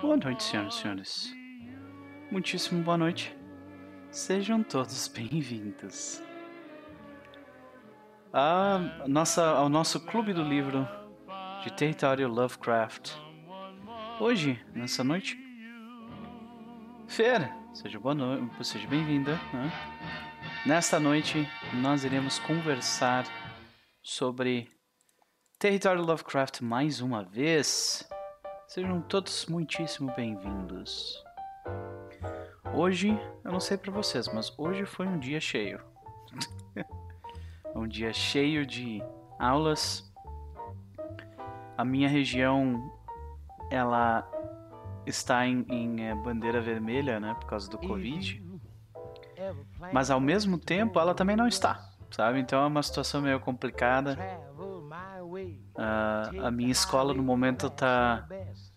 Boa 0.00 0.16
noite, 0.16 0.42
senhoras 0.42 0.74
e 0.76 0.78
senhores. 0.78 1.36
Muitíssimo 2.30 2.82
boa 2.82 2.96
noite. 2.96 3.36
Sejam 4.10 4.62
todos 4.62 5.08
bem-vindos. 5.14 6.22
A 8.32 8.78
nossa, 9.06 9.44
ao 9.44 9.68
nosso 9.68 10.00
clube 10.00 10.32
do 10.32 10.42
livro 10.42 10.88
de 11.62 11.70
território 11.74 12.28
Lovecraft. 12.28 13.12
Hoje, 14.18 14.58
nessa 14.74 15.04
noite, 15.04 15.38
Fer, 17.06 17.52
seja 17.74 18.00
boa 18.00 18.14
noite, 18.14 18.64
seja 18.64 18.88
bem-vinda. 18.88 19.32
Né? 19.52 19.70
Nesta 20.64 20.98
noite, 20.98 21.46
nós 21.74 22.04
iremos 22.04 22.38
conversar 22.38 23.26
sobre 24.02 24.70
território 25.58 26.02
Lovecraft 26.02 26.62
mais 26.62 27.02
uma 27.02 27.22
vez. 27.22 28.08
Sejam 28.70 29.00
todos 29.00 29.46
muitíssimo 29.46 30.12
bem-vindos. 30.14 31.24
Hoje, 32.72 33.08
eu 33.42 33.50
não 33.50 33.58
sei 33.58 33.76
para 33.76 33.90
vocês, 33.90 34.32
mas 34.32 34.56
hoje 34.56 34.84
foi 34.84 35.08
um 35.08 35.18
dia 35.18 35.40
cheio. 35.40 35.80
um 37.74 37.88
dia 37.88 38.12
cheio 38.12 38.64
de 38.64 39.02
aulas. 39.40 40.08
A 41.76 41.84
minha 41.84 42.08
região, 42.08 42.96
ela 43.72 44.24
está 45.04 45.44
em, 45.44 45.66
em 45.68 46.06
é, 46.06 46.14
bandeira 46.14 46.60
vermelha, 46.60 47.18
né, 47.18 47.34
por 47.40 47.46
causa 47.46 47.68
do 47.68 47.76
Covid. 47.76 48.40
Mas 49.92 50.12
ao 50.12 50.20
mesmo 50.20 50.56
tempo, 50.56 51.00
ela 51.00 51.12
também 51.12 51.34
não 51.34 51.48
está, 51.48 51.90
sabe? 52.08 52.38
Então 52.38 52.62
é 52.62 52.66
uma 52.68 52.84
situação 52.84 53.20
meio 53.20 53.40
complicada. 53.40 54.16
Uh, 55.74 56.44
a 56.44 56.50
minha 56.50 56.70
escola 56.70 57.12
no 57.14 57.22
momento 57.22 57.66
está 57.66 58.28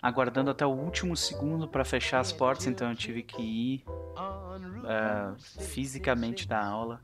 aguardando 0.04 0.52
até 0.52 0.66
o 0.66 0.70
último 0.70 1.16
segundo 1.16 1.66
para 1.66 1.86
fechar 1.86 2.20
as 2.20 2.34
portas, 2.34 2.68
então 2.68 2.90
eu 2.90 2.96
tive 2.96 3.24
que 3.24 3.42
ir 3.42 3.86
uh, 3.88 5.34
fisicamente 5.64 6.46
da 6.46 6.62
aula. 6.62 7.00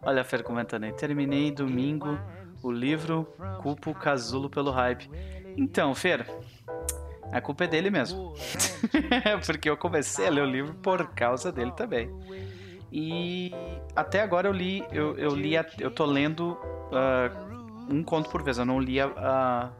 Olha 0.00 0.22
a 0.22 0.24
Fer 0.24 0.44
comentando 0.44 0.84
aí. 0.84 0.92
Terminei 0.92 1.50
domingo 1.50 2.16
o 2.62 2.70
livro 2.70 3.26
Culpo 3.60 3.92
Casulo 3.92 4.48
pelo 4.48 4.70
hype. 4.70 5.10
Então, 5.56 5.92
Fer, 5.96 6.24
a 7.32 7.40
culpa 7.40 7.64
é 7.64 7.66
dele 7.66 7.90
mesmo. 7.90 8.34
Porque 9.44 9.68
eu 9.68 9.76
comecei 9.76 10.28
a 10.28 10.30
ler 10.30 10.42
o 10.42 10.46
livro 10.46 10.74
por 10.74 11.08
causa 11.08 11.50
dele 11.50 11.72
também. 11.72 12.08
E 12.92 13.52
até 13.96 14.22
agora 14.22 14.46
eu 14.46 14.52
li, 14.52 14.84
eu, 14.92 15.18
eu 15.18 15.34
li, 15.34 15.54
eu 15.80 15.90
tô 15.90 16.06
lendo 16.06 16.52
uh, 16.52 17.92
um 17.92 18.04
conto 18.04 18.30
por 18.30 18.44
vez. 18.44 18.58
Eu 18.58 18.64
não 18.64 18.78
li 18.78 19.00
a, 19.00 19.06
a, 19.16 19.70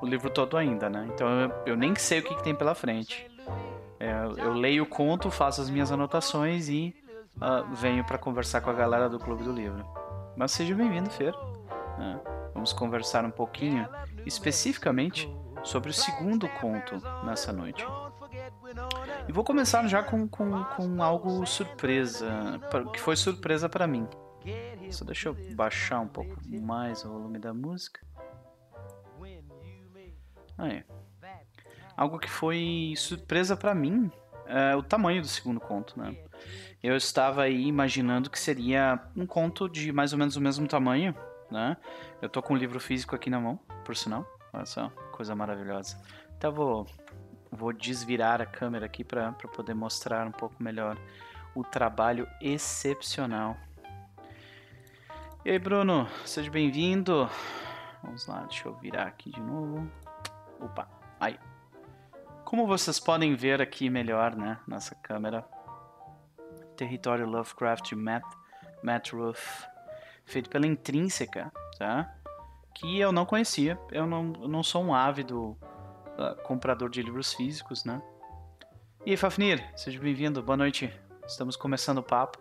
o 0.00 0.06
livro 0.06 0.30
todo 0.30 0.56
ainda, 0.56 0.88
né? 0.88 1.08
Então 1.12 1.28
eu, 1.28 1.52
eu 1.66 1.76
nem 1.76 1.94
sei 1.96 2.20
o 2.20 2.22
que, 2.22 2.34
que 2.34 2.42
tem 2.42 2.54
pela 2.54 2.74
frente. 2.74 3.30
É, 4.00 4.12
eu 4.38 4.52
leio 4.52 4.84
o 4.84 4.86
conto, 4.86 5.30
faço 5.30 5.60
as 5.60 5.68
minhas 5.68 5.90
anotações 5.90 6.68
e 6.68 6.94
uh, 7.36 7.74
venho 7.74 8.04
para 8.04 8.16
conversar 8.16 8.60
com 8.60 8.70
a 8.70 8.72
galera 8.72 9.08
do 9.08 9.18
Clube 9.18 9.42
do 9.42 9.52
Livro. 9.52 9.84
Mas 10.36 10.52
seja 10.52 10.74
bem-vindo, 10.74 11.10
Fer. 11.10 11.34
Uh, 11.34 12.20
vamos 12.54 12.72
conversar 12.72 13.24
um 13.24 13.30
pouquinho, 13.30 13.88
especificamente, 14.24 15.28
sobre 15.64 15.90
o 15.90 15.94
segundo 15.94 16.48
conto 16.60 17.02
nessa 17.24 17.52
noite. 17.52 17.84
E 19.26 19.32
vou 19.32 19.42
começar 19.42 19.86
já 19.88 20.02
com, 20.02 20.28
com, 20.28 20.64
com 20.64 21.02
algo 21.02 21.44
surpresa, 21.44 22.60
que 22.92 23.00
foi 23.00 23.16
surpresa 23.16 23.68
para 23.68 23.86
mim. 23.86 24.06
Só 24.90 25.04
deixa 25.04 25.28
eu 25.28 25.36
baixar 25.54 26.00
um 26.00 26.08
pouco 26.08 26.36
mais 26.48 27.04
o 27.04 27.10
volume 27.10 27.38
da 27.38 27.52
música. 27.52 28.00
Algo 31.96 32.18
que 32.18 32.30
foi 32.30 32.94
surpresa 32.96 33.56
para 33.56 33.74
mim 33.74 34.10
é 34.46 34.74
o 34.74 34.82
tamanho 34.82 35.20
do 35.20 35.28
segundo 35.28 35.60
conto, 35.60 35.98
né? 35.98 36.16
Eu 36.82 36.96
estava 36.96 37.42
aí 37.42 37.66
imaginando 37.66 38.30
que 38.30 38.38
seria 38.38 39.00
um 39.16 39.26
conto 39.26 39.68
de 39.68 39.92
mais 39.92 40.12
ou 40.12 40.18
menos 40.18 40.36
o 40.36 40.40
mesmo 40.40 40.66
tamanho, 40.68 41.14
né? 41.50 41.76
Eu 42.22 42.28
tô 42.28 42.40
com 42.40 42.54
o 42.54 42.56
um 42.56 42.58
livro 42.58 42.78
físico 42.78 43.16
aqui 43.16 43.28
na 43.28 43.40
mão, 43.40 43.58
por 43.84 43.96
sinal. 43.96 44.24
Olha 44.52 44.64
só, 44.64 44.88
coisa 45.12 45.34
maravilhosa. 45.34 46.00
Então 46.36 46.52
vou, 46.52 46.86
vou 47.50 47.72
desvirar 47.72 48.40
a 48.40 48.46
câmera 48.46 48.86
aqui 48.86 49.02
para 49.02 49.32
poder 49.32 49.74
mostrar 49.74 50.26
um 50.26 50.32
pouco 50.32 50.62
melhor 50.62 50.96
o 51.54 51.64
trabalho 51.64 52.28
excepcional. 52.40 53.56
E 55.44 55.50
aí, 55.50 55.58
Bruno, 55.58 56.08
seja 56.24 56.50
bem-vindo. 56.50 57.28
Vamos 58.02 58.26
lá, 58.26 58.44
deixa 58.44 58.68
eu 58.68 58.74
virar 58.76 59.04
aqui 59.04 59.30
de 59.30 59.40
novo. 59.40 59.90
Opa, 60.60 60.88
aí. 61.20 61.38
Como 62.44 62.66
vocês 62.66 62.98
podem 62.98 63.34
ver 63.34 63.60
aqui 63.60 63.90
melhor, 63.90 64.34
né, 64.34 64.58
nessa 64.66 64.94
câmera, 64.94 65.44
Território 66.76 67.26
Lovecraft 67.26 67.92
Matt, 67.92 68.24
Matt 68.82 69.12
Ruff, 69.12 69.66
feito 70.24 70.48
pela 70.48 70.66
Intrínseca, 70.66 71.52
tá? 71.78 72.14
Que 72.74 72.98
eu 72.98 73.10
não 73.10 73.26
conhecia, 73.26 73.78
eu 73.90 74.06
não, 74.06 74.32
eu 74.40 74.48
não 74.48 74.62
sou 74.62 74.84
um 74.84 74.94
ávido 74.94 75.58
uh, 76.18 76.40
comprador 76.44 76.88
de 76.88 77.02
livros 77.02 77.32
físicos, 77.34 77.84
né? 77.84 78.00
E 79.04 79.10
aí, 79.12 79.16
Fafnir, 79.16 79.64
seja 79.76 79.98
bem-vindo, 79.98 80.42
boa 80.42 80.56
noite. 80.56 80.92
Estamos 81.26 81.56
começando 81.56 81.98
o 81.98 82.02
papo. 82.02 82.38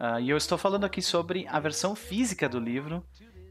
Uh, 0.00 0.20
e 0.20 0.30
eu 0.30 0.36
estou 0.36 0.56
falando 0.56 0.84
aqui 0.84 1.02
sobre 1.02 1.46
a 1.48 1.58
versão 1.58 1.94
física 1.94 2.48
do 2.48 2.58
livro, 2.58 3.04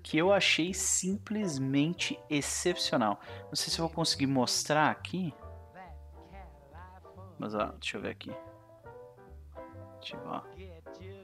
que 0.05 0.19
eu 0.19 0.31
achei 0.31 0.71
simplesmente 0.71 2.19
excepcional. 2.29 3.19
Não 3.45 3.55
sei 3.55 3.73
se 3.73 3.81
eu 3.81 3.87
vou 3.87 3.95
conseguir 3.95 4.27
mostrar 4.27 4.91
aqui. 4.91 5.33
Mas 7.39 7.55
ó, 7.55 7.71
deixa 7.71 7.97
eu 7.97 8.01
ver 8.01 8.11
aqui. 8.11 8.29
Ver, 8.29 10.19
ó. 10.25 10.41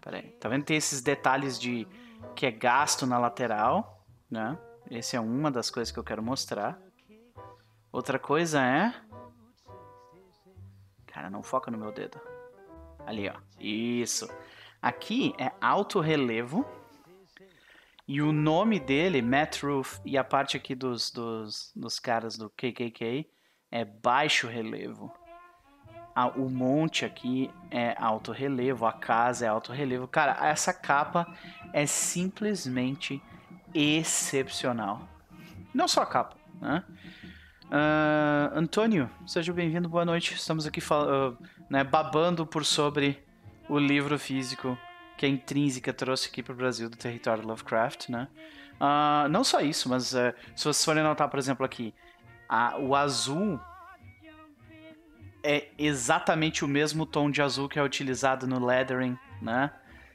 Pera 0.02 0.18
aí. 0.18 0.32
Tá 0.32 0.50
vendo? 0.50 0.66
Tem 0.66 0.76
esses 0.76 1.00
detalhes 1.00 1.60
de 1.60 1.88
que 2.36 2.48
é 2.48 2.52
gasto 2.52 3.06
na 3.06 3.20
lateral, 3.20 4.04
né? 4.28 4.58
Essa 4.90 5.18
é 5.18 5.20
uma 5.20 5.52
das 5.52 5.70
coisas 5.70 5.92
que 5.92 6.00
eu 6.00 6.04
quero 6.04 6.24
mostrar. 6.24 6.82
Outra 7.92 8.18
coisa 8.18 8.64
é... 8.64 8.92
Cara, 11.06 11.30
não 11.30 11.44
foca 11.44 11.70
no 11.70 11.78
meu 11.78 11.92
dedo. 11.92 12.20
Ali, 13.06 13.30
ó. 13.30 13.36
Isso. 13.60 14.28
Aqui 14.82 15.36
é 15.38 15.52
alto 15.62 16.00
relevo 16.00 16.66
e 18.12 18.22
o 18.22 18.34
nome 18.34 18.78
dele, 18.78 19.22
Matt 19.22 19.64
Roof, 19.64 20.02
e 20.04 20.18
a 20.18 20.24
parte 20.26 20.58
aqui 20.58 20.76
dos, 20.76 21.10
dos, 21.12 21.72
dos 21.74 21.98
caras 21.98 22.38
do 22.38 22.50
KKK 22.50 23.26
é 23.72 23.86
baixo 23.86 24.50
relevo. 24.50 25.10
Ah, 26.14 26.28
o 26.28 26.50
monte 26.50 27.06
aqui 27.06 27.50
é 27.70 27.96
alto 27.98 28.34
relevo, 28.34 28.86
a 28.86 28.92
casa 28.92 29.46
é 29.46 29.48
alto 29.48 29.72
relevo. 29.72 30.10
Cara, 30.10 30.46
essa 30.46 30.74
capa 30.74 31.26
é 31.72 31.86
simplesmente 31.86 33.24
excepcional. 33.74 35.08
Não 35.74 35.88
só 35.88 36.02
a 36.02 36.06
capa, 36.06 36.36
né? 36.60 36.84
Uh, 37.68 38.60
Antônio, 38.60 39.10
seja 39.26 39.54
bem-vindo, 39.54 39.88
boa 39.88 40.04
noite. 40.04 40.34
Estamos 40.34 40.68
aqui 40.68 40.82
uh, 40.82 41.38
né, 41.70 41.82
babando 41.82 42.46
por 42.46 42.66
sobre 42.66 43.26
o 43.70 43.80
livro 43.80 44.20
físico 44.20 44.78
que 45.22 45.26
a 45.28 45.30
Intrínseca 45.30 45.94
trouxe 45.94 46.30
aqui 46.30 46.42
para 46.42 46.52
o 46.52 46.56
Brasil 46.56 46.90
do 46.90 46.98
território 46.98 47.46
Lovecraft, 47.46 48.10
né? 48.10 48.28
Uh, 48.80 49.30
não 49.30 49.44
só 49.44 49.60
isso, 49.62 49.88
mas 49.88 50.16
uh, 50.16 50.34
se 50.56 50.64
vocês 50.64 50.84
forem 50.84 51.04
notar, 51.04 51.30
por 51.30 51.38
exemplo, 51.38 51.64
aqui, 51.64 51.94
a, 52.50 52.76
o 52.80 52.96
azul 52.96 53.60
é 55.44 55.68
exatamente 55.78 56.66
o 56.66 56.68
mesmo 56.68 57.06
tom 57.06 57.30
de 57.30 57.40
azul 57.40 57.70
que 57.70 57.78
é 57.78 57.84
utilizado 57.84 58.48
no 58.48 58.66
lettering, 58.66 59.16
né? 59.40 59.72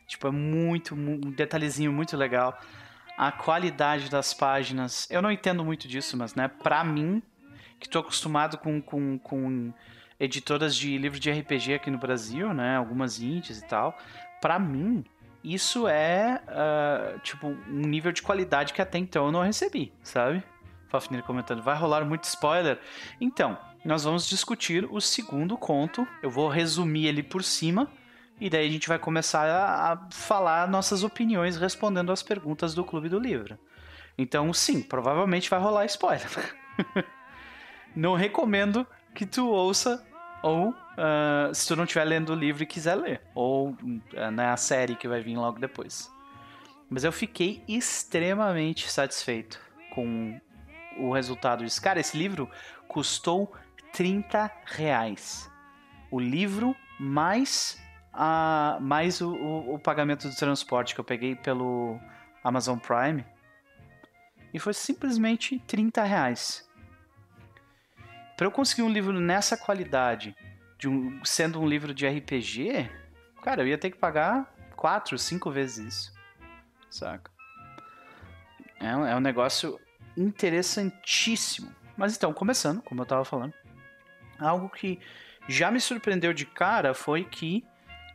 Tipo, 0.09 0.27
é 0.27 0.31
muito, 0.33 0.97
um 0.97 1.31
detalhezinho 1.31 1.93
muito 1.93 2.17
legal. 2.17 2.61
A 3.17 3.31
qualidade 3.31 4.11
das 4.11 4.35
páginas, 4.35 5.09
eu 5.09 5.23
não 5.23 5.31
entendo 5.31 5.65
muito 5.65 5.87
disso, 5.87 6.17
mas, 6.17 6.35
né, 6.35 6.49
pra 6.49 6.83
mim, 6.83 7.23
que 7.79 7.89
tô 7.89 8.01
acostumado 8.01 8.59
com, 8.59 8.83
com, 8.83 9.21
com 9.21 9.73
editoras 10.19 10.75
de 10.75 10.99
livros 10.99 11.21
de 11.21 11.31
RPG 11.31 11.75
aqui 11.75 11.93
no 11.93 11.99
Brasil, 11.99 12.53
né, 12.53 12.77
algumas 12.77 13.21
indies 13.21 13.61
e 13.61 13.67
tal, 13.67 13.97
para 14.41 14.59
mim, 14.59 15.05
isso 15.43 15.87
é, 15.87 16.43
uh, 16.49 17.19
tipo, 17.21 17.47
um 17.47 17.81
nível 17.81 18.13
de 18.13 18.23
qualidade 18.23 18.73
que 18.73 18.83
até 18.83 18.99
então 18.99 19.27
eu 19.27 19.33
não 19.33 19.43
recebi, 19.43 19.93
sabe? 20.03 20.43
Fafnir 20.89 21.23
comentando, 21.23 21.63
vai 21.63 21.77
rolar 21.77 22.05
muito 22.05 22.25
spoiler? 22.25 22.81
Então, 23.21 23.57
nós 23.85 24.05
vamos 24.05 24.29
discutir 24.29 24.85
o 24.91 25.01
segundo 25.01 25.57
conto, 25.57 26.07
eu 26.23 26.31
vou 26.31 26.49
resumir 26.49 27.07
ele 27.07 27.23
por 27.23 27.45
cima, 27.45 27.89
e 28.41 28.51
daí 28.51 28.67
a 28.67 28.71
gente 28.71 28.89
vai 28.89 28.99
começar 28.99 29.49
a, 29.49 29.93
a 29.93 30.11
falar 30.11 30.69
nossas 30.69 31.03
opiniões 31.05 31.57
respondendo 31.57 32.13
às 32.13 32.23
perguntas 32.23 32.75
do 32.75 32.85
Clube 32.85 33.09
do 33.09 33.19
Livro. 33.19 33.59
Então, 34.19 34.53
sim, 34.53 34.83
provavelmente 34.83 35.49
vai 35.49 35.61
rolar 35.61 35.85
spoiler. 35.87 36.29
não 37.95 38.15
recomendo 38.15 38.87
que 39.15 39.25
tu 39.25 39.49
ouça 39.49 40.05
ou 40.43 40.75
uh, 40.97 41.55
se 41.55 41.67
tu 41.69 41.77
não 41.77 41.85
estiver 41.85 42.05
lendo 42.05 42.33
o 42.33 42.35
livro 42.35 42.63
e 42.63 42.67
quiser 42.67 42.95
ler, 42.95 43.21
ou 43.35 43.71
uh, 43.71 44.31
na 44.33 44.57
série 44.57 44.97
que 44.97 45.07
vai 45.07 45.21
vir 45.21 45.37
logo 45.37 45.59
depois. 45.59 46.11
Mas 46.89 47.05
eu 47.05 47.13
fiquei 47.13 47.63
extremamente 47.67 48.91
satisfeito 48.91 49.61
com 49.91 50.41
o 50.99 51.13
resultado 51.13 51.65
disso. 51.65 51.83
Cara, 51.83 52.01
esse 52.01 52.17
livro 52.17 52.49
custou 52.89 53.53
30 53.93 54.51
reais. 54.65 55.51
O 56.11 56.21
livro 56.21 56.77
mais, 56.99 57.81
a, 58.13 58.79
mais 58.81 59.21
o, 59.21 59.35
o, 59.35 59.75
o 59.75 59.79
pagamento 59.79 60.29
do 60.29 60.37
transporte 60.37 60.95
que 60.95 61.01
eu 61.01 61.05
peguei 61.05 61.35
pelo 61.35 61.99
Amazon 62.43 62.79
Prime. 62.79 63.25
E 64.55 64.59
foi 64.59 64.73
simplesmente 64.73 65.59
30 65.67 66.05
reais. 66.05 66.67
Para 68.37 68.47
eu 68.47 68.51
conseguir 68.51 68.83
um 68.83 68.91
livro 68.91 69.13
nessa 69.19 69.57
qualidade, 69.57 70.37
de 70.79 70.89
um, 70.89 71.25
sendo 71.25 71.61
um 71.61 71.67
livro 71.67 71.95
de 71.95 72.07
RPG, 72.07 72.91
cara, 73.43 73.63
eu 73.63 73.69
ia 73.69 73.79
ter 73.79 73.91
que 73.91 73.97
pagar 73.97 74.55
4, 74.77 75.19
5 75.19 75.51
vezes 75.51 75.79
isso. 75.95 76.15
Saca? 76.91 77.31
É, 78.81 78.87
é 78.89 79.17
um 79.17 79.21
negócio 79.21 79.81
interessantíssimo. 80.17 81.71
Mas 81.97 82.17
então, 82.17 82.33
começando, 82.33 82.83
como 82.83 83.01
eu 83.01 83.05
estava 83.05 83.25
falando, 83.25 83.55
algo 84.39 84.69
que 84.69 85.01
já 85.49 85.71
me 85.71 85.81
surpreendeu 85.81 86.33
de 86.33 86.45
cara 86.45 86.93
foi 86.93 87.25
que 87.25 87.65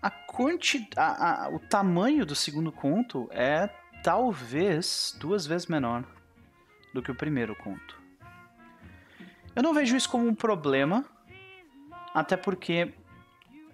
a 0.02 0.10
quantidade, 0.10 1.54
o 1.54 1.60
tamanho 1.60 2.26
do 2.26 2.36
segundo 2.36 2.72
conto 2.72 3.30
é 3.32 3.70
talvez 4.04 5.16
duas 5.20 5.46
vezes 5.46 5.68
menor 5.68 6.04
do 6.94 7.02
que 7.02 7.12
o 7.12 7.16
primeiro 7.16 7.56
conto. 7.56 8.02
Eu 9.56 9.62
não 9.62 9.74
vejo 9.74 9.96
isso 9.96 10.10
como 10.10 10.28
um 10.28 10.36
problema, 10.36 11.06
até 12.14 12.36
porque 12.38 12.94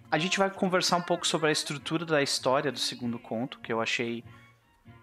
a 0.09 0.17
gente 0.17 0.39
vai 0.39 0.49
conversar 0.49 0.97
um 0.97 1.01
pouco 1.01 1.27
sobre 1.27 1.49
a 1.49 1.51
estrutura 1.51 2.05
da 2.05 2.21
história 2.21 2.71
do 2.71 2.79
segundo 2.79 3.19
conto, 3.19 3.59
que 3.59 3.71
eu 3.71 3.81
achei 3.81 4.23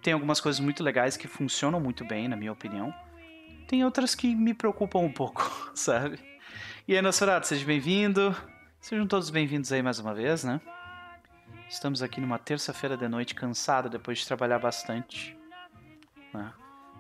tem 0.03 0.13
algumas 0.13 0.39
coisas 0.41 0.61
muito 0.61 0.83
legais 0.83 1.17
que 1.17 1.27
funcionam 1.27 1.81
muito 1.81 2.05
bem, 2.05 2.29
na 2.29 2.37
minha 2.37 2.53
opinião. 2.53 2.95
Tem 3.67 3.83
outras 3.85 4.15
que 4.15 4.35
me 4.35 4.53
preocupam 4.53 4.99
um 4.99 5.13
pouco, 5.13 5.43
sabe? 5.75 6.19
E 6.87 6.95
aí, 6.95 7.01
Nosferatu, 7.01 7.47
seja 7.47 7.65
bem-vindo. 7.65 8.37
Sejam 8.79 9.07
todos 9.07 9.31
bem-vindos 9.31 9.73
aí 9.73 9.83
mais 9.83 9.99
uma 9.99 10.13
vez, 10.13 10.45
né? 10.45 10.61
Estamos 11.71 12.03
aqui 12.03 12.21
numa 12.21 12.39
terça-feira 12.39 12.99
de 12.99 13.09
noite, 13.09 13.35
cansado 13.35 13.89
depois 13.89 14.19
de 14.19 14.27
trabalhar 14.27 14.59
bastante, 14.59 15.35
né? 16.35 16.53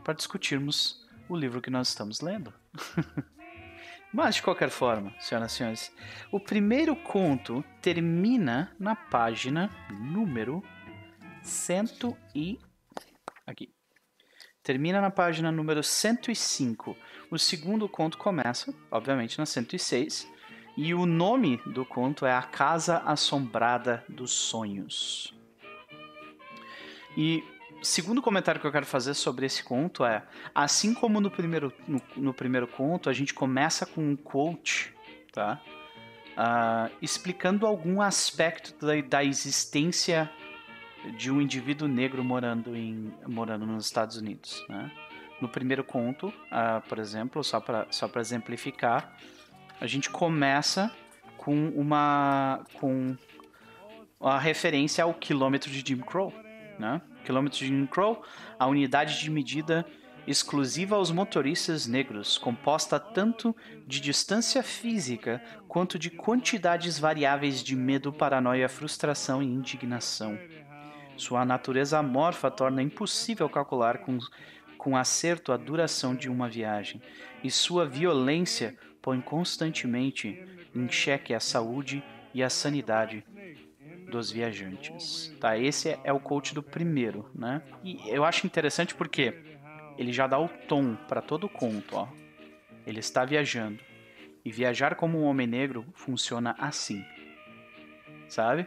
para 0.02 0.14
discutirmos 0.14 1.06
o 1.28 1.36
livro 1.36 1.60
que 1.60 1.70
nós 1.70 1.88
estamos 1.88 2.22
lendo. 2.22 2.52
Mas, 4.14 4.36
de 4.36 4.42
qualquer 4.42 4.70
forma, 4.70 5.12
senhoras 5.18 5.52
e 5.52 5.56
senhores, 5.56 5.92
o 6.30 6.38
primeiro 6.38 6.94
conto 6.94 7.64
termina 7.82 8.72
na 8.78 8.94
página 8.94 9.68
número 9.90 10.62
100 11.42 12.16
e 12.32 12.60
Aqui. 13.44 13.74
Termina 14.62 15.00
na 15.00 15.10
página 15.10 15.50
número 15.50 15.82
105. 15.82 16.96
O 17.28 17.36
segundo 17.36 17.88
conto 17.88 18.16
começa, 18.16 18.72
obviamente, 18.88 19.36
na 19.36 19.44
106. 19.44 20.32
E 20.76 20.94
o 20.94 21.06
nome 21.06 21.60
do 21.66 21.84
conto 21.84 22.24
é 22.24 22.32
A 22.32 22.42
Casa 22.42 22.98
Assombrada 22.98 24.04
dos 24.08 24.30
Sonhos. 24.30 25.34
E 27.16 27.42
segundo 27.82 28.22
comentário 28.22 28.60
que 28.60 28.66
eu 28.66 28.72
quero 28.72 28.86
fazer 28.86 29.14
sobre 29.14 29.46
esse 29.46 29.62
conto 29.62 30.04
é: 30.04 30.22
assim 30.54 30.94
como 30.94 31.20
no 31.20 31.30
primeiro, 31.30 31.72
no, 31.86 32.00
no 32.16 32.34
primeiro 32.34 32.66
conto, 32.66 33.08
a 33.08 33.12
gente 33.12 33.34
começa 33.34 33.86
com 33.86 34.00
um 34.00 34.16
quote, 34.16 34.94
tá? 35.32 35.60
Uh, 36.36 36.90
explicando 37.00 37.66
algum 37.66 38.00
aspecto 38.02 38.74
da, 38.84 39.00
da 39.00 39.24
existência 39.24 40.30
de 41.16 41.30
um 41.30 41.40
indivíduo 41.40 41.86
negro 41.86 42.24
morando, 42.24 42.76
em, 42.76 43.12
morando 43.26 43.66
nos 43.66 43.86
Estados 43.86 44.16
Unidos. 44.16 44.64
Né? 44.68 44.90
No 45.40 45.48
primeiro 45.48 45.84
conto, 45.84 46.28
uh, 46.28 46.80
por 46.88 46.98
exemplo, 46.98 47.44
só 47.44 47.60
para 47.60 47.86
só 47.90 48.10
exemplificar, 48.16 49.16
a 49.80 49.86
gente 49.86 50.10
começa 50.10 50.90
com 51.36 51.68
uma 51.70 52.64
com 52.74 53.16
a 54.20 54.38
referência 54.38 55.04
ao 55.04 55.12
quilômetro 55.12 55.70
de 55.70 55.84
Jim 55.86 56.00
Crow. 56.00 56.32
Né? 56.78 57.00
Quilômetro 57.24 57.58
de 57.58 57.66
Jim 57.66 57.86
Crow, 57.86 58.22
a 58.58 58.66
unidade 58.66 59.18
de 59.18 59.30
medida 59.30 59.84
exclusiva 60.26 60.96
aos 60.96 61.10
motoristas 61.10 61.86
negros, 61.86 62.38
composta 62.38 62.98
tanto 62.98 63.54
de 63.86 64.00
distância 64.00 64.62
física 64.62 65.42
quanto 65.68 65.98
de 65.98 66.10
quantidades 66.10 66.98
variáveis 66.98 67.62
de 67.62 67.76
medo, 67.76 68.12
paranoia, 68.12 68.68
frustração 68.68 69.42
e 69.42 69.46
indignação. 69.46 70.38
Sua 71.16 71.44
natureza 71.44 71.98
amorfa 71.98 72.50
torna 72.50 72.82
impossível 72.82 73.48
calcular 73.48 73.98
com, 73.98 74.18
com 74.78 74.96
acerto 74.96 75.52
a 75.52 75.56
duração 75.56 76.14
de 76.14 76.28
uma 76.28 76.48
viagem, 76.48 77.00
e 77.42 77.50
sua 77.50 77.86
violência 77.86 78.76
põe 79.02 79.20
constantemente 79.20 80.42
em 80.74 80.88
xeque 80.90 81.34
a 81.34 81.40
saúde 81.40 82.02
e 82.32 82.42
a 82.42 82.50
sanidade 82.50 83.24
dos 84.14 84.30
viajantes. 84.30 85.34
Tá, 85.40 85.58
esse 85.58 85.98
é, 86.04 86.12
o 86.12 86.20
coach 86.20 86.54
do 86.54 86.62
primeiro, 86.62 87.28
né? 87.34 87.60
E 87.82 87.98
eu 88.08 88.24
acho 88.24 88.46
interessante 88.46 88.94
porque 88.94 89.34
ele 89.98 90.12
já 90.12 90.28
dá 90.28 90.38
o 90.38 90.48
tom 90.48 90.94
para 91.08 91.20
todo 91.20 91.44
o 91.44 91.48
conto, 91.48 91.96
ó. 91.96 92.08
Ele 92.86 93.00
está 93.00 93.24
viajando. 93.24 93.80
E 94.44 94.52
viajar 94.52 94.94
como 94.94 95.18
um 95.18 95.24
homem 95.24 95.48
negro 95.48 95.84
funciona 95.94 96.54
assim. 96.58 97.04
Sabe? 98.28 98.66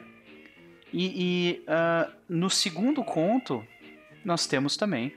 E, 0.91 1.61
e 1.61 1.65
uh, 1.65 2.11
no 2.27 2.49
segundo 2.49 3.01
conto, 3.03 3.65
nós 4.25 4.47
temos 4.47 4.75
também 4.75 5.15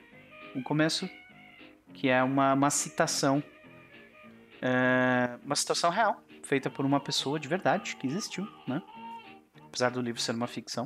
um 0.55 0.63
começo 0.63 1.09
que 1.93 2.07
é 2.07 2.23
uma, 2.23 2.53
uma 2.53 2.69
citação, 2.69 3.43
uh, 4.61 5.39
uma 5.43 5.55
citação 5.55 5.89
real, 5.89 6.23
feita 6.43 6.69
por 6.69 6.85
uma 6.85 7.01
pessoa 7.01 7.37
de 7.37 7.49
verdade 7.49 7.97
que 7.97 8.07
existiu, 8.07 8.47
né? 8.65 8.81
Apesar 9.71 9.89
do 9.89 10.01
livro 10.01 10.19
ser 10.19 10.35
uma 10.35 10.47
ficção, 10.47 10.85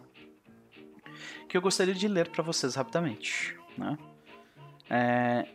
que 1.49 1.57
eu 1.57 1.61
gostaria 1.61 1.95
de 1.95 2.07
ler 2.07 2.29
para 2.29 2.43
vocês 2.43 2.75
rapidamente, 2.75 3.57
né? 3.75 3.97
É, 4.87 5.47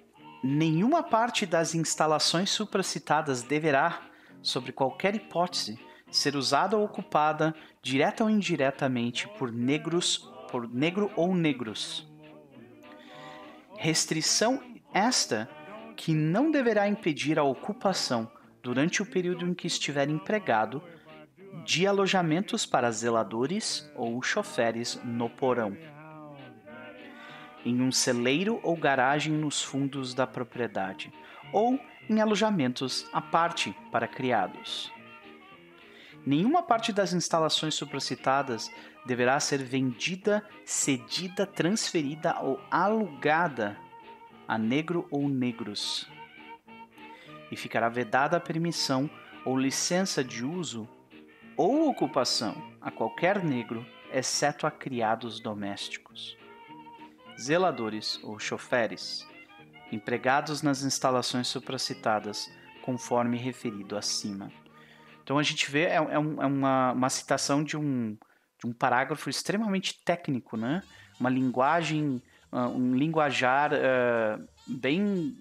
nenhuma 0.43 1.01
parte 1.01 1.47
das 1.47 1.73
instalações 1.73 2.51
supracitadas 2.51 3.45
deverá, 3.45 4.03
sobre 4.43 4.73
qualquer 4.73 5.15
hipótese, 5.15 5.79
ser 6.11 6.35
usada 6.35 6.77
ou 6.77 6.85
ocupada 6.85 7.55
direta 7.81 8.25
ou 8.25 8.31
indiretamente 8.31 9.29
por 9.39 9.53
negros, 9.53 10.29
por 10.51 10.69
negro 10.69 11.09
ou 11.15 11.33
negros. 11.33 12.11
Restrição 13.79 14.61
esta 14.93 15.49
que 15.97 16.13
não 16.13 16.51
deverá 16.51 16.89
impedir 16.89 17.39
a 17.39 17.45
ocupação 17.45 18.29
durante 18.61 19.03
o 19.03 19.07
período 19.07 19.47
em 19.47 19.55
que 19.55 19.69
estiver 19.69 20.09
empregado 20.09 20.83
de 21.65 21.87
alojamentos 21.87 22.65
para 22.65 22.91
zeladores 22.91 23.91
ou 23.95 24.23
choferes 24.23 25.01
no 25.05 25.29
porão, 25.29 25.77
em 27.65 27.81
um 27.81 27.93
celeiro 27.93 28.61
ou 28.63 28.77
garagem 28.77 29.33
nos 29.33 29.63
fundos 29.63 30.15
da 30.15 30.27
propriedade, 30.27 31.13
ou 31.53 31.79
em 32.09 32.21
alojamentos 32.21 33.07
à 33.13 33.21
parte 33.21 33.75
para 33.91 34.09
criados. 34.09 34.93
Nenhuma 36.25 36.63
parte 36.63 36.93
das 36.93 37.13
instalações 37.13 37.75
supracitadas 37.75 38.71
deverá 39.07 39.41
ser 39.41 39.63
vendida, 39.63 40.45
cedida, 40.65 41.47
transferida 41.47 42.39
ou 42.41 42.61
alugada 42.71 43.77
a 44.47 44.59
negro 44.59 45.07
ou 45.11 45.29
negros. 45.29 46.07
E 47.51 47.57
ficará 47.57 47.89
vedada 47.89 48.37
a 48.37 48.41
permissão 48.41 49.09
ou 49.45 49.59
licença 49.59 50.23
de 50.23 50.45
uso 50.45 50.89
ou 51.61 51.91
ocupação 51.91 52.55
a 52.81 52.91
qualquer 52.91 53.45
negro, 53.45 53.87
exceto 54.11 54.67
a 54.67 54.71
criados 54.71 55.41
domésticos, 55.41 56.35
zeladores 57.39 58.19
ou 58.23 58.39
choferes, 58.39 59.29
empregados 59.93 60.63
nas 60.63 60.83
instalações 60.83 61.49
supracitadas, 61.49 62.51
conforme 62.81 63.37
referido 63.37 63.95
acima. 63.95 64.51
Então 65.23 65.37
a 65.37 65.43
gente 65.43 65.71
vê, 65.71 65.83
é, 65.83 65.97
é, 65.97 66.19
um, 66.19 66.43
é 66.43 66.47
uma, 66.47 66.93
uma 66.93 67.11
citação 67.11 67.63
de 67.63 67.77
um, 67.77 68.17
de 68.59 68.67
um 68.67 68.73
parágrafo 68.73 69.29
extremamente 69.29 70.03
técnico, 70.03 70.57
né? 70.57 70.83
Uma 71.21 71.29
linguagem, 71.29 72.23
uh, 72.51 72.69
um 72.75 72.97
linguajar 72.97 73.73
uh, 73.75 74.49
bem 74.67 75.37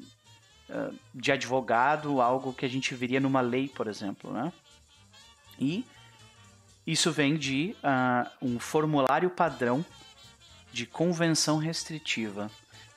uh, 0.70 0.94
de 1.16 1.32
advogado, 1.32 2.20
algo 2.20 2.52
que 2.52 2.66
a 2.66 2.70
gente 2.70 2.94
veria 2.94 3.22
numa 3.22 3.40
lei, 3.40 3.70
por 3.70 3.88
exemplo, 3.88 4.34
né? 4.34 4.52
E 5.58 5.86
isso 6.92 7.12
vem 7.12 7.38
de 7.38 7.76
um 8.42 8.60
formulário 8.60 9.30
padrão 9.30 9.86
de 10.72 10.86
convenção 10.86 11.58
restritiva, 11.58 12.50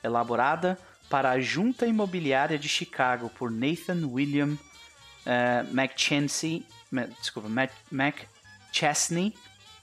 elaborada 0.03 0.79
para 1.09 1.31
a 1.31 1.39
Junta 1.39 1.85
Imobiliária 1.85 2.57
de 2.57 2.67
Chicago 2.67 3.29
por 3.29 3.51
Nathan 3.51 4.07
William 4.07 4.53
uh, 4.53 5.79
McChesney 5.79 6.65
desculpa, 7.19 7.49
Mac 7.91 8.17
Chesney, 8.71 9.33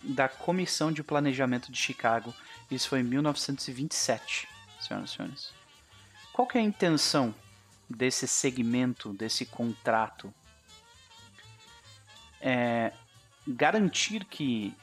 da 0.03 0.29
Comissão 0.29 0.93
de 0.93 1.03
Planejamento 1.03 1.71
de 1.73 1.79
Chicago. 1.79 2.33
Isso 2.71 2.89
foi 2.89 3.01
em 3.01 3.05
1927, 3.05 4.49
senhoras 4.81 5.11
e 5.11 5.17
senhores. 5.17 5.53
Qual 6.33 6.47
que 6.47 6.57
é 6.57 6.61
a 6.61 6.65
intenção 6.65 7.35
desse 7.89 8.29
segmento, 8.29 9.13
desse 9.13 9.45
contrato? 9.45 10.33
é 12.41 12.93
garantir 13.47 14.25
que 14.25 14.75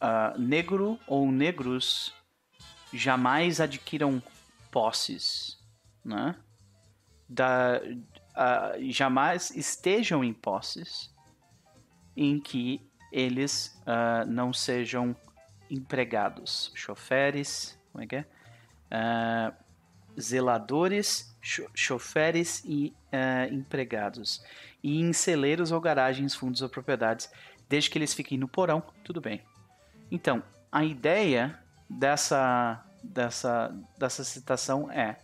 uh, 0.00 0.38
negro 0.38 0.98
ou 1.06 1.30
negros 1.30 2.14
jamais 2.92 3.60
adquiram 3.60 4.22
posses, 4.70 5.58
né? 6.04 6.36
Da, 7.28 7.80
uh, 7.82 8.90
jamais 8.90 9.50
estejam 9.50 10.22
em 10.22 10.32
posses 10.32 11.12
em 12.16 12.38
que 12.38 12.80
eles 13.10 13.80
uh, 13.82 14.28
não 14.28 14.52
sejam 14.52 15.16
empregados, 15.70 16.70
choferes, 16.74 17.78
como 17.90 18.04
é 18.04 18.06
que 18.06 18.16
é? 18.16 18.26
Uh, 18.90 20.20
zeladores, 20.20 21.36
cho 21.40 21.68
choferes 21.74 22.62
e 22.64 22.94
empregados. 23.50 24.42
E 24.82 25.00
em 25.00 25.12
celeiros 25.12 25.72
ou 25.72 25.80
garagens, 25.80 26.34
fundos 26.34 26.62
ou 26.62 26.68
propriedades, 26.68 27.30
desde 27.74 27.90
que 27.90 27.98
eles 27.98 28.14
fiquem 28.14 28.38
no 28.38 28.46
porão, 28.46 28.80
tudo 29.02 29.20
bem. 29.20 29.42
Então, 30.08 30.44
a 30.70 30.84
ideia 30.84 31.58
dessa, 31.90 32.80
dessa, 33.02 33.74
dessa 33.98 34.22
citação 34.22 34.88
é 34.92 35.16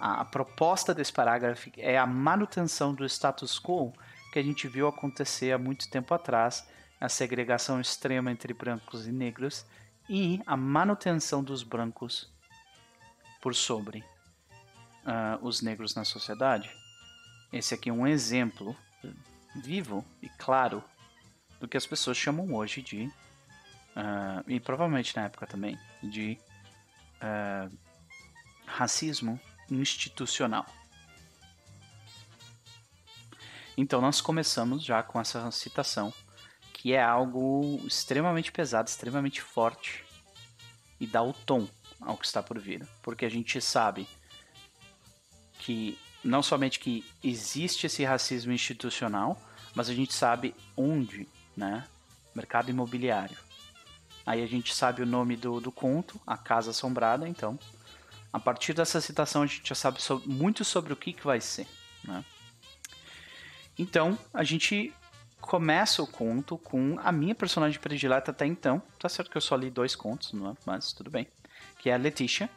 a, 0.00 0.24
proposta 0.24 0.92
desse 0.92 1.12
parágrafo 1.12 1.70
é 1.76 1.96
a 1.96 2.04
manutenção 2.04 2.92
do 2.92 3.04
status 3.04 3.56
quo 3.56 3.92
que 4.32 4.40
a 4.40 4.42
gente 4.42 4.66
viu 4.66 4.88
acontecer 4.88 5.52
há 5.52 5.58
muito 5.58 5.88
tempo 5.88 6.12
atrás, 6.12 6.66
a 7.00 7.08
segregação 7.08 7.80
extrema 7.80 8.32
entre 8.32 8.52
brancos 8.52 9.06
e 9.06 9.12
negros 9.12 9.64
e 10.08 10.42
a 10.44 10.56
manutenção 10.56 11.40
dos 11.44 11.62
brancos 11.62 12.32
por 13.40 13.54
sobre 13.54 14.00
uh, 15.04 15.38
os 15.40 15.62
negros 15.62 15.94
na 15.94 16.04
sociedade. 16.04 16.68
Esse 17.52 17.74
aqui 17.74 17.90
é 17.90 17.92
um 17.92 18.08
exemplo 18.08 18.76
vivo 19.54 20.04
e 20.20 20.28
claro 20.30 20.82
do 21.62 21.68
que 21.68 21.76
as 21.76 21.86
pessoas 21.86 22.16
chamam 22.16 22.52
hoje 22.52 22.82
de, 22.82 23.04
uh, 23.04 24.42
e 24.48 24.58
provavelmente 24.58 25.14
na 25.14 25.26
época 25.26 25.46
também, 25.46 25.78
de 26.02 26.36
uh, 27.22 27.72
racismo 28.66 29.40
institucional. 29.70 30.66
Então 33.76 34.00
nós 34.00 34.20
começamos 34.20 34.84
já 34.84 35.04
com 35.04 35.20
essa 35.20 35.48
citação, 35.52 36.12
que 36.72 36.94
é 36.94 37.00
algo 37.00 37.80
extremamente 37.86 38.50
pesado, 38.50 38.88
extremamente 38.88 39.40
forte 39.40 40.04
e 40.98 41.06
dá 41.06 41.22
o 41.22 41.32
tom 41.32 41.68
ao 42.00 42.18
que 42.18 42.26
está 42.26 42.42
por 42.42 42.58
vir, 42.58 42.84
porque 43.02 43.24
a 43.24 43.30
gente 43.30 43.60
sabe 43.60 44.08
que 45.60 45.96
não 46.24 46.42
somente 46.42 46.80
que 46.80 47.04
existe 47.22 47.86
esse 47.86 48.04
racismo 48.04 48.52
institucional, 48.52 49.40
mas 49.76 49.88
a 49.88 49.94
gente 49.94 50.12
sabe 50.12 50.56
onde, 50.76 51.28
né? 51.56 51.84
Mercado 52.34 52.70
imobiliário. 52.70 53.36
Aí 54.24 54.42
a 54.42 54.46
gente 54.46 54.74
sabe 54.74 55.02
o 55.02 55.06
nome 55.06 55.36
do, 55.36 55.60
do 55.60 55.72
conto, 55.72 56.20
A 56.26 56.36
Casa 56.36 56.70
Assombrada, 56.70 57.28
então. 57.28 57.58
A 58.32 58.40
partir 58.40 58.72
dessa 58.72 59.00
citação 59.00 59.42
a 59.42 59.46
gente 59.46 59.68
já 59.68 59.74
sabe 59.74 59.98
muito 60.24 60.64
sobre 60.64 60.92
o 60.92 60.96
que, 60.96 61.12
que 61.12 61.24
vai 61.24 61.40
ser, 61.40 61.66
né? 62.04 62.24
Então, 63.78 64.18
a 64.32 64.44
gente 64.44 64.92
começa 65.40 66.02
o 66.02 66.06
conto 66.06 66.56
com 66.56 66.98
a 67.02 67.10
minha 67.10 67.34
personagem 67.34 67.80
predileta 67.80 68.30
até 68.30 68.46
então. 68.46 68.80
Tá 68.98 69.08
certo 69.08 69.30
que 69.30 69.36
eu 69.36 69.40
só 69.40 69.56
li 69.56 69.70
dois 69.70 69.96
contos, 69.96 70.32
não 70.32 70.50
é? 70.50 70.54
mas 70.64 70.92
tudo 70.92 71.10
bem. 71.10 71.26
Que 71.78 71.90
é 71.90 71.94
a 71.94 71.98
Letícia. 71.98 72.48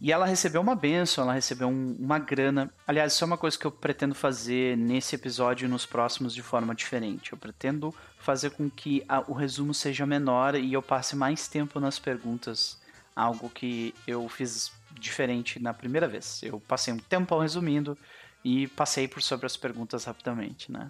E 0.00 0.10
ela 0.10 0.24
recebeu 0.24 0.62
uma 0.62 0.74
benção, 0.74 1.24
ela 1.24 1.34
recebeu 1.34 1.68
um, 1.68 1.94
uma 1.98 2.18
grana. 2.18 2.72
Aliás, 2.86 3.12
isso 3.12 3.22
é 3.22 3.26
uma 3.26 3.36
coisa 3.36 3.58
que 3.58 3.66
eu 3.66 3.70
pretendo 3.70 4.14
fazer 4.14 4.74
nesse 4.76 5.14
episódio 5.14 5.66
e 5.66 5.68
nos 5.68 5.84
próximos 5.84 6.34
de 6.34 6.42
forma 6.42 6.74
diferente. 6.74 7.32
Eu 7.32 7.38
pretendo 7.38 7.94
fazer 8.18 8.50
com 8.50 8.70
que 8.70 9.04
a, 9.06 9.20
o 9.30 9.34
resumo 9.34 9.74
seja 9.74 10.06
menor 10.06 10.54
e 10.54 10.72
eu 10.72 10.80
passe 10.80 11.14
mais 11.14 11.48
tempo 11.48 11.78
nas 11.78 11.98
perguntas. 11.98 12.80
Algo 13.14 13.50
que 13.50 13.94
eu 14.06 14.26
fiz 14.28 14.72
diferente 14.92 15.60
na 15.60 15.74
primeira 15.74 16.08
vez. 16.08 16.42
Eu 16.42 16.58
passei 16.60 16.94
um 16.94 16.98
tempo 16.98 17.38
resumindo 17.38 17.98
e 18.42 18.68
passei 18.68 19.06
por 19.06 19.20
sobre 19.20 19.44
as 19.44 19.56
perguntas 19.56 20.04
rapidamente, 20.04 20.72
né? 20.72 20.88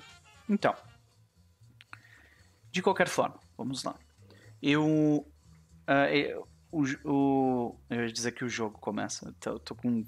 Então, 0.48 0.74
de 2.70 2.80
qualquer 2.80 3.08
forma, 3.08 3.40
vamos 3.56 3.82
lá. 3.82 3.96
Eu, 4.62 4.86
uh, 4.86 6.06
eu 6.12 6.46
o, 6.70 6.84
o, 7.04 7.80
eu 7.88 8.06
ia 8.06 8.12
dizer 8.12 8.32
que 8.32 8.44
o 8.44 8.48
jogo 8.48 8.78
começa. 8.78 9.34
Eu 9.44 9.58
tô 9.58 9.74
com 9.74 10.04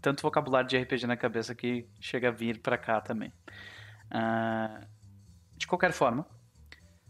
tanto 0.00 0.22
vocabulário 0.22 0.68
de 0.68 0.78
RPG 0.78 1.06
na 1.06 1.16
cabeça 1.16 1.54
que 1.54 1.86
chega 2.00 2.28
a 2.28 2.32
vir 2.32 2.60
para 2.60 2.78
cá 2.78 3.00
também. 3.00 3.32
Uh, 4.10 4.86
de 5.56 5.66
qualquer 5.66 5.92
forma, 5.92 6.26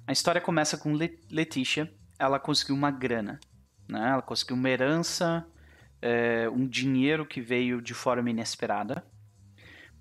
a 0.06 0.12
história 0.12 0.40
começa 0.40 0.76
com 0.76 0.92
Letícia. 1.30 1.92
Ela 2.18 2.38
conseguiu 2.38 2.74
uma 2.74 2.90
grana, 2.90 3.38
né? 3.88 4.10
Ela 4.10 4.22
conseguiu 4.22 4.56
uma 4.56 4.68
herança, 4.68 5.46
é, 6.02 6.48
um 6.50 6.66
dinheiro 6.66 7.24
que 7.24 7.40
veio 7.40 7.80
de 7.80 7.94
forma 7.94 8.28
inesperada. 8.28 9.04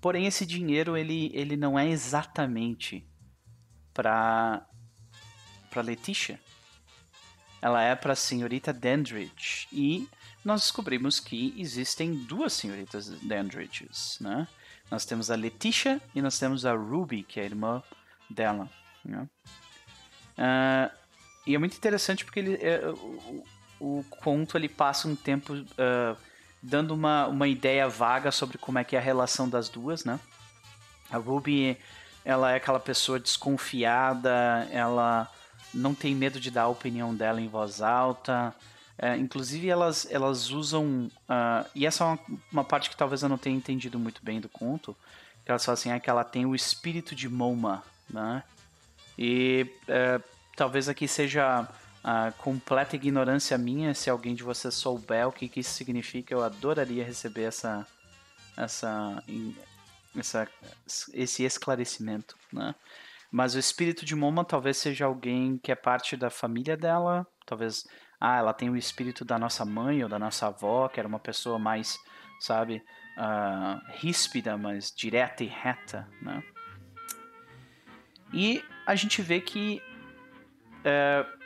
Porém, 0.00 0.26
esse 0.26 0.44
dinheiro 0.44 0.96
ele, 0.96 1.30
ele 1.34 1.56
não 1.56 1.78
é 1.78 1.88
exatamente 1.88 3.08
para 3.94 4.66
para 5.70 5.82
Letícia. 5.82 6.40
Ela 7.62 7.82
é 7.82 7.94
para 7.94 8.14
a 8.14 8.16
senhorita 8.16 8.72
Dandridge 8.72 9.68
e 9.72 10.08
nós 10.44 10.62
descobrimos 10.62 11.20
que 11.20 11.54
existem 11.58 12.14
duas 12.14 12.52
senhoritas 12.54 13.08
Dandridges, 13.20 14.16
né? 14.20 14.48
Nós 14.90 15.04
temos 15.04 15.30
a 15.30 15.36
Letícia 15.36 16.00
e 16.14 16.22
nós 16.22 16.38
temos 16.38 16.66
a 16.66 16.72
Ruby, 16.72 17.22
que 17.22 17.38
é 17.38 17.44
a 17.44 17.46
irmã 17.46 17.82
dela. 18.28 18.68
Né? 19.04 19.28
Uh, 20.36 20.90
e 21.46 21.54
é 21.54 21.58
muito 21.58 21.76
interessante 21.76 22.24
porque 22.24 22.40
ele, 22.40 22.54
é, 22.54 22.80
o, 22.88 23.44
o, 23.78 24.04
conto 24.10 24.56
ele 24.56 24.68
passa 24.68 25.06
um 25.06 25.14
tempo 25.14 25.54
uh, 25.54 26.16
dando 26.62 26.92
uma, 26.92 27.26
uma 27.28 27.46
ideia 27.46 27.88
vaga 27.88 28.32
sobre 28.32 28.58
como 28.58 28.78
é 28.78 28.84
que 28.84 28.96
é 28.96 28.98
a 28.98 29.02
relação 29.02 29.48
das 29.48 29.68
duas, 29.68 30.04
né? 30.04 30.18
A 31.10 31.18
Ruby, 31.18 31.78
ela 32.24 32.52
é 32.52 32.56
aquela 32.56 32.80
pessoa 32.80 33.18
desconfiada, 33.18 34.68
ela 34.70 35.30
não 35.72 35.94
tem 35.94 36.14
medo 36.14 36.40
de 36.40 36.50
dar 36.50 36.62
a 36.62 36.68
opinião 36.68 37.14
dela 37.14 37.40
em 37.40 37.48
voz 37.48 37.80
alta. 37.80 38.54
É, 38.98 39.16
inclusive, 39.16 39.68
elas, 39.68 40.06
elas 40.10 40.50
usam. 40.50 41.10
Uh, 41.28 41.68
e 41.74 41.86
essa 41.86 42.04
é 42.04 42.06
uma, 42.06 42.18
uma, 42.52 42.64
parte 42.64 42.90
que 42.90 42.96
talvez 42.96 43.22
eu 43.22 43.28
não 43.28 43.38
tenha 43.38 43.56
entendido 43.56 43.98
muito 43.98 44.22
bem 44.22 44.40
do 44.40 44.48
conto. 44.48 44.94
Que 45.44 45.50
elas 45.50 45.64
falam 45.64 45.74
assim: 45.74 45.90
é 45.90 45.98
que 45.98 46.10
ela 46.10 46.24
tem 46.24 46.44
o 46.44 46.54
espírito 46.54 47.14
de 47.14 47.28
Moma, 47.28 47.82
né? 48.08 48.42
E 49.18 49.66
uh, 49.88 50.22
talvez 50.54 50.88
aqui 50.88 51.08
seja 51.08 51.66
a 52.02 52.32
completa 52.32 52.96
ignorância 52.96 53.56
minha, 53.58 53.94
se 53.94 54.10
alguém 54.10 54.34
de 54.34 54.42
vocês 54.42 54.74
souber 54.74 55.28
o 55.28 55.32
que, 55.32 55.48
que 55.48 55.60
isso 55.60 55.72
significa, 55.72 56.32
eu 56.32 56.42
adoraria 56.42 57.04
receber 57.04 57.42
essa, 57.42 57.86
essa, 58.56 59.22
essa, 60.16 60.48
esse 61.12 61.42
esclarecimento, 61.42 62.36
né? 62.52 62.74
Mas 63.30 63.54
o 63.54 63.58
espírito 63.58 64.04
de 64.04 64.16
Moma 64.16 64.44
talvez 64.44 64.76
seja 64.76 65.06
alguém 65.06 65.58
que 65.58 65.70
é 65.70 65.76
parte 65.76 66.16
da 66.16 66.30
família 66.30 66.76
dela, 66.76 67.26
talvez, 67.46 67.84
ah, 68.20 68.38
ela 68.38 68.52
tem 68.52 68.68
o 68.68 68.76
espírito 68.76 69.24
da 69.24 69.38
nossa 69.38 69.64
mãe 69.64 70.02
ou 70.02 70.08
da 70.08 70.18
nossa 70.18 70.48
avó, 70.48 70.88
que 70.88 70.98
era 70.98 71.08
uma 71.08 71.20
pessoa 71.20 71.58
mais, 71.58 71.96
sabe, 72.40 72.82
uh, 73.16 73.80
ríspida, 73.98 74.56
mas 74.56 74.90
direta 74.90 75.44
e 75.44 75.46
reta, 75.46 76.08
né? 76.20 76.42
E 78.32 78.64
a 78.86 78.94
gente 78.94 79.22
vê 79.22 79.40
que 79.40 79.82
uh, 80.80 81.40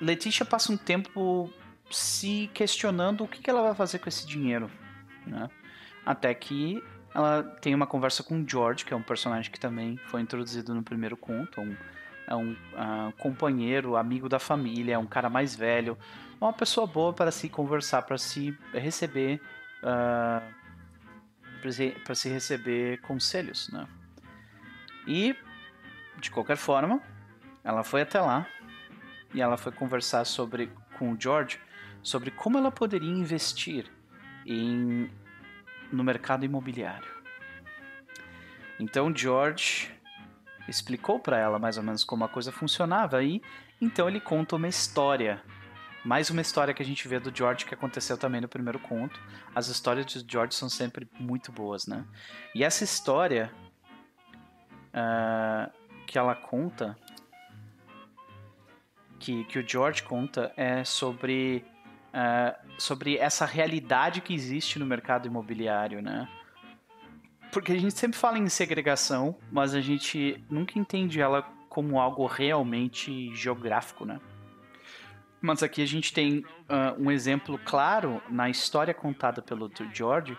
Letícia 0.00 0.44
passa 0.44 0.72
um 0.72 0.76
tempo 0.76 1.52
se 1.90 2.50
questionando 2.54 3.24
o 3.24 3.28
que 3.28 3.48
ela 3.48 3.62
vai 3.62 3.74
fazer 3.74 3.98
com 3.98 4.08
esse 4.08 4.26
dinheiro, 4.26 4.70
né? 5.26 5.48
Até 6.04 6.34
que 6.34 6.82
ela 7.14 7.42
tem 7.60 7.74
uma 7.74 7.86
conversa 7.86 8.22
com 8.22 8.40
o 8.40 8.48
George, 8.48 8.84
que 8.84 8.92
é 8.92 8.96
um 8.96 9.02
personagem 9.02 9.50
que 9.50 9.60
também 9.60 9.96
foi 10.06 10.20
introduzido 10.20 10.74
no 10.74 10.82
primeiro 10.82 11.16
conto, 11.16 11.60
um, 11.60 11.76
é 12.26 12.34
um 12.34 12.52
uh, 12.52 13.12
companheiro, 13.18 13.96
amigo 13.96 14.28
da 14.28 14.38
família, 14.38 14.94
é 14.94 14.98
um 14.98 15.06
cara 15.06 15.28
mais 15.28 15.54
velho, 15.54 15.98
uma 16.40 16.52
pessoa 16.52 16.86
boa 16.86 17.12
para 17.12 17.30
se 17.30 17.48
conversar, 17.48 18.02
para 18.02 18.18
se 18.18 18.56
receber, 18.72 19.40
uh, 19.82 20.42
para 22.04 22.14
se 22.14 22.28
receber 22.28 23.00
conselhos, 23.02 23.68
né? 23.70 23.86
E 25.06 25.36
de 26.18 26.30
qualquer 26.30 26.56
forma, 26.56 27.00
ela 27.62 27.82
foi 27.84 28.02
até 28.02 28.20
lá 28.20 28.46
e 29.34 29.40
ela 29.40 29.56
foi 29.56 29.72
conversar 29.72 30.24
sobre 30.24 30.70
com 30.98 31.12
o 31.12 31.16
George 31.20 31.58
sobre 32.02 32.30
como 32.30 32.58
ela 32.58 32.70
poderia 32.70 33.10
investir 33.10 33.86
em 34.44 35.08
no 35.92 36.02
mercado 36.02 36.44
imobiliário. 36.44 37.10
Então 38.80 39.14
George 39.14 39.90
explicou 40.68 41.20
para 41.20 41.38
ela 41.38 41.58
mais 41.58 41.76
ou 41.76 41.82
menos 41.82 42.04
como 42.04 42.24
a 42.24 42.28
coisa 42.28 42.50
funcionava 42.50 43.22
e 43.22 43.42
então 43.80 44.08
ele 44.08 44.20
conta 44.20 44.56
uma 44.56 44.68
história. 44.68 45.42
Mais 46.04 46.30
uma 46.30 46.40
história 46.40 46.74
que 46.74 46.82
a 46.82 46.86
gente 46.86 47.06
vê 47.06 47.20
do 47.20 47.36
George 47.36 47.64
que 47.64 47.74
aconteceu 47.74 48.16
também 48.16 48.40
no 48.40 48.48
primeiro 48.48 48.78
conto. 48.78 49.20
As 49.54 49.68
histórias 49.68 50.06
de 50.06 50.24
George 50.26 50.54
são 50.54 50.68
sempre 50.68 51.08
muito 51.18 51.52
boas, 51.52 51.86
né? 51.86 52.04
E 52.54 52.64
essa 52.64 52.82
história 52.82 53.52
uh, 54.92 55.72
que 56.06 56.18
ela 56.18 56.34
conta, 56.34 56.96
que, 59.18 59.44
que 59.44 59.58
o 59.58 59.68
George 59.68 60.02
conta, 60.02 60.52
é 60.56 60.84
sobre, 60.84 61.64
uh, 62.12 62.80
sobre 62.80 63.16
essa 63.16 63.44
realidade 63.44 64.20
que 64.20 64.34
existe 64.34 64.78
no 64.78 64.86
mercado 64.86 65.26
imobiliário, 65.26 66.02
né? 66.02 66.28
Porque 67.50 67.72
a 67.72 67.78
gente 67.78 67.94
sempre 67.94 68.18
fala 68.18 68.38
em 68.38 68.48
segregação, 68.48 69.36
mas 69.50 69.74
a 69.74 69.80
gente 69.80 70.42
nunca 70.48 70.78
entende 70.78 71.20
ela 71.20 71.42
como 71.68 72.00
algo 72.00 72.26
realmente 72.26 73.34
geográfico, 73.34 74.04
né? 74.04 74.20
Mas 75.40 75.62
aqui 75.62 75.82
a 75.82 75.86
gente 75.86 76.12
tem 76.12 76.38
uh, 76.38 76.44
um 76.98 77.10
exemplo 77.10 77.58
claro 77.64 78.22
na 78.30 78.48
história 78.48 78.94
contada 78.94 79.42
pelo 79.42 79.70
George, 79.92 80.36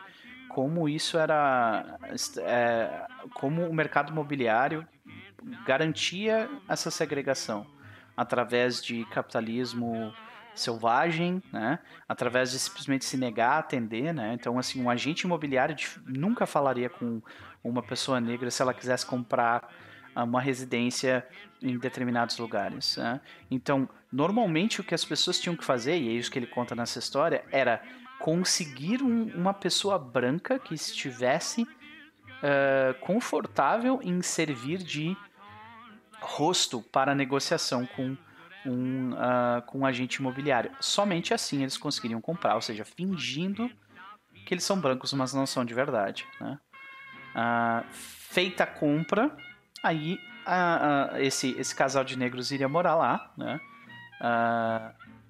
como 0.48 0.88
isso 0.88 1.18
era. 1.18 2.00
É, 2.38 3.06
como 3.34 3.68
o 3.68 3.74
mercado 3.74 4.12
imobiliário 4.12 4.88
garantia 5.66 6.50
essa 6.70 6.90
segregação 6.90 7.68
através 8.16 8.82
de 8.82 9.04
capitalismo 9.06 10.14
selvagem, 10.56 11.42
né? 11.52 11.80
Através 12.08 12.52
de 12.52 12.60
simplesmente 12.60 13.06
se 13.06 13.18
negar 13.18 13.54
a 13.54 13.58
atender, 13.60 14.14
né? 14.14 14.34
Então, 14.34 14.58
assim, 14.60 14.82
um 14.82 14.90
agente 14.90 15.26
imobiliário 15.26 15.76
nunca 16.06 16.46
falaria 16.46 16.90
com 16.90 17.22
uma 17.64 17.82
pessoa 17.82 18.20
negra 18.20 18.52
se 18.52 18.62
ela 18.62 18.74
quisesse 18.74 19.06
comprar 19.06 19.70
uma 20.16 20.42
residência 20.42 21.26
em 21.62 21.78
determinados 21.78 22.38
lugares. 22.38 22.98
Né? 22.98 23.20
Então, 23.50 23.90
normalmente 24.12 24.82
o 24.82 24.84
que 24.84 24.94
as 24.94 25.04
pessoas 25.04 25.40
tinham 25.40 25.56
que 25.56 25.64
fazer, 25.64 25.98
e 25.98 26.10
é 26.10 26.12
isso 26.12 26.30
que 26.30 26.38
ele 26.38 26.46
conta 26.46 26.76
nessa 26.76 27.00
história, 27.00 27.44
era 27.52 27.82
conseguir 28.20 29.02
um, 29.02 29.32
uma 29.34 29.54
pessoa 29.54 29.98
branca 29.98 30.60
que 30.60 30.76
estivesse 30.76 31.64
uh, 31.64 33.00
confortável 33.02 34.00
em 34.04 34.22
servir 34.22 34.80
de 34.80 35.18
rosto 36.22 36.82
para 36.82 37.16
negociação 37.16 37.86
com 37.86 38.16
um, 38.66 39.14
uh, 39.14 39.62
com 39.66 39.80
um 39.80 39.86
agente 39.86 40.18
imobiliário. 40.18 40.72
Somente 40.80 41.34
assim 41.34 41.62
eles 41.62 41.78
conseguiriam 41.78 42.22
comprar, 42.22 42.56
ou 42.56 42.62
seja, 42.62 42.86
fingindo 42.86 43.70
que 44.46 44.54
eles 44.54 44.64
são 44.64 44.80
brancos, 44.80 45.14
mas 45.14 45.34
não 45.34 45.46
são 45.46 45.64
de 45.64 45.74
verdade. 45.74 46.26
Né? 46.40 46.60
Uh, 47.36 47.86
feita 47.92 48.64
a 48.64 48.68
compra, 48.68 49.36
aí 49.84 50.20
uh, 50.46 51.18
esse, 51.18 51.52
esse 51.58 51.76
casal 51.76 52.04
de 52.04 52.18
negros 52.18 52.52
iria 52.52 52.68
morar 52.68 52.96
lá, 52.96 53.32
né? 53.38 53.60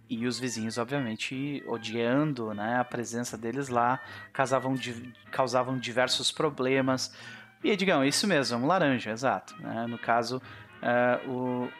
e 0.08 0.28
os 0.28 0.38
vizinhos, 0.38 0.78
obviamente, 0.78 1.64
odiando 1.66 2.54
né, 2.54 2.78
a 2.78 2.84
presença 2.84 3.36
deles 3.36 3.70
lá, 3.70 4.00
causavam, 4.32 4.76
causavam 5.32 5.80
diversos 5.80 6.32
problemas. 6.32 7.12
E, 7.64 7.72
Edgão, 7.72 8.06
isso 8.06 8.28
mesmo, 8.28 8.60
um 8.60 8.68
laranja, 8.68 9.10
exato. 9.10 9.56
Né? 9.60 9.88
No 9.88 9.98
caso, 9.98 10.40
uh, 10.84 11.72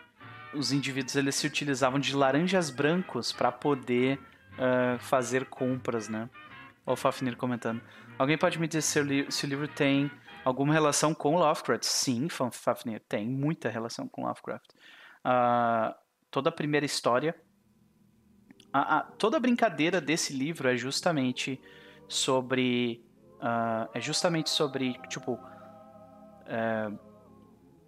os 0.56 0.72
indivíduos 0.72 1.16
eles 1.16 1.36
se 1.36 1.48
utilizavam 1.48 2.00
de 2.00 2.16
laranjas 2.16 2.70
brancos 2.70 3.32
para 3.32 3.52
poder 3.52 4.20
uh, 4.54 5.00
fazer 5.00 5.46
compras, 5.46 6.08
né? 6.08 6.30
O 6.86 6.96
Fafnir 6.96 7.38
comentando. 7.38 7.82
Alguém 8.18 8.38
pode 8.38 8.60
me 8.60 8.68
dizer 8.68 8.82
se 8.82 9.00
o, 9.00 9.32
se 9.32 9.46
o, 9.46 9.50
livro 9.50 9.68
tem 9.68 10.12
alguma 10.44 10.74
relação 10.74 11.14
com 11.14 11.38
Lovecraft? 11.38 11.84
Sim, 11.84 12.28
Fafnir, 12.30 13.02
tem 13.08 13.28
muita 13.28 13.70
relação 13.70 14.08
com 14.08 14.26
Lovecraft. 14.26 14.72
Uh, 15.26 15.96
toda 16.30 16.50
a 16.50 16.52
primeira 16.52 16.86
história, 16.86 17.36
a, 18.72 18.98
a, 18.98 19.02
toda 19.04 19.38
a 19.38 19.40
brincadeira 19.40 20.02
desse 20.02 20.34
livro 20.34 20.68
é 20.68 20.76
justamente 20.76 21.62
sobre, 22.08 23.06
uh, 23.36 23.90
é 23.94 24.02
justamente 24.02 24.50
sobre, 24.50 25.00
tipo, 25.08 25.40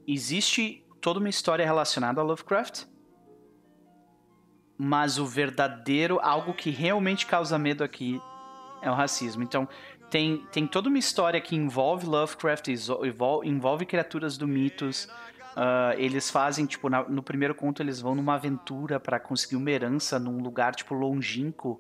existe 0.08 0.85
toda 1.06 1.20
uma 1.20 1.30
história 1.30 1.64
relacionada 1.64 2.20
a 2.20 2.24
Lovecraft. 2.24 2.86
Mas 4.76 5.20
o 5.20 5.26
verdadeiro, 5.28 6.20
algo 6.20 6.52
que 6.52 6.72
realmente 6.72 7.28
causa 7.28 7.60
medo 7.60 7.84
aqui 7.84 8.20
é 8.82 8.90
o 8.90 8.96
racismo. 8.96 9.44
Então, 9.44 9.70
tem, 10.10 10.44
tem 10.52 10.66
toda 10.66 10.90
uma 10.90 10.98
história 10.98 11.40
que 11.40 11.56
envolve 11.56 12.08
Lovecraft, 12.08 12.70
envolve 13.44 13.86
criaturas 13.86 14.36
do 14.36 14.48
mitos. 14.48 15.06
Uh, 15.06 15.94
eles 15.98 16.32
fazem, 16.32 16.66
tipo, 16.66 16.90
na, 16.90 17.04
no 17.04 17.22
primeiro 17.22 17.54
conto 17.54 17.84
eles 17.84 18.02
vão 18.02 18.16
numa 18.16 18.34
aventura 18.34 19.00
para 19.00 19.20
conseguir 19.20 19.58
uma 19.58 19.70
herança 19.70 20.18
num 20.18 20.42
lugar, 20.42 20.74
tipo, 20.74 20.96
longínquo 20.96 21.80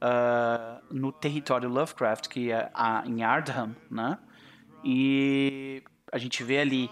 uh, 0.00 0.82
no 0.90 1.12
território 1.12 1.68
Lovecraft, 1.68 2.28
que 2.28 2.50
é 2.50 2.70
a, 2.72 3.04
em 3.04 3.22
Ardham, 3.22 3.76
né? 3.90 4.18
E 4.82 5.82
a 6.10 6.16
gente 6.16 6.42
vê 6.42 6.60
ali 6.60 6.90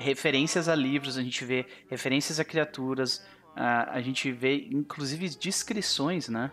referências 0.00 0.68
a 0.68 0.74
livros, 0.74 1.18
a 1.18 1.22
gente 1.22 1.44
vê 1.44 1.66
referências 1.88 2.40
a 2.40 2.44
criaturas, 2.44 3.18
uh, 3.56 3.90
a 3.90 4.00
gente 4.00 4.32
vê 4.32 4.68
inclusive 4.72 5.28
descrições, 5.28 6.28
né? 6.28 6.50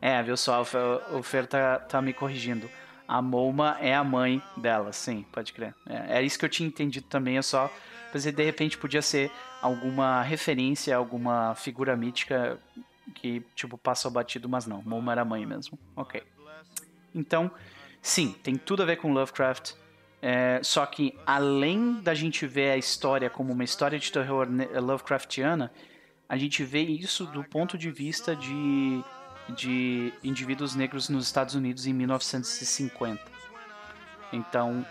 É, 0.00 0.20
viu 0.20 0.36
só, 0.36 0.60
o 1.12 1.22
Fer 1.22 1.46
tá, 1.46 1.78
tá 1.78 2.02
me 2.02 2.12
corrigindo. 2.12 2.68
A 3.06 3.22
Mouma 3.22 3.76
é 3.80 3.94
a 3.94 4.02
mãe 4.02 4.42
dela, 4.56 4.92
sim, 4.92 5.24
pode 5.30 5.52
crer. 5.52 5.74
É, 5.86 6.18
é 6.18 6.22
isso 6.22 6.38
que 6.38 6.44
eu 6.44 6.48
tinha 6.48 6.66
entendido 6.66 7.06
também, 7.06 7.36
eu 7.36 7.42
só 7.42 7.72
pensei 8.12 8.32
de 8.32 8.42
repente 8.42 8.76
podia 8.76 9.00
ser 9.00 9.30
alguma 9.60 10.20
referência, 10.22 10.96
alguma 10.96 11.54
figura 11.54 11.96
mítica 11.96 12.58
que, 13.14 13.42
tipo, 13.54 13.78
passou 13.78 14.10
batido, 14.10 14.48
mas 14.48 14.66
não. 14.66 14.82
Mouma 14.82 15.12
era 15.12 15.22
a 15.22 15.24
mãe 15.24 15.46
mesmo. 15.46 15.78
Ok. 15.94 16.22
Então, 17.14 17.50
sim, 18.00 18.32
tem 18.42 18.56
tudo 18.56 18.82
a 18.82 18.86
ver 18.86 18.96
com 18.96 19.12
Lovecraft. 19.12 19.74
É, 20.24 20.60
só 20.62 20.86
que 20.86 21.18
além 21.26 22.00
da 22.00 22.14
gente 22.14 22.46
ver 22.46 22.70
a 22.70 22.76
história 22.76 23.28
como 23.28 23.52
uma 23.52 23.64
história 23.64 23.98
de 23.98 24.12
terror 24.12 24.46
Lovecraftiana, 24.80 25.72
a 26.28 26.36
gente 26.36 26.62
vê 26.62 26.80
isso 26.80 27.26
do 27.26 27.42
ponto 27.42 27.76
de 27.76 27.90
vista 27.90 28.36
de, 28.36 29.02
de 29.56 30.12
indivíduos 30.22 30.76
negros 30.76 31.08
nos 31.08 31.26
Estados 31.26 31.56
Unidos 31.56 31.86
em 31.88 31.92
1950. 31.92 33.20
Então, 34.32 34.86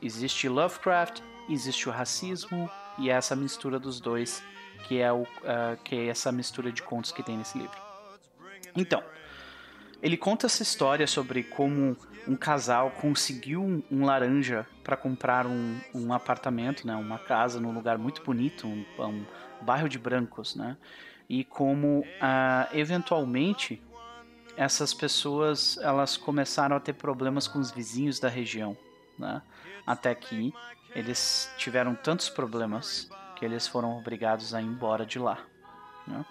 existe 0.00 0.48
Lovecraft, 0.48 1.20
existe 1.50 1.88
o 1.88 1.92
racismo 1.92 2.70
e 2.96 3.10
é 3.10 3.14
essa 3.14 3.34
mistura 3.34 3.80
dos 3.80 4.00
dois 4.00 4.40
que 4.86 5.00
é, 5.00 5.12
o, 5.12 5.22
uh, 5.22 5.26
que 5.82 5.96
é 5.96 6.06
essa 6.06 6.30
mistura 6.30 6.70
de 6.70 6.80
contos 6.82 7.10
que 7.10 7.24
tem 7.24 7.36
nesse 7.36 7.58
livro. 7.58 7.76
Então, 8.76 9.02
ele 10.06 10.16
conta 10.16 10.46
essa 10.46 10.62
história 10.62 11.04
sobre 11.04 11.42
como 11.42 11.96
um 12.28 12.36
casal 12.36 12.92
conseguiu 12.92 13.60
um, 13.60 13.82
um 13.90 14.04
laranja 14.04 14.64
para 14.84 14.96
comprar 14.96 15.46
um, 15.46 15.80
um, 15.92 16.12
apartamento, 16.12 16.86
né, 16.86 16.94
uma 16.94 17.18
casa 17.18 17.58
num 17.58 17.72
lugar 17.72 17.98
muito 17.98 18.22
bonito, 18.22 18.68
um, 18.68 18.84
um 19.00 19.24
bairro 19.62 19.88
de 19.88 19.98
brancos, 19.98 20.54
né? 20.54 20.76
E 21.28 21.42
como 21.42 22.06
ah, 22.20 22.68
eventualmente 22.72 23.82
essas 24.56 24.94
pessoas 24.94 25.76
elas 25.78 26.16
começaram 26.16 26.76
a 26.76 26.80
ter 26.80 26.92
problemas 26.92 27.48
com 27.48 27.58
os 27.58 27.72
vizinhos 27.72 28.20
da 28.20 28.28
região, 28.28 28.76
né? 29.18 29.42
Até 29.84 30.14
que 30.14 30.54
eles 30.94 31.52
tiveram 31.58 31.96
tantos 31.96 32.28
problemas 32.28 33.10
que 33.34 33.44
eles 33.44 33.66
foram 33.66 33.98
obrigados 33.98 34.54
a 34.54 34.62
ir 34.62 34.66
embora 34.66 35.04
de 35.04 35.18
lá. 35.18 35.38
Né? 36.06 36.24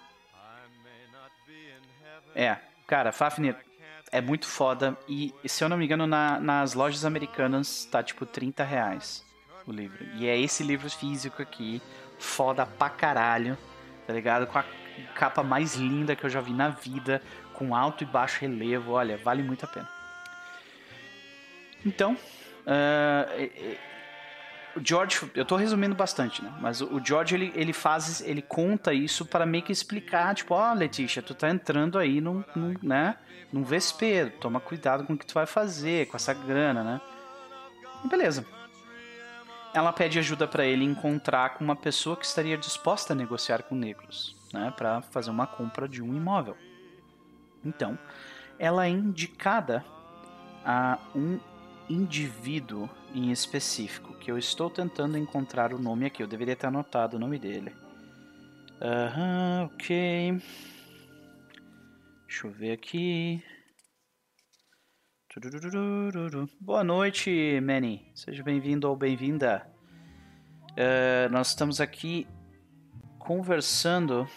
É, 2.34 2.58
cara, 2.86 3.12
Fafnir, 3.12 3.65
é 4.10 4.20
muito 4.20 4.46
foda. 4.46 4.96
E, 5.08 5.34
se 5.46 5.62
eu 5.62 5.68
não 5.68 5.76
me 5.76 5.84
engano, 5.84 6.06
na, 6.06 6.40
nas 6.40 6.74
lojas 6.74 7.04
americanas 7.04 7.84
tá 7.84 8.02
tipo 8.02 8.24
30 8.24 8.64
reais 8.64 9.24
o 9.66 9.72
livro. 9.72 10.06
E 10.14 10.26
é 10.26 10.38
esse 10.38 10.62
livro 10.62 10.88
físico 10.88 11.42
aqui, 11.42 11.82
foda 12.18 12.64
pra 12.64 12.88
caralho, 12.88 13.58
tá 14.06 14.12
ligado? 14.12 14.46
Com 14.46 14.58
a 14.58 14.64
capa 15.14 15.42
mais 15.42 15.74
linda 15.74 16.14
que 16.14 16.24
eu 16.24 16.30
já 16.30 16.40
vi 16.40 16.52
na 16.52 16.68
vida, 16.68 17.20
com 17.52 17.74
alto 17.74 18.04
e 18.04 18.06
baixo 18.06 18.40
relevo. 18.40 18.92
Olha, 18.92 19.16
vale 19.16 19.42
muito 19.42 19.64
a 19.64 19.68
pena. 19.68 19.88
Então, 21.84 22.12
uh, 22.14 23.76
o 24.76 24.80
George, 24.84 25.30
eu 25.34 25.44
tô 25.44 25.56
resumindo 25.56 25.94
bastante, 25.94 26.44
né? 26.44 26.52
Mas 26.60 26.82
o 26.82 27.00
George 27.02 27.34
ele, 27.34 27.52
ele 27.54 27.72
faz, 27.72 28.20
ele 28.20 28.42
conta 28.42 28.92
isso 28.92 29.24
para 29.24 29.46
meio 29.46 29.64
que 29.64 29.72
explicar, 29.72 30.34
tipo, 30.34 30.54
ó, 30.54 30.70
oh, 30.70 30.74
Letícia, 30.74 31.22
tu 31.22 31.34
tá 31.34 31.48
entrando 31.48 31.98
aí 31.98 32.20
num, 32.20 32.44
num, 32.54 32.74
né, 32.82 33.16
num 33.50 33.64
vespeiro, 33.64 34.30
toma 34.38 34.60
cuidado 34.60 35.04
com 35.04 35.14
o 35.14 35.18
que 35.18 35.24
tu 35.24 35.32
vai 35.32 35.46
fazer, 35.46 36.06
com 36.08 36.16
essa 36.16 36.34
grana, 36.34 36.84
né? 36.84 37.00
E 38.04 38.08
beleza. 38.08 38.44
Ela 39.72 39.92
pede 39.92 40.18
ajuda 40.18 40.46
para 40.46 40.64
ele 40.64 40.84
encontrar 40.84 41.54
com 41.54 41.64
uma 41.64 41.76
pessoa 41.76 42.16
que 42.16 42.26
estaria 42.26 42.56
disposta 42.56 43.14
a 43.14 43.16
negociar 43.16 43.62
com 43.62 43.74
negros, 43.74 44.36
né, 44.52 44.72
para 44.76 45.00
fazer 45.00 45.30
uma 45.30 45.46
compra 45.46 45.88
de 45.88 46.02
um 46.02 46.14
imóvel. 46.14 46.56
Então, 47.64 47.98
ela 48.58 48.86
é 48.86 48.90
indicada 48.90 49.84
a 50.64 50.98
um 51.14 51.40
indivíduo 51.88 52.90
em 53.14 53.30
específico, 53.30 54.14
que 54.18 54.30
eu 54.30 54.38
estou 54.38 54.68
tentando 54.70 55.16
encontrar 55.16 55.72
o 55.72 55.78
nome 55.78 56.06
aqui. 56.06 56.22
Eu 56.22 56.26
deveria 56.26 56.56
ter 56.56 56.66
anotado 56.66 57.16
o 57.16 57.20
nome 57.20 57.38
dele. 57.38 57.74
Aham, 58.80 59.60
uhum, 59.60 59.64
ok. 59.66 60.42
Deixa 62.26 62.46
eu 62.46 62.50
ver 62.50 62.72
aqui. 62.72 63.42
Boa 66.60 66.82
noite, 66.82 67.60
Manny. 67.60 68.10
Seja 68.14 68.42
bem-vindo 68.42 68.88
ou 68.88 68.96
bem-vinda. 68.96 69.66
Uh, 70.72 71.30
nós 71.30 71.48
estamos 71.48 71.80
aqui 71.80 72.26
conversando 73.18 74.28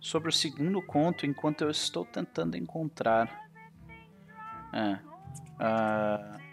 sobre 0.00 0.28
o 0.28 0.32
segundo 0.32 0.80
conto 0.82 1.26
enquanto 1.26 1.62
eu 1.62 1.70
estou 1.70 2.04
tentando 2.04 2.56
encontrar. 2.56 3.50
É. 4.72 4.98
Uh... 5.58 6.49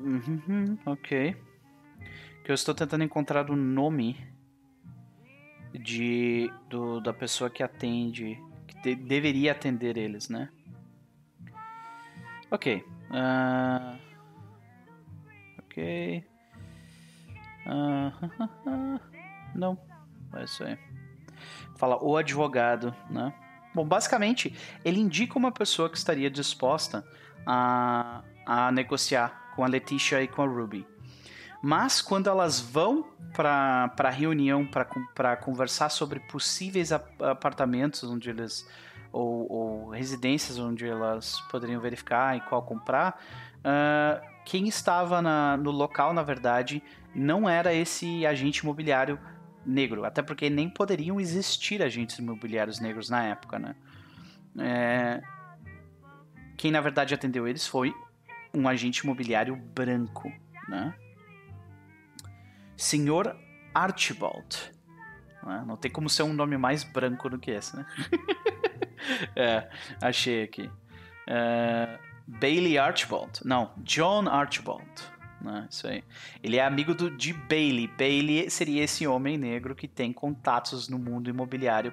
Uhum, 0.00 0.78
ok. 0.86 1.36
Que 2.44 2.50
eu 2.50 2.54
estou 2.54 2.74
tentando 2.74 3.04
encontrar 3.04 3.50
o 3.50 3.56
nome 3.56 4.16
de 5.72 6.50
do, 6.68 7.00
da 7.00 7.12
pessoa 7.12 7.50
que 7.50 7.62
atende, 7.62 8.42
que 8.66 8.80
de, 8.80 8.94
deveria 8.94 9.52
atender 9.52 9.96
eles, 9.96 10.28
né? 10.28 10.48
Ok. 12.50 12.84
Uh... 13.10 13.98
Ok. 15.58 16.24
Uh... 17.66 19.00
Não. 19.54 19.78
É 20.34 20.44
isso 20.44 20.64
aí. 20.64 20.78
Fala 21.76 22.02
o 22.02 22.16
advogado, 22.16 22.94
né? 23.08 23.32
Bom, 23.74 23.86
basicamente, 23.86 24.54
ele 24.84 25.00
indica 25.00 25.38
uma 25.38 25.52
pessoa 25.52 25.88
que 25.88 25.96
estaria 25.96 26.30
disposta 26.30 27.04
a, 27.46 28.22
a 28.44 28.72
negociar 28.72 29.39
com 29.60 29.64
a 29.64 29.68
Leticia 29.68 30.22
e 30.22 30.26
com 30.26 30.40
a 30.40 30.46
Ruby. 30.46 30.86
Mas 31.62 32.00
quando 32.00 32.30
elas 32.30 32.58
vão 32.58 33.04
para 33.34 33.92
a 33.98 34.08
reunião 34.08 34.66
para 34.66 35.36
conversar 35.36 35.90
sobre 35.90 36.18
possíveis 36.18 36.90
apartamentos 36.92 38.02
onde 38.04 38.30
eles 38.30 38.66
ou, 39.12 39.52
ou, 39.52 39.88
residências 39.90 40.58
onde 40.58 40.86
elas 40.86 41.40
poderiam 41.50 41.78
verificar 41.78 42.38
e 42.38 42.40
qual 42.40 42.62
comprar, 42.62 43.22
uh, 43.58 44.26
quem 44.46 44.66
estava 44.66 45.20
na, 45.20 45.58
no 45.58 45.70
local, 45.70 46.14
na 46.14 46.22
verdade, 46.22 46.82
não 47.14 47.46
era 47.46 47.74
esse 47.74 48.24
agente 48.24 48.60
imobiliário 48.60 49.20
negro, 49.66 50.06
até 50.06 50.22
porque 50.22 50.48
nem 50.48 50.70
poderiam 50.70 51.20
existir 51.20 51.82
agentes 51.82 52.18
imobiliários 52.18 52.80
negros 52.80 53.10
na 53.10 53.24
época, 53.24 53.58
né? 53.58 53.76
É... 54.58 55.20
Quem 56.56 56.70
na 56.70 56.80
verdade 56.80 57.12
atendeu 57.12 57.46
eles 57.46 57.66
foi 57.66 57.94
um 58.54 58.68
agente 58.68 59.00
imobiliário 59.00 59.56
branco, 59.56 60.32
né? 60.68 60.94
Senhor 62.76 63.36
Archibald. 63.74 64.72
Né? 65.42 65.64
Não 65.66 65.76
tem 65.76 65.90
como 65.90 66.08
ser 66.08 66.22
um 66.22 66.32
nome 66.32 66.56
mais 66.56 66.82
branco 66.84 67.28
do 67.28 67.38
que 67.38 67.50
esse, 67.50 67.76
né? 67.76 67.86
é, 69.36 69.70
achei 70.00 70.42
aqui. 70.42 70.70
É... 71.26 71.98
Bailey 72.26 72.78
Archibald. 72.78 73.40
Não, 73.44 73.72
John 73.78 74.28
Archibald 74.28 74.88
né? 75.40 75.66
Isso 75.70 75.86
aí. 75.86 76.04
Ele 76.42 76.56
é 76.56 76.64
amigo 76.64 76.94
do, 76.94 77.10
de 77.10 77.32
Bailey. 77.32 77.88
Bailey 77.88 78.50
seria 78.50 78.84
esse 78.84 79.06
homem 79.06 79.38
negro 79.38 79.74
que 79.74 79.88
tem 79.88 80.12
contatos 80.12 80.88
no 80.88 80.98
mundo 80.98 81.30
imobiliário 81.30 81.92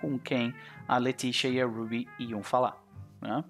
com 0.00 0.18
quem 0.18 0.54
a 0.88 0.98
Leticia 0.98 1.50
e 1.50 1.60
a 1.60 1.66
Ruby 1.66 2.08
iam 2.18 2.42
falar, 2.42 2.76
né? 3.20 3.44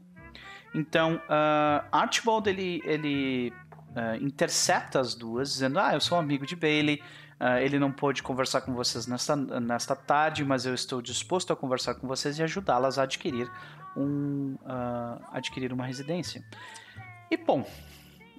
Então, 0.75 1.17
uh, 1.17 1.85
Archibald 1.91 2.49
ele, 2.49 2.81
ele 2.85 3.53
uh, 3.91 4.23
intercepta 4.23 5.01
as 5.01 5.15
duas, 5.15 5.53
dizendo: 5.53 5.79
Ah, 5.79 5.95
eu 5.95 6.01
sou 6.01 6.19
amigo 6.19 6.47
de 6.47 6.57
Bailey. 6.57 7.03
Uh, 7.41 7.57
ele 7.63 7.79
não 7.79 7.91
pôde 7.91 8.23
conversar 8.23 8.61
com 8.61 8.75
vocês 8.75 9.07
nesta, 9.07 9.35
nesta 9.35 9.97
tarde, 9.97 10.45
mas 10.45 10.67
eu 10.67 10.75
estou 10.75 11.01
disposto 11.01 11.53
a 11.53 11.57
conversar 11.57 11.95
com 11.95 12.07
vocês 12.07 12.39
e 12.39 12.43
ajudá-las 12.43 12.99
a 12.99 13.05
adquirir, 13.05 13.51
um, 13.97 14.59
adquirir 15.33 15.73
uma 15.73 15.87
residência. 15.87 16.45
E 17.31 17.39
bom, 17.39 17.65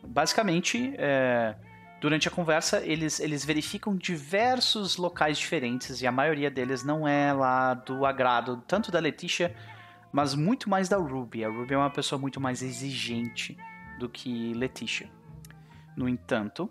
basicamente, 0.03 0.93
é, 0.99 1.55
durante 1.99 2.27
a 2.27 2.31
conversa, 2.31 2.81
eles, 2.85 3.19
eles 3.19 3.45
verificam 3.45 3.95
diversos 3.95 4.97
locais 4.97 5.37
diferentes 5.37 6.01
e 6.01 6.07
a 6.07 6.11
maioria 6.11 6.51
deles 6.51 6.83
não 6.83 7.07
é 7.07 7.31
lá 7.31 7.73
do 7.73 8.05
agrado 8.05 8.61
tanto 8.67 8.91
da 8.91 8.99
Leticia, 8.99 9.55
mas 10.11 10.35
muito 10.35 10.69
mais 10.69 10.89
da 10.89 10.97
Ruby. 10.97 11.45
A 11.45 11.49
Ruby 11.49 11.73
é 11.73 11.77
uma 11.77 11.89
pessoa 11.89 12.19
muito 12.19 12.39
mais 12.39 12.61
exigente 12.61 13.57
do 13.99 14.09
que 14.09 14.53
Leticia. 14.53 15.09
No 15.95 16.07
entanto, 16.07 16.69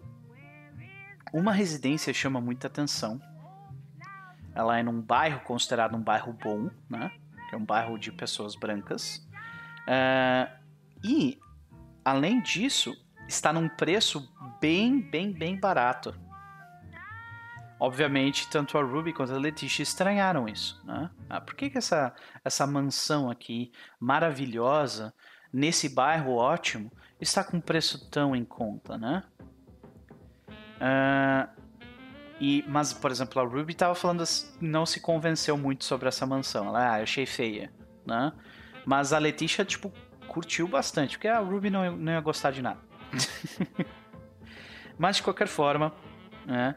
uma 1.32 1.52
residência 1.52 2.12
chama 2.12 2.40
muita 2.40 2.66
atenção. 2.66 3.20
Ela 4.54 4.78
é 4.78 4.82
num 4.82 5.00
bairro 5.00 5.40
considerado 5.40 5.96
um 5.96 6.02
bairro 6.02 6.32
bom, 6.32 6.70
né? 6.88 7.10
Que 7.48 7.54
é 7.54 7.58
um 7.58 7.64
bairro 7.64 7.98
de 7.98 8.10
pessoas 8.10 8.56
brancas. 8.56 9.26
Uh, 9.86 10.50
e, 11.04 11.38
além 12.04 12.42
disso, 12.42 12.94
está 13.28 13.52
num 13.52 13.68
preço 13.68 14.28
bem, 14.60 15.00
bem, 15.00 15.32
bem 15.32 15.58
barato. 15.58 16.14
Obviamente, 17.80 18.46
tanto 18.50 18.76
a 18.76 18.82
Ruby 18.82 19.10
quanto 19.14 19.32
a 19.32 19.38
Leticia 19.38 19.82
estranharam 19.82 20.46
isso. 20.46 20.78
Né? 20.84 21.10
Ah, 21.30 21.40
por 21.40 21.54
que, 21.54 21.70
que 21.70 21.78
essa, 21.78 22.14
essa 22.44 22.66
mansão 22.66 23.30
aqui, 23.30 23.72
maravilhosa, 23.98 25.14
nesse 25.50 25.88
bairro 25.88 26.34
ótimo, 26.34 26.92
está 27.18 27.42
com 27.42 27.58
preço 27.58 28.10
tão 28.10 28.36
em 28.36 28.44
conta, 28.44 28.98
né? 28.98 29.24
Uh, 30.76 31.60
e, 32.38 32.64
mas, 32.68 32.92
por 32.92 33.10
exemplo, 33.10 33.40
a 33.40 33.44
Ruby 33.46 33.72
estava 33.72 33.94
falando, 33.94 34.24
não 34.60 34.84
se 34.84 35.00
convenceu 35.00 35.56
muito 35.56 35.84
sobre 35.84 36.06
essa 36.08 36.26
mansão. 36.26 36.68
Ela, 36.68 36.80
ah, 36.80 37.02
achei 37.02 37.24
feia, 37.24 37.72
né? 38.06 38.30
Mas 38.84 39.14
a 39.14 39.18
Leticia, 39.18 39.64
tipo, 39.64 39.90
curtiu 40.28 40.68
bastante, 40.68 41.16
porque 41.16 41.28
a 41.28 41.38
Ruby 41.38 41.70
não, 41.70 41.96
não 41.96 42.12
ia 42.12 42.20
gostar 42.20 42.50
de 42.50 42.60
nada. 42.60 42.80
Mas 44.98 45.16
de 45.16 45.22
qualquer 45.22 45.48
forma, 45.48 45.94
né, 46.46 46.76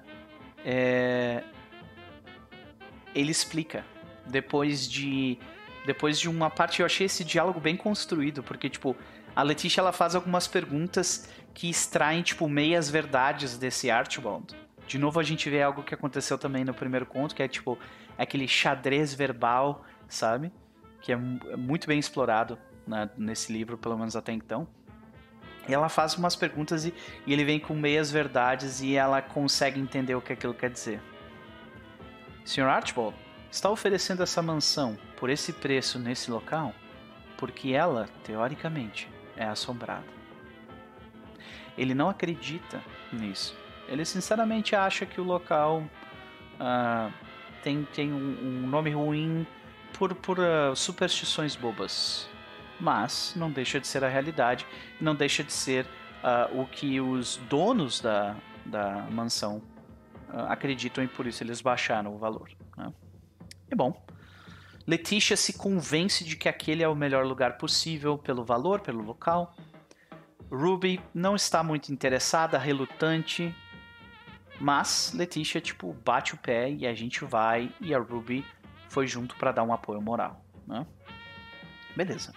é... 0.65 1.43
ele 3.13 3.31
explica 3.31 3.85
depois 4.25 4.89
de 4.89 5.37
depois 5.85 6.17
de 6.17 6.29
uma 6.29 6.49
parte 6.49 6.79
eu 6.79 6.85
achei 6.85 7.05
esse 7.05 7.23
diálogo 7.23 7.59
bem 7.59 7.75
construído 7.75 8.41
porque 8.41 8.69
tipo 8.69 8.95
a 9.35 9.43
Letícia 9.43 9.81
ela 9.81 9.91
faz 9.91 10.15
algumas 10.15 10.47
perguntas 10.47 11.29
que 11.53 11.69
extraem 11.69 12.21
tipo 12.21 12.47
meias 12.47 12.89
verdades 12.89 13.57
desse 13.57 13.89
Archibald. 13.89 14.55
De 14.87 14.97
novo 14.97 15.19
a 15.19 15.23
gente 15.23 15.49
vê 15.49 15.61
algo 15.61 15.83
que 15.83 15.93
aconteceu 15.93 16.37
também 16.37 16.63
no 16.63 16.73
primeiro 16.73 17.05
conto 17.05 17.35
que 17.35 17.43
é 17.43 17.47
tipo 17.47 17.77
aquele 18.17 18.47
xadrez 18.47 19.13
verbal, 19.13 19.85
sabe? 20.07 20.51
Que 21.01 21.11
é, 21.11 21.15
é 21.15 21.55
muito 21.57 21.87
bem 21.87 21.99
explorado 21.99 22.57
né, 22.87 23.09
nesse 23.17 23.51
livro 23.51 23.77
pelo 23.77 23.97
menos 23.97 24.15
até 24.15 24.31
então. 24.31 24.67
Ela 25.67 25.87
faz 25.89 26.15
umas 26.15 26.35
perguntas 26.35 26.85
e, 26.85 26.93
e 27.25 27.33
ele 27.33 27.45
vem 27.45 27.59
com 27.59 27.73
meias 27.73 28.11
verdades 28.11 28.81
e 28.81 28.95
ela 28.95 29.21
consegue 29.21 29.79
entender 29.79 30.15
o 30.15 30.21
que 30.21 30.33
aquilo 30.33 30.53
quer 30.53 30.69
dizer. 30.69 31.01
Sr. 32.43 32.63
Archibald 32.63 33.15
está 33.49 33.69
oferecendo 33.69 34.21
essa 34.23 34.41
mansão 34.41 34.97
por 35.17 35.29
esse 35.29 35.53
preço 35.53 35.97
nesse 35.97 36.29
local 36.29 36.73
porque 37.37 37.71
ela, 37.71 38.07
teoricamente, 38.23 39.09
é 39.35 39.45
assombrada. 39.45 40.05
Ele 41.77 41.93
não 41.93 42.09
acredita 42.09 42.81
nisso. 43.11 43.55
Ele 43.87 44.05
sinceramente 44.05 44.75
acha 44.75 45.05
que 45.05 45.19
o 45.19 45.23
local 45.23 45.83
uh, 46.53 47.11
tem, 47.61 47.85
tem 47.93 48.13
um, 48.13 48.63
um, 48.63 48.67
nome 48.67 48.91
ruim 48.91 49.45
por, 49.91 50.13
por 50.15 50.39
uh, 50.39 50.75
superstições 50.75 51.55
bobas 51.55 52.29
mas 52.83 53.33
não 53.37 53.49
deixa 53.49 53.79
de 53.79 53.87
ser 53.87 54.03
a 54.03 54.09
realidade, 54.09 54.67
não 54.99 55.15
deixa 55.15 55.41
de 55.41 55.53
ser 55.53 55.85
uh, 55.85 56.61
o 56.61 56.67
que 56.67 56.99
os 56.99 57.37
donos 57.49 58.01
da, 58.01 58.35
da 58.65 59.07
mansão 59.09 59.61
uh, 60.27 60.41
acreditam 60.49 61.01
e 61.01 61.07
por 61.07 61.25
isso 61.25 61.41
eles 61.41 61.61
baixaram 61.61 62.13
o 62.13 62.17
valor. 62.17 62.51
Né? 62.75 62.91
E 63.71 63.73
bom, 63.73 64.05
Letícia 64.85 65.37
se 65.37 65.53
convence 65.53 66.25
de 66.25 66.35
que 66.35 66.49
aquele 66.49 66.83
é 66.83 66.87
o 66.87 66.93
melhor 66.93 67.25
lugar 67.25 67.57
possível 67.57 68.17
pelo 68.17 68.43
valor, 68.43 68.81
pelo 68.81 69.01
local. 69.01 69.55
Ruby 70.51 70.99
não 71.13 71.37
está 71.37 71.63
muito 71.63 71.89
interessada, 71.89 72.57
relutante, 72.57 73.55
mas 74.59 75.13
Letícia 75.15 75.61
tipo 75.61 75.93
bate 76.03 76.33
o 76.33 76.37
pé 76.37 76.69
e 76.69 76.85
a 76.85 76.93
gente 76.93 77.23
vai 77.23 77.71
e 77.79 77.95
a 77.95 77.97
Ruby 77.97 78.45
foi 78.89 79.07
junto 79.07 79.37
para 79.37 79.53
dar 79.53 79.63
um 79.63 79.71
apoio 79.71 80.01
moral, 80.01 80.43
né? 80.67 80.85
Beleza. 81.95 82.33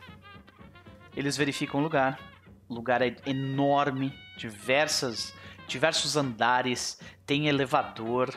Eles 1.17 1.37
verificam 1.37 1.81
o 1.81 1.83
lugar. 1.83 2.19
O 2.69 2.75
lugar 2.75 3.01
é 3.01 3.17
enorme, 3.27 4.13
diversas, 4.37 5.33
diversos 5.67 6.17
andares, 6.17 7.01
tem 7.25 7.49
elevador. 7.49 8.29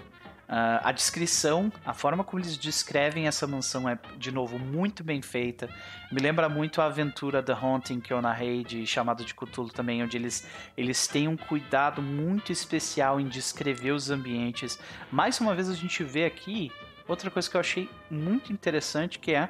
Uh, 0.48 0.82
a 0.84 0.92
descrição, 0.92 1.72
a 1.86 1.94
forma 1.94 2.24
como 2.24 2.42
eles 2.42 2.58
descrevem 2.58 3.28
essa 3.28 3.46
mansão 3.46 3.88
é, 3.88 4.00
de 4.18 4.32
novo, 4.32 4.58
muito 4.58 5.04
bem 5.04 5.22
feita. 5.22 5.70
Me 6.12 6.20
lembra 6.20 6.50
muito 6.50 6.82
a 6.82 6.86
aventura 6.86 7.44
The 7.44 7.54
Haunting 7.54 8.00
que 8.00 8.12
eu 8.12 8.20
narrei 8.20 8.64
de 8.64 8.84
Chamado 8.88 9.24
de 9.24 9.36
Cthulhu 9.36 9.70
também, 9.70 10.02
onde 10.02 10.18
eles, 10.18 10.48
eles 10.76 11.06
têm 11.06 11.28
um 11.28 11.38
cuidado 11.38 12.02
muito 12.02 12.52
especial 12.52 13.20
em 13.20 13.28
descrever 13.28 13.92
os 13.92 14.10
ambientes. 14.10 14.80
Mais 15.12 15.40
uma 15.40 15.54
vez 15.54 15.70
a 15.70 15.76
gente 15.76 16.04
vê 16.04 16.26
aqui 16.26 16.72
outra 17.08 17.30
coisa 17.30 17.48
que 17.48 17.56
eu 17.56 17.62
achei 17.62 17.88
muito 18.10 18.52
interessante, 18.52 19.20
que 19.20 19.36
é, 19.36 19.50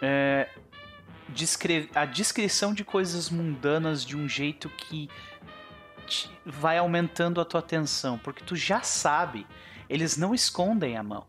é 0.00 0.48
a 1.94 2.04
descrição 2.04 2.72
de 2.72 2.84
coisas 2.84 3.30
mundanas 3.30 4.04
de 4.04 4.16
um 4.16 4.28
jeito 4.28 4.68
que 4.68 5.08
vai 6.44 6.78
aumentando 6.78 7.40
a 7.40 7.44
tua 7.44 7.60
atenção, 7.60 8.18
porque 8.18 8.44
tu 8.44 8.54
já 8.54 8.82
sabe, 8.82 9.46
eles 9.88 10.16
não 10.16 10.34
escondem 10.34 10.96
a 10.96 11.02
mão. 11.02 11.26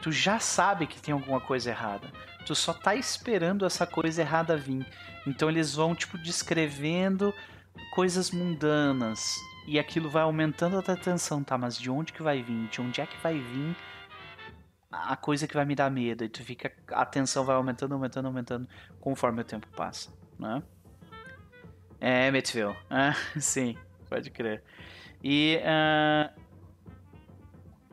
Tu 0.00 0.12
já 0.12 0.38
sabe 0.38 0.86
que 0.86 1.00
tem 1.00 1.12
alguma 1.12 1.40
coisa 1.40 1.70
errada. 1.70 2.12
Tu 2.46 2.54
só 2.54 2.72
tá 2.72 2.94
esperando 2.94 3.64
essa 3.64 3.86
coisa 3.86 4.20
errada 4.20 4.56
vir. 4.56 4.86
Então 5.26 5.48
eles 5.48 5.74
vão 5.74 5.94
tipo 5.94 6.18
descrevendo 6.18 7.32
coisas 7.90 8.30
mundanas 8.30 9.34
e 9.66 9.78
aquilo 9.78 10.10
vai 10.10 10.22
aumentando 10.22 10.78
a 10.78 10.82
tua 10.82 10.94
atenção, 10.94 11.42
tá? 11.42 11.56
Mas 11.56 11.78
de 11.78 11.90
onde 11.90 12.12
que 12.12 12.22
vai 12.22 12.42
vir? 12.42 12.68
De 12.68 12.80
onde 12.80 13.00
é 13.00 13.06
que 13.06 13.16
vai 13.22 13.38
vir 13.38 13.74
a 15.08 15.16
coisa 15.16 15.46
que 15.46 15.54
vai 15.54 15.64
me 15.64 15.74
dar 15.74 15.90
medo? 15.90 16.24
E 16.24 16.28
tu 16.28 16.42
fica 16.42 16.72
a 16.92 17.02
atenção 17.02 17.44
vai 17.44 17.56
aumentando, 17.56 17.92
aumentando, 17.92 18.26
aumentando 18.26 18.68
conforme 19.00 19.40
o 19.40 19.44
tempo 19.44 19.66
passa, 19.76 20.10
né? 20.38 20.62
É, 22.00 22.30
Metville. 22.30 22.76
Ah, 22.90 23.14
sim, 23.40 23.76
pode 24.08 24.30
crer. 24.30 24.62
E 25.22 25.58
uh, 25.60 26.40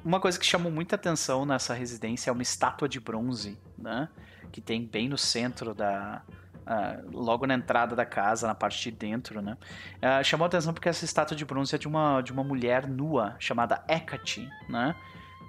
uma 0.03 0.19
coisa 0.19 0.37
que 0.39 0.45
chamou 0.45 0.71
muita 0.71 0.95
atenção 0.95 1.45
nessa 1.45 1.73
residência 1.73 2.29
é 2.29 2.33
uma 2.33 2.41
estátua 2.41 2.89
de 2.89 2.99
bronze, 2.99 3.57
né? 3.77 4.09
Que 4.51 4.59
tem 4.59 4.85
bem 4.85 5.07
no 5.07 5.17
centro 5.17 5.73
da, 5.73 6.21
Uh, 6.61 7.17
logo 7.17 7.47
na 7.47 7.55
entrada 7.55 7.95
da 7.95 8.05
casa, 8.05 8.45
na 8.45 8.53
parte 8.53 8.83
de 8.83 8.91
dentro, 8.91 9.41
né? 9.41 9.57
Uh, 9.97 10.23
chamou 10.23 10.45
atenção 10.45 10.73
porque 10.73 10.87
essa 10.87 11.03
estátua 11.03 11.35
de 11.35 11.43
bronze 11.43 11.73
é 11.73 11.77
de 11.77 11.87
uma, 11.87 12.21
de 12.21 12.31
uma 12.31 12.43
mulher 12.43 12.87
nua 12.87 13.35
chamada 13.39 13.83
Hecate, 13.89 14.47
né? 14.69 14.95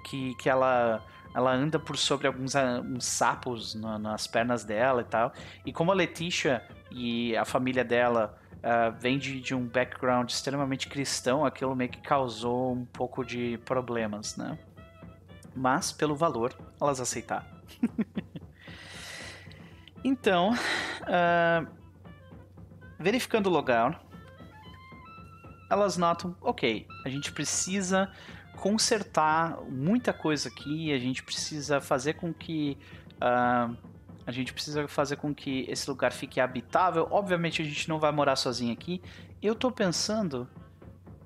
Que, 0.03 0.33
que 0.35 0.49
ela, 0.49 1.05
ela 1.33 1.51
anda 1.51 1.79
por 1.79 1.97
sobre 1.97 2.27
alguns 2.27 2.53
uh, 2.53 2.59
sapos 2.99 3.73
na, 3.75 3.97
nas 3.97 4.27
pernas 4.27 4.63
dela 4.63 5.01
e 5.01 5.05
tal. 5.05 5.33
E 5.65 5.73
como 5.73 5.91
a 5.91 5.95
Letícia 5.95 6.63
e 6.91 7.35
a 7.35 7.43
família 7.43 7.83
dela 7.83 8.37
uh, 8.57 8.95
vem 8.99 9.17
de, 9.17 9.39
de 9.39 9.55
um 9.55 9.65
background 9.65 10.29
extremamente 10.29 10.87
cristão, 10.87 11.45
aquilo 11.45 11.75
meio 11.75 11.89
que 11.89 12.01
causou 12.01 12.73
um 12.73 12.85
pouco 12.85 13.25
de 13.25 13.59
problemas, 13.65 14.37
né? 14.37 14.57
Mas, 15.55 15.91
pelo 15.91 16.15
valor, 16.15 16.53
elas 16.81 16.99
aceitaram. 16.99 17.45
então, 20.03 20.53
uh, 20.53 21.67
verificando 22.99 23.47
o 23.47 23.49
logout, 23.49 23.97
elas 25.69 25.97
notam, 25.97 26.35
ok, 26.41 26.87
a 27.05 27.09
gente 27.09 27.31
precisa 27.31 28.11
consertar 28.57 29.59
muita 29.69 30.13
coisa 30.13 30.49
aqui, 30.49 30.93
a 30.93 30.99
gente 30.99 31.23
precisa 31.23 31.81
fazer 31.81 32.13
com 32.13 32.33
que 32.33 32.77
uh, 33.15 33.75
a 34.25 34.31
gente 34.31 34.53
precisa 34.53 34.87
fazer 34.87 35.17
com 35.17 35.33
que 35.33 35.65
esse 35.67 35.89
lugar 35.89 36.11
fique 36.11 36.39
habitável. 36.39 37.07
Obviamente 37.11 37.61
a 37.61 37.65
gente 37.65 37.89
não 37.89 37.99
vai 37.99 38.11
morar 38.11 38.35
sozinho 38.35 38.71
aqui. 38.71 39.01
Eu 39.41 39.53
estou 39.53 39.71
pensando 39.71 40.47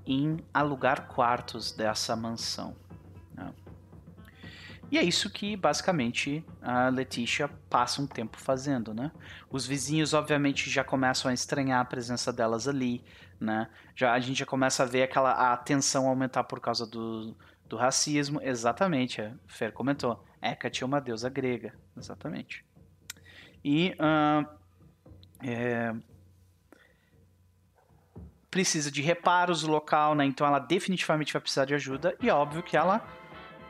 em 0.05 0.37
alugar 0.53 1.07
quartos 1.07 1.71
dessa 1.71 2.15
mansão. 2.15 2.75
Né? 3.35 3.53
E 4.89 4.97
é 4.97 5.03
isso 5.03 5.29
que 5.29 5.55
basicamente 5.55 6.43
a 6.61 6.89
Letícia 6.89 7.49
passa 7.69 8.01
um 8.01 8.07
tempo 8.07 8.37
fazendo, 8.37 8.93
né? 8.93 9.11
Os 9.51 9.65
vizinhos 9.65 10.13
obviamente 10.13 10.69
já 10.69 10.83
começam 10.83 11.29
a 11.29 11.33
estranhar 11.33 11.81
a 11.81 11.85
presença 11.85 12.31
delas 12.31 12.67
ali, 12.67 13.03
né? 13.39 13.69
Já 13.95 14.13
a 14.13 14.19
gente 14.19 14.39
já 14.39 14.45
começa 14.45 14.83
a 14.83 14.85
ver 14.85 15.03
aquela 15.03 15.53
a 15.53 15.57
tensão 15.57 16.07
aumentar 16.07 16.43
por 16.43 16.59
causa 16.59 16.85
do, 16.85 17.35
do 17.65 17.77
racismo, 17.77 18.41
exatamente. 18.41 19.21
A 19.21 19.33
Fer 19.47 19.71
comentou. 19.71 20.23
Hecate 20.41 20.83
é 20.83 20.85
uma 20.85 21.01
deusa 21.01 21.29
grega, 21.29 21.73
exatamente. 21.95 22.65
E 23.63 23.95
uh, 23.99 24.47
é, 25.43 25.93
precisa 28.49 28.89
de 28.91 29.01
reparos 29.01 29.63
no 29.63 29.71
local, 29.71 30.15
né? 30.15 30.25
Então 30.25 30.45
ela 30.45 30.59
definitivamente 30.59 31.33
vai 31.33 31.41
precisar 31.41 31.65
de 31.65 31.73
ajuda. 31.73 32.15
E 32.21 32.29
é 32.29 32.33
óbvio 32.33 32.63
que 32.63 32.77
ela. 32.77 33.05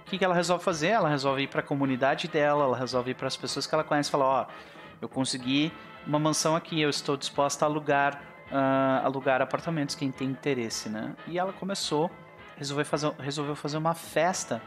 O 0.02 0.10
que, 0.10 0.18
que 0.18 0.24
ela 0.24 0.34
resolve 0.36 0.64
fazer? 0.64 0.88
Ela 0.88 1.10
resolve 1.10 1.42
ir 1.44 1.48
para 1.48 1.60
a 1.60 1.64
comunidade 1.64 2.30
dela, 2.30 2.64
ela 2.64 2.78
resolve 2.78 3.12
ir 3.12 3.16
para 3.16 3.28
as 3.28 3.36
pessoas 3.36 3.68
que 3.68 3.76
ela 3.76 3.84
conhece 3.84 4.10
e 4.10 4.12
falar: 4.12 4.26
Ó, 4.26 4.46
oh, 4.46 4.54
eu 5.02 5.10
consegui 5.10 5.72
uma 6.06 6.18
mansão 6.18 6.56
aqui, 6.56 6.80
eu 6.80 6.90
estou 6.90 7.18
disposta 7.18 7.66
a 7.66 7.68
alugar, 7.68 8.22
uh, 8.52 9.06
alugar 9.06 9.42
apartamentos, 9.42 9.96
quem 9.96 10.12
tem 10.12 10.30
interesse, 10.30 10.90
né? 10.90 11.16
E 11.28 11.38
ela 11.38 11.54
começou, 11.54 12.10
resolveu 12.56 12.86
fazer, 12.86 13.12
resolveu 13.20 13.56
fazer 13.56 13.78
uma 13.78 13.94
festa 13.94 14.62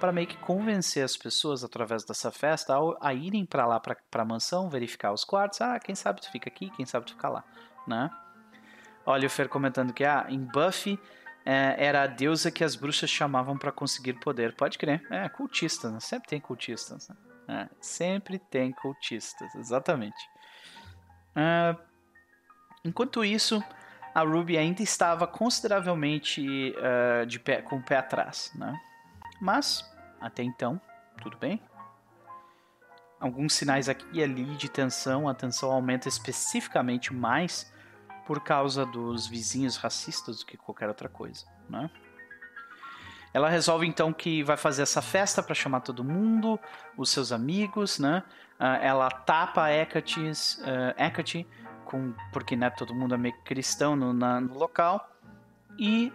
para 0.00 0.10
meio 0.12 0.26
que 0.26 0.36
convencer 0.38 1.04
as 1.04 1.16
pessoas 1.16 1.62
através 1.62 2.04
dessa 2.04 2.30
festa 2.30 2.76
a, 2.76 3.08
a 3.08 3.14
irem 3.14 3.46
para 3.46 3.66
lá 3.66 3.78
para 3.78 3.96
a 4.12 4.24
mansão 4.24 4.68
verificar 4.68 5.12
os 5.12 5.24
quartos. 5.24 5.60
Ah, 5.60 5.78
quem 5.78 5.94
sabe 5.94 6.20
tu 6.20 6.30
fica 6.30 6.48
aqui, 6.48 6.70
quem 6.70 6.84
sabe 6.84 7.06
tu 7.06 7.12
fica 7.12 7.28
lá, 7.28 7.44
né? 7.86 8.10
Olha 9.04 9.26
o 9.26 9.30
Fer 9.30 9.48
comentando 9.48 9.92
que 9.92 10.04
ah, 10.04 10.26
em 10.28 10.40
Buffy 10.40 10.98
é, 11.44 11.74
era 11.78 12.02
a 12.02 12.06
deusa 12.06 12.50
que 12.50 12.62
as 12.62 12.76
bruxas 12.76 13.10
chamavam 13.10 13.58
para 13.58 13.72
conseguir 13.72 14.14
poder. 14.14 14.54
Pode 14.54 14.78
crer. 14.78 15.04
É, 15.10 15.28
cultistas, 15.28 15.92
né? 15.92 16.00
sempre 16.00 16.28
tem 16.28 16.40
cultistas. 16.40 17.08
Né? 17.08 17.16
É, 17.48 17.68
sempre 17.80 18.38
tem 18.38 18.72
cultistas, 18.72 19.54
exatamente. 19.54 20.28
Uh, 21.36 21.91
enquanto 22.84 23.24
isso, 23.24 23.62
a 24.14 24.22
Ruby 24.22 24.58
ainda 24.58 24.82
estava 24.82 25.26
consideravelmente 25.26 26.74
uh, 26.76 27.26
de 27.26 27.38
pé, 27.38 27.62
com 27.62 27.76
o 27.76 27.82
pé 27.82 27.96
atrás, 27.96 28.52
né? 28.54 28.78
Mas 29.40 29.90
até 30.20 30.42
então, 30.42 30.80
tudo 31.20 31.36
bem. 31.36 31.60
Alguns 33.18 33.54
sinais 33.54 33.88
aqui 33.88 34.06
e 34.12 34.22
ali 34.22 34.44
de 34.56 34.68
tensão, 34.68 35.28
a 35.28 35.34
tensão 35.34 35.70
aumenta 35.70 36.08
especificamente 36.08 37.12
mais 37.14 37.72
por 38.26 38.40
causa 38.40 38.84
dos 38.84 39.26
vizinhos 39.26 39.76
racistas 39.76 40.40
do 40.40 40.46
que 40.46 40.56
qualquer 40.56 40.88
outra 40.88 41.08
coisa, 41.08 41.46
né? 41.68 41.90
Ela 43.34 43.48
resolve 43.48 43.86
então 43.86 44.12
que 44.12 44.42
vai 44.42 44.58
fazer 44.58 44.82
essa 44.82 45.00
festa 45.00 45.42
para 45.42 45.54
chamar 45.54 45.80
todo 45.80 46.04
mundo, 46.04 46.60
os 46.96 47.08
seus 47.08 47.32
amigos, 47.32 47.98
né? 47.98 48.22
Uh, 48.60 48.64
ela 48.82 49.10
tapa 49.10 49.64
a 49.64 49.72
Hecate, 49.72 50.20
uh, 50.20 51.02
Hecate 51.02 51.48
com, 51.92 52.14
porque 52.32 52.56
né, 52.56 52.70
todo 52.70 52.94
mundo 52.94 53.14
é 53.14 53.18
meio 53.18 53.34
cristão 53.44 53.94
no, 53.94 54.14
na, 54.14 54.40
no 54.40 54.58
local 54.58 55.10
e 55.78 56.10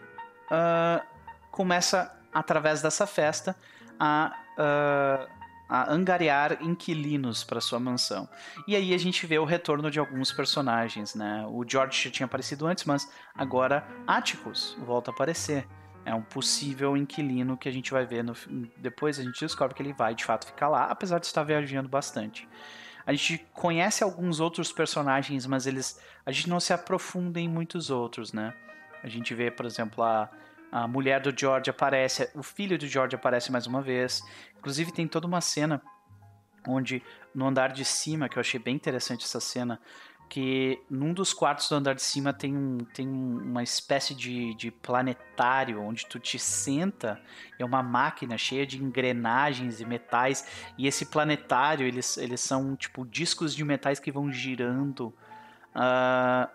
uh, 0.51 1.05
começa 1.51 2.11
através 2.33 2.81
dessa 2.81 3.05
festa 3.05 3.55
a, 3.99 4.33
uh, 4.57 5.31
a 5.69 5.93
angariar 5.93 6.63
inquilinos 6.63 7.43
para 7.43 7.61
sua 7.61 7.79
mansão. 7.79 8.27
E 8.67 8.75
aí 8.75 8.91
a 8.91 8.97
gente 8.97 9.25
vê 9.27 9.37
o 9.37 9.45
retorno 9.45 9.91
de 9.91 9.99
alguns 9.99 10.31
personagens, 10.31 11.13
né? 11.13 11.45
O 11.47 11.63
George 11.67 12.05
já 12.05 12.09
tinha 12.09 12.25
aparecido 12.25 12.65
antes, 12.65 12.83
mas 12.83 13.11
agora 13.35 13.87
Atticus 14.07 14.75
volta 14.79 15.11
a 15.11 15.13
aparecer. 15.13 15.67
É 16.03 16.15
um 16.15 16.21
possível 16.21 16.97
inquilino 16.97 17.57
que 17.57 17.69
a 17.69 17.71
gente 17.71 17.91
vai 17.91 18.05
ver 18.05 18.23
no, 18.23 18.33
depois 18.77 19.19
a 19.19 19.23
gente 19.23 19.39
descobre 19.41 19.75
que 19.75 19.83
ele 19.83 19.93
vai 19.93 20.15
de 20.15 20.23
fato 20.23 20.47
ficar 20.47 20.69
lá, 20.69 20.85
apesar 20.85 21.19
de 21.19 21.27
estar 21.27 21.43
viajando 21.43 21.89
bastante. 21.89 22.47
A 23.07 23.13
gente 23.13 23.39
conhece 23.53 24.03
alguns 24.03 24.39
outros 24.39 24.71
personagens, 24.71 25.47
mas 25.47 25.65
eles 25.65 25.99
a 26.23 26.31
gente 26.31 26.47
não 26.49 26.59
se 26.59 26.73
aprofunda 26.73 27.39
em 27.39 27.47
muitos 27.47 27.89
outros, 27.89 28.31
né? 28.33 28.53
A 29.01 29.07
gente 29.07 29.33
vê, 29.33 29.49
por 29.49 29.65
exemplo, 29.65 30.03
a 30.03 30.29
a 30.71 30.87
mulher 30.87 31.21
do 31.21 31.33
George 31.37 31.69
aparece, 31.69 32.29
o 32.35 32.43
filho 32.43 32.77
do 32.77 32.85
George 32.87 33.15
aparece 33.15 33.51
mais 33.51 33.65
uma 33.67 33.81
vez. 33.81 34.21
Inclusive 34.57 34.91
tem 34.91 35.07
toda 35.07 35.25
uma 35.25 35.41
cena 35.41 35.81
onde 36.67 37.01
no 37.33 37.47
andar 37.47 37.71
de 37.71 37.85
cima, 37.85 38.27
que 38.27 38.37
eu 38.37 38.41
achei 38.41 38.59
bem 38.59 38.75
interessante 38.75 39.23
essa 39.23 39.39
cena, 39.39 39.79
que 40.29 40.79
num 40.89 41.13
dos 41.13 41.33
quartos 41.33 41.69
do 41.69 41.75
andar 41.75 41.93
de 41.93 42.01
cima 42.01 42.33
tem, 42.33 42.55
um, 42.55 42.79
tem 42.93 43.07
uma 43.07 43.63
espécie 43.63 44.13
de, 44.13 44.53
de 44.55 44.71
planetário 44.71 45.81
onde 45.81 46.05
tu 46.05 46.19
te 46.19 46.37
senta, 46.37 47.21
é 47.57 47.63
uma 47.63 47.81
máquina 47.81 48.37
cheia 48.37 48.65
de 48.65 48.81
engrenagens 48.83 49.79
e 49.79 49.85
metais, 49.85 50.71
e 50.77 50.87
esse 50.87 51.05
planetário, 51.05 51.85
eles, 51.85 52.17
eles 52.17 52.41
são 52.41 52.75
tipo 52.75 53.05
discos 53.05 53.55
de 53.55 53.63
metais 53.63 53.99
que 53.99 54.11
vão 54.11 54.31
girando. 54.31 55.13
Uh, 55.75 56.49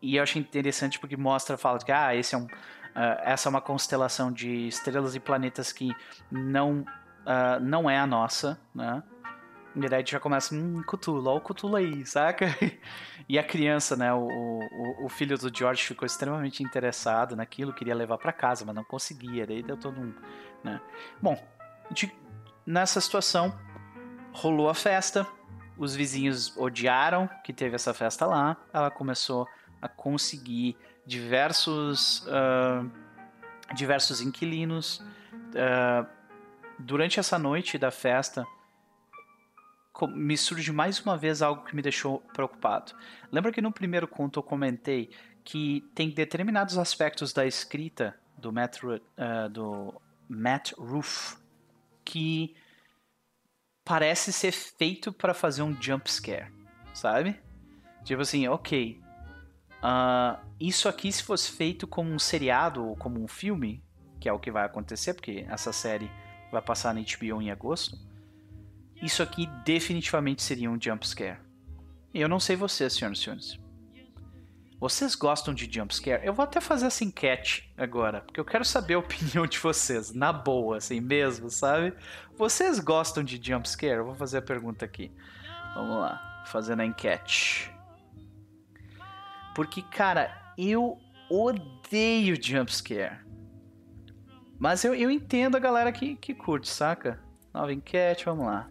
e 0.00 0.16
eu 0.16 0.22
achei 0.22 0.40
interessante 0.40 0.98
porque 0.98 1.16
mostra, 1.16 1.58
fala 1.58 1.78
que 1.78 1.92
ah, 1.92 2.14
esse 2.14 2.34
é 2.34 2.38
um 2.38 2.46
Uh, 2.90 3.22
essa 3.22 3.48
é 3.48 3.50
uma 3.50 3.60
constelação 3.60 4.32
de 4.32 4.66
estrelas 4.66 5.14
e 5.14 5.20
planetas 5.20 5.72
que 5.72 5.94
não, 6.28 6.80
uh, 6.80 7.60
não 7.60 7.88
é 7.88 7.96
a 7.96 8.06
nossa, 8.06 8.60
né? 8.74 9.00
E 9.74 9.88
daí 9.88 10.04
já 10.04 10.18
começa, 10.18 10.54
hum, 10.54 10.82
Cthulhu, 10.82 11.28
olha 11.28 11.38
o 11.38 11.40
Cthulhu 11.40 11.76
aí, 11.76 12.04
saca? 12.04 12.46
e 13.28 13.38
a 13.38 13.42
criança, 13.42 13.94
né, 13.96 14.12
o, 14.12 14.26
o, 14.26 15.04
o, 15.04 15.08
filho 15.08 15.38
do 15.38 15.56
George 15.56 15.84
ficou 15.84 16.04
extremamente 16.04 16.62
interessado 16.62 17.36
naquilo, 17.36 17.72
queria 17.72 17.94
levar 17.94 18.18
para 18.18 18.32
casa, 18.32 18.64
mas 18.64 18.74
não 18.74 18.82
conseguia, 18.82 19.46
daí 19.46 19.62
deu 19.62 19.76
todo 19.76 20.00
um, 20.00 20.12
né? 20.64 20.80
Bom, 21.22 21.40
de, 21.92 22.12
nessa 22.66 23.00
situação, 23.00 23.56
rolou 24.32 24.68
a 24.68 24.74
festa, 24.74 25.24
os 25.78 25.94
vizinhos 25.94 26.56
odiaram 26.56 27.28
que 27.44 27.52
teve 27.52 27.76
essa 27.76 27.94
festa 27.94 28.26
lá, 28.26 28.56
ela 28.72 28.90
começou 28.90 29.48
a 29.80 29.88
conseguir 29.88 30.76
diversos, 31.06 32.26
uh, 32.26 32.90
diversos 33.74 34.20
inquilinos. 34.20 34.98
Uh, 35.32 36.06
durante 36.78 37.18
essa 37.18 37.38
noite 37.38 37.78
da 37.78 37.90
festa, 37.90 38.46
me 40.06 40.36
surge 40.36 40.72
mais 40.72 41.00
uma 41.00 41.16
vez 41.16 41.42
algo 41.42 41.64
que 41.64 41.74
me 41.74 41.82
deixou 41.82 42.20
preocupado. 42.32 42.92
Lembra 43.30 43.52
que 43.52 43.60
no 43.60 43.72
primeiro 43.72 44.06
conto 44.08 44.38
eu 44.38 44.42
comentei 44.42 45.10
que 45.44 45.82
tem 45.94 46.10
determinados 46.10 46.78
aspectos 46.78 47.32
da 47.32 47.46
escrita 47.46 48.14
do 48.36 48.52
Matt, 48.52 48.82
uh, 48.82 49.48
do 49.50 50.00
Matt 50.28 50.72
Roof 50.72 51.36
que 52.04 52.54
parece 53.84 54.32
ser 54.32 54.52
feito 54.52 55.12
para 55.12 55.34
fazer 55.34 55.62
um 55.62 55.80
jump 55.80 56.10
scare, 56.10 56.52
sabe? 56.94 57.40
Tipo 58.04 58.22
assim, 58.22 58.46
ok. 58.48 59.00
Uh, 59.82 60.38
isso 60.58 60.88
aqui, 60.88 61.10
se 61.10 61.22
fosse 61.22 61.50
feito 61.50 61.86
como 61.86 62.10
um 62.10 62.18
seriado 62.18 62.86
ou 62.86 62.96
como 62.96 63.22
um 63.22 63.28
filme, 63.28 63.82
que 64.18 64.28
é 64.28 64.32
o 64.32 64.38
que 64.38 64.50
vai 64.50 64.64
acontecer, 64.64 65.14
porque 65.14 65.46
essa 65.48 65.72
série 65.72 66.10
vai 66.52 66.60
passar 66.60 66.94
na 66.94 67.00
HBO 67.00 67.40
em 67.40 67.50
agosto, 67.50 67.98
isso 69.02 69.22
aqui 69.22 69.46
definitivamente 69.64 70.42
seria 70.42 70.70
um 70.70 70.80
jump 70.80 71.06
scare. 71.06 71.38
Eu 72.12 72.28
não 72.28 72.40
sei 72.40 72.56
vocês, 72.56 72.92
senhoras 72.92 73.18
e 73.18 73.22
senhores. 73.22 73.60
Vocês 74.80 75.14
gostam 75.14 75.52
de 75.52 75.70
jumpscare? 75.70 76.26
Eu 76.26 76.32
vou 76.32 76.42
até 76.42 76.58
fazer 76.58 76.86
essa 76.86 77.04
enquete 77.04 77.70
agora, 77.76 78.22
porque 78.22 78.40
eu 78.40 78.44
quero 78.44 78.64
saber 78.64 78.94
a 78.94 78.98
opinião 79.00 79.46
de 79.46 79.58
vocês, 79.58 80.12
na 80.12 80.32
boa, 80.32 80.78
assim 80.78 81.00
mesmo, 81.00 81.50
sabe? 81.50 81.92
Vocês 82.34 82.80
gostam 82.80 83.22
de 83.22 83.38
jumpscare? 83.42 83.98
Eu 83.98 84.06
vou 84.06 84.14
fazer 84.14 84.38
a 84.38 84.42
pergunta 84.42 84.86
aqui. 84.86 85.12
Vamos 85.74 86.00
lá, 86.00 86.42
fazendo 86.46 86.80
a 86.80 86.86
enquete. 86.86 87.70
Porque, 89.54 89.82
cara, 89.82 90.34
eu 90.56 90.98
odeio 91.28 92.42
jumpscare. 92.42 93.18
Mas 94.58 94.82
eu, 94.82 94.94
eu 94.94 95.10
entendo 95.10 95.56
a 95.56 95.60
galera 95.60 95.92
que, 95.92 96.16
que 96.16 96.34
curte, 96.34 96.68
saca? 96.68 97.22
Nova 97.52 97.72
enquete, 97.72 98.24
vamos 98.24 98.46
lá. 98.46 98.70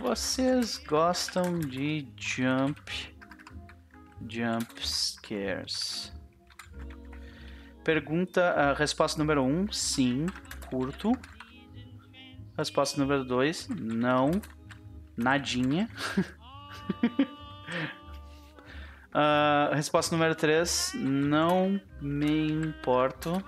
Vocês 0.00 0.78
gostam 0.78 1.58
de 1.58 2.06
jump 2.16 2.80
Jump 4.28 4.86
scares. 4.86 6.12
Pergunta, 7.82 8.54
uh, 8.54 8.78
resposta 8.78 9.18
número 9.18 9.42
1, 9.42 9.46
um, 9.46 9.72
sim, 9.72 10.26
curto. 10.70 11.12
Resposta 12.56 13.00
número 13.00 13.24
2, 13.24 13.68
não, 13.70 14.30
nadinha. 15.16 15.88
uh, 19.12 19.74
resposta 19.74 20.14
número 20.14 20.34
3, 20.36 20.92
não 20.94 21.80
me 22.00 22.52
importo 22.52 23.42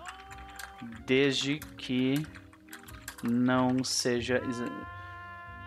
desde 1.06 1.58
que 1.76 2.14
não 3.22 3.84
seja. 3.84 4.42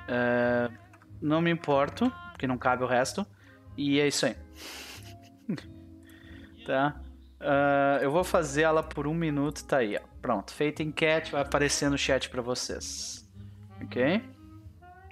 Uh, 0.07 0.73
não 1.21 1.41
me 1.41 1.51
importo, 1.51 2.11
porque 2.31 2.47
não 2.47 2.57
cabe 2.57 2.83
o 2.83 2.87
resto. 2.87 3.25
E 3.77 3.99
é 3.99 4.07
isso 4.07 4.25
aí. 4.25 4.35
tá? 6.65 7.01
Uh, 7.39 8.01
eu 8.01 8.11
vou 8.11 8.23
fazer 8.23 8.63
ela 8.63 8.81
por 8.81 9.07
um 9.07 9.13
minuto, 9.13 9.65
tá 9.65 9.77
aí, 9.77 9.97
ó. 9.97 10.01
Pronto, 10.21 10.53
feita 10.53 10.81
enquete, 10.81 11.31
vai 11.31 11.41
aparecer 11.41 11.89
no 11.89 11.97
chat 11.97 12.29
para 12.29 12.41
vocês. 12.41 13.29
Ok? 13.81 14.23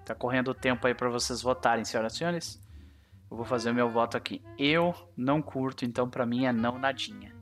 Tá 0.05 0.15
correndo 0.15 0.51
o 0.51 0.53
tempo 0.53 0.87
aí 0.87 0.93
para 0.93 1.09
vocês 1.09 1.41
votarem, 1.41 1.83
senhoras 1.83 2.13
e 2.13 2.17
senhores. 2.17 2.61
Eu 3.29 3.37
vou 3.37 3.45
fazer 3.45 3.71
o 3.71 3.73
meu 3.73 3.89
voto 3.89 4.15
aqui. 4.15 4.41
Eu 4.57 4.93
não 5.15 5.41
curto, 5.41 5.85
então 5.85 6.09
para 6.09 6.25
mim 6.25 6.45
é 6.45 6.53
não 6.53 6.77
nadinha. 6.77 7.35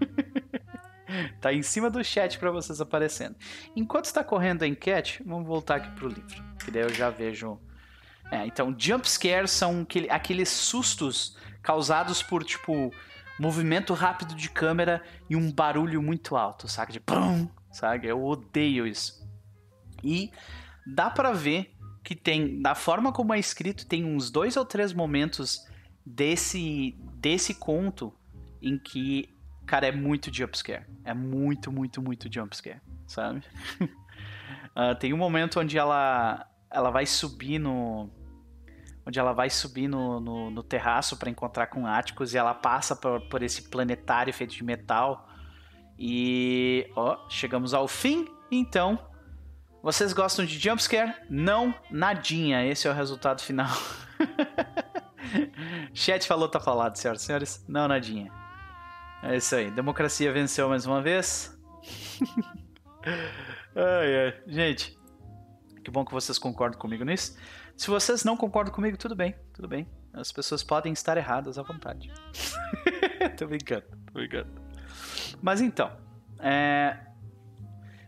tá 1.40 1.52
em 1.52 1.62
cima 1.62 1.90
do 1.90 2.02
chat 2.02 2.38
para 2.38 2.50
vocês 2.50 2.80
aparecendo. 2.80 3.36
Enquanto 3.74 4.06
está 4.06 4.22
correndo 4.22 4.62
a 4.62 4.66
enquete, 4.66 5.22
vamos 5.24 5.46
voltar 5.46 5.76
aqui 5.76 5.90
pro 5.94 6.08
livro, 6.08 6.44
que 6.64 6.70
daí 6.70 6.82
eu 6.82 6.92
já 6.92 7.10
vejo. 7.10 7.58
É, 8.30 8.46
então, 8.46 8.74
jump 8.76 9.08
scares 9.08 9.50
são 9.50 9.86
aqueles 10.10 10.48
sustos 10.48 11.36
causados 11.62 12.22
por, 12.22 12.42
tipo, 12.42 12.92
movimento 13.38 13.94
rápido 13.94 14.34
de 14.34 14.48
câmera 14.48 15.02
e 15.28 15.36
um 15.36 15.52
barulho 15.52 16.02
muito 16.02 16.36
alto, 16.36 16.68
sabe? 16.68 16.92
De 16.92 17.00
pum, 17.00 17.48
sabe? 17.70 18.08
Eu 18.08 18.24
odeio 18.24 18.86
isso. 18.86 19.24
E 20.02 20.30
dá 20.86 21.10
para 21.10 21.32
ver 21.32 21.74
que 22.02 22.14
tem, 22.14 22.60
da 22.60 22.74
forma 22.74 23.12
como 23.12 23.32
é 23.32 23.38
escrito, 23.38 23.86
tem 23.86 24.04
uns 24.04 24.30
dois 24.30 24.56
ou 24.56 24.64
três 24.64 24.92
momentos 24.92 25.66
desse 26.04 26.94
desse 27.14 27.54
conto 27.54 28.12
em 28.60 28.78
que, 28.78 29.34
cara, 29.66 29.86
é 29.86 29.92
muito 29.92 30.34
jumpscare. 30.34 30.84
É 31.04 31.14
muito, 31.14 31.70
muito, 31.70 32.02
muito 32.02 32.32
jumpscare, 32.32 32.80
sabe? 33.06 33.42
uh, 33.80 34.94
tem 34.98 35.12
um 35.12 35.18
momento 35.18 35.60
onde 35.60 35.78
ela 35.78 36.46
ela 36.70 36.90
vai 36.90 37.06
subir 37.06 37.60
no 37.60 38.10
onde 39.06 39.18
ela 39.18 39.32
vai 39.32 39.50
subir 39.50 39.86
no, 39.86 40.18
no, 40.18 40.50
no 40.50 40.62
terraço 40.62 41.16
para 41.18 41.28
encontrar 41.28 41.66
com 41.66 41.86
Áticos 41.86 42.32
e 42.32 42.38
ela 42.38 42.54
passa 42.54 42.96
por, 42.96 43.20
por 43.28 43.42
esse 43.42 43.68
planetário 43.68 44.32
feito 44.32 44.54
de 44.54 44.64
metal. 44.64 45.28
E 45.98 46.90
ó, 46.96 47.28
chegamos 47.28 47.74
ao 47.74 47.86
fim. 47.86 48.26
Então, 48.50 48.98
vocês 49.82 50.14
gostam 50.14 50.46
de 50.46 50.58
jumpscare? 50.58 51.14
Não, 51.28 51.74
nadinha. 51.90 52.64
Esse 52.64 52.88
é 52.88 52.90
o 52.90 52.94
resultado 52.94 53.42
final. 53.42 53.70
Chat 55.92 56.26
falou, 56.26 56.48
tá 56.48 56.58
falado, 56.58 56.96
senhoras 56.96 57.22
e 57.22 57.24
senhores. 57.26 57.64
Não, 57.68 57.86
nadinha. 57.86 58.32
É 59.26 59.36
isso 59.36 59.56
aí. 59.56 59.70
Democracia 59.70 60.30
venceu 60.32 60.68
mais 60.68 60.84
uma 60.84 61.00
vez. 61.00 61.58
ai, 63.74 64.26
ai. 64.26 64.42
Gente, 64.46 64.98
que 65.82 65.90
bom 65.90 66.04
que 66.04 66.12
vocês 66.12 66.38
concordam 66.38 66.78
comigo 66.78 67.04
nisso. 67.04 67.38
Se 67.74 67.88
vocês 67.88 68.22
não 68.22 68.36
concordam 68.36 68.72
comigo, 68.72 68.98
tudo 68.98 69.16
bem, 69.16 69.34
tudo 69.54 69.66
bem. 69.66 69.88
As 70.12 70.30
pessoas 70.30 70.62
podem 70.62 70.92
estar 70.92 71.16
erradas 71.16 71.58
à 71.58 71.62
vontade. 71.62 72.12
tô 73.38 73.46
brincando, 73.46 73.84
tô 74.06 74.12
brincando. 74.12 74.50
Mas 75.40 75.62
então, 75.62 75.90
é... 76.38 76.98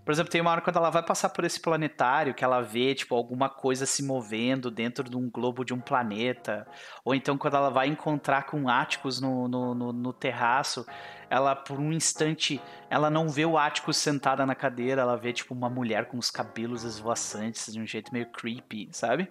por 0.07 0.13
exemplo, 0.13 0.31
tem 0.31 0.41
uma 0.41 0.53
hora 0.53 0.61
quando 0.61 0.77
ela 0.77 0.89
vai 0.89 1.03
passar 1.03 1.31
por 1.31 1.45
esse 1.45 1.59
planetário 1.59 2.33
que 2.33 2.45
ela 2.45 2.61
vê, 2.61 2.95
tipo, 2.95 3.17
alguma 3.17 3.49
coisa 3.49 3.85
se 3.85 4.05
movendo 4.05 4.71
dentro 4.71 5.03
de 5.03 5.17
um 5.17 5.29
globo 5.29 5.65
de 5.65 5.75
um 5.75 5.81
planeta. 5.81 6.65
Ou 7.05 7.13
então 7.13 7.37
quando 7.37 7.57
ela 7.57 7.71
vai 7.71 7.89
encontrar 7.89 8.47
com 8.47 8.69
Áticos 8.69 9.21
no, 9.21 9.49
no, 9.49 9.75
no, 9.75 9.93
no 9.93 10.13
terraço, 10.13 10.87
ela 11.29 11.57
por 11.57 11.81
um 11.81 11.93
instante, 11.93 12.63
ela 12.89 13.11
não 13.11 13.29
vê 13.29 13.45
o 13.45 13.59
Áticos 13.59 13.97
sentada 13.97 14.47
na 14.47 14.55
cadeira, 14.55 15.03
ela 15.03 15.17
vê, 15.17 15.33
tipo, 15.33 15.53
uma 15.53 15.69
mulher 15.69 16.07
com 16.07 16.19
os 16.19 16.31
cabelos 16.31 16.85
esvoaçantes 16.85 17.73
de 17.73 17.81
um 17.81 17.87
jeito 17.87 18.13
meio 18.13 18.31
creepy, 18.31 18.89
sabe? 18.93 19.29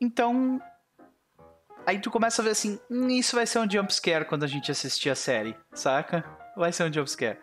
Então, 0.00 0.60
aí 1.86 2.00
tu 2.00 2.10
começa 2.10 2.42
a 2.42 2.44
ver 2.44 2.50
assim, 2.50 2.76
hum, 2.90 3.06
isso 3.06 3.36
vai 3.36 3.46
ser 3.46 3.60
um 3.60 3.70
jumpscare 3.70 4.24
quando 4.24 4.42
a 4.42 4.48
gente 4.48 4.72
assistir 4.72 5.10
a 5.10 5.14
série, 5.14 5.56
saca? 5.72 6.24
Vai 6.56 6.72
ser 6.72 6.90
um 6.90 6.92
jumpscare. 6.92 7.38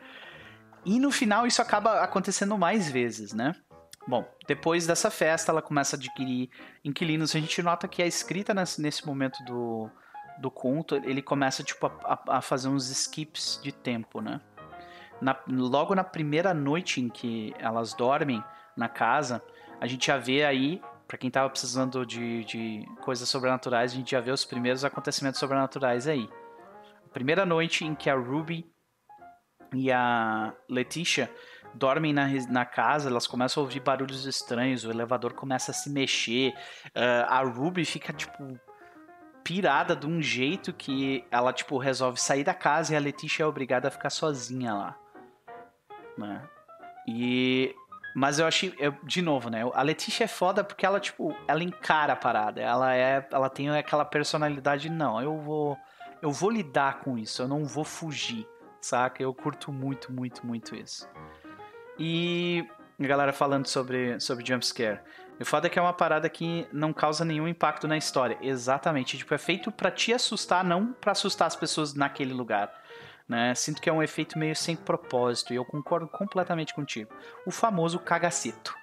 E 0.85 0.99
no 0.99 1.11
final 1.11 1.45
isso 1.45 1.61
acaba 1.61 2.01
acontecendo 2.01 2.57
mais 2.57 2.89
vezes, 2.89 3.33
né? 3.33 3.55
Bom, 4.07 4.25
depois 4.47 4.87
dessa 4.87 5.11
festa 5.11 5.51
ela 5.51 5.61
começa 5.61 5.95
a 5.95 5.97
adquirir 5.97 6.49
inquilinos. 6.83 7.35
A 7.35 7.39
gente 7.39 7.61
nota 7.61 7.87
que 7.87 8.01
a 8.01 8.07
escrita 8.07 8.53
nesse, 8.53 9.05
momento 9.05 9.43
do, 9.43 9.89
do 10.39 10.49
conto, 10.49 10.95
ele 10.95 11.21
começa 11.21 11.63
tipo 11.63 11.87
a, 11.87 12.19
a 12.27 12.41
fazer 12.41 12.69
uns 12.69 12.89
skips 12.89 13.59
de 13.61 13.71
tempo, 13.71 14.21
né? 14.21 14.41
Na, 15.21 15.37
logo 15.47 15.93
na 15.93 16.03
primeira 16.03 16.53
noite 16.53 17.01
em 17.01 17.09
que 17.09 17.53
elas 17.59 17.93
dormem 17.93 18.43
na 18.75 18.87
casa, 18.87 19.43
a 19.79 19.85
gente 19.85 20.07
já 20.07 20.17
vê 20.17 20.45
aí 20.45 20.81
para 21.09 21.17
quem 21.17 21.29
tava 21.29 21.49
precisando 21.49 22.05
de, 22.05 22.45
de 22.45 22.85
coisas 23.01 23.27
sobrenaturais, 23.27 23.91
a 23.91 23.95
gente 23.95 24.11
já 24.11 24.21
vê 24.21 24.31
os 24.31 24.45
primeiros 24.45 24.85
acontecimentos 24.85 25.39
sobrenaturais 25.39 26.07
aí. 26.07 26.29
A 27.03 27.09
primeira 27.09 27.45
noite 27.45 27.83
em 27.83 27.95
que 27.95 28.09
a 28.09 28.15
Ruby 28.15 28.71
e 29.73 29.91
a 29.91 30.53
Letitia 30.67 31.31
dormem 31.73 32.11
na, 32.11 32.27
na 32.49 32.65
casa, 32.65 33.09
elas 33.09 33.27
começam 33.27 33.61
a 33.61 33.65
ouvir 33.65 33.79
barulhos 33.79 34.25
estranhos, 34.25 34.85
o 34.85 34.91
elevador 34.91 35.33
começa 35.33 35.71
a 35.71 35.73
se 35.73 35.89
mexer, 35.89 36.53
uh, 36.87 37.25
a 37.27 37.41
Ruby 37.41 37.85
fica, 37.85 38.11
tipo, 38.11 38.59
pirada 39.43 39.95
de 39.95 40.07
um 40.07 40.21
jeito 40.21 40.73
que 40.73 41.23
ela, 41.29 41.53
tipo, 41.53 41.77
resolve 41.77 42.19
sair 42.19 42.43
da 42.43 42.53
casa 42.53 42.93
e 42.93 42.97
a 42.97 42.99
Letitia 42.99 43.45
é 43.45 43.47
obrigada 43.47 43.87
a 43.87 43.91
ficar 43.91 44.09
sozinha 44.09 44.73
lá. 44.73 44.97
Né? 46.17 46.41
E 47.07 47.73
mas 48.15 48.39
eu 48.39 48.47
achei, 48.47 48.73
eu, 48.79 48.93
de 49.03 49.21
novo, 49.21 49.49
né? 49.49 49.61
A 49.73 49.81
Letícia 49.81 50.23
é 50.23 50.27
foda 50.27 50.63
porque 50.63 50.85
ela, 50.85 50.99
tipo, 50.99 51.35
ela 51.47 51.63
encara 51.63 52.13
a 52.13 52.15
parada. 52.15 52.61
Ela 52.61 52.95
é, 52.95 53.25
ela 53.31 53.49
tem 53.49 53.69
aquela 53.69 54.03
personalidade, 54.03 54.89
não, 54.89 55.21
eu 55.21 55.37
vou, 55.37 55.77
eu 56.21 56.31
vou 56.31 56.49
lidar 56.49 56.99
com 56.99 57.17
isso, 57.17 57.41
eu 57.41 57.47
não 57.47 57.65
vou 57.65 57.83
fugir, 57.83 58.47
saca? 58.81 59.21
Eu 59.21 59.33
curto 59.33 59.71
muito, 59.71 60.11
muito, 60.11 60.45
muito 60.45 60.75
isso. 60.75 61.07
E 61.97 62.67
a 62.99 63.07
galera 63.07 63.33
falando 63.33 63.67
sobre, 63.67 64.19
sobre 64.19 64.45
jumpscare. 64.45 64.99
O 65.39 65.45
foda 65.45 65.67
é 65.67 65.69
que 65.69 65.79
é 65.79 65.81
uma 65.81 65.93
parada 65.93 66.29
que 66.29 66.67
não 66.71 66.91
causa 66.91 67.23
nenhum 67.23 67.47
impacto 67.47 67.87
na 67.87 67.97
história. 67.97 68.37
Exatamente. 68.41 69.17
Tipo, 69.17 69.33
é 69.33 69.37
feito 69.37 69.71
para 69.71 69.89
te 69.89 70.13
assustar, 70.13 70.65
não 70.65 70.91
para 70.91 71.13
assustar 71.13 71.47
as 71.47 71.55
pessoas 71.55 71.93
naquele 71.93 72.33
lugar. 72.33 72.73
Né? 73.27 73.55
Sinto 73.55 73.81
que 73.81 73.89
é 73.89 73.93
um 73.93 74.03
efeito 74.03 74.37
meio 74.37 74.55
sem 74.55 74.75
propósito 74.75 75.53
e 75.53 75.55
eu 75.55 75.63
concordo 75.63 76.07
completamente 76.07 76.73
contigo. 76.73 77.13
O 77.45 77.51
famoso 77.51 77.99
cagacito. 77.99 78.75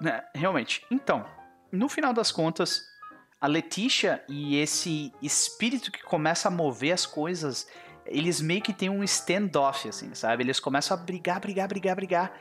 Né? 0.00 0.24
Realmente. 0.34 0.84
Então, 0.90 1.24
no 1.70 1.88
final 1.88 2.12
das 2.12 2.32
contas, 2.32 2.82
a 3.40 3.46
Letícia 3.46 4.24
e 4.28 4.56
esse 4.56 5.12
espírito 5.22 5.92
que 5.92 6.02
começa 6.02 6.48
a 6.48 6.50
mover 6.50 6.92
as 6.92 7.06
coisas, 7.06 7.68
eles 8.06 8.40
meio 8.40 8.62
que 8.62 8.72
têm 8.72 8.90
um 8.90 9.04
standoff, 9.04 9.88
assim, 9.88 10.14
sabe? 10.14 10.42
Eles 10.42 10.58
começam 10.58 10.96
a 10.96 11.00
brigar, 11.00 11.40
brigar, 11.40 11.68
brigar, 11.68 11.96
brigar. 11.96 12.32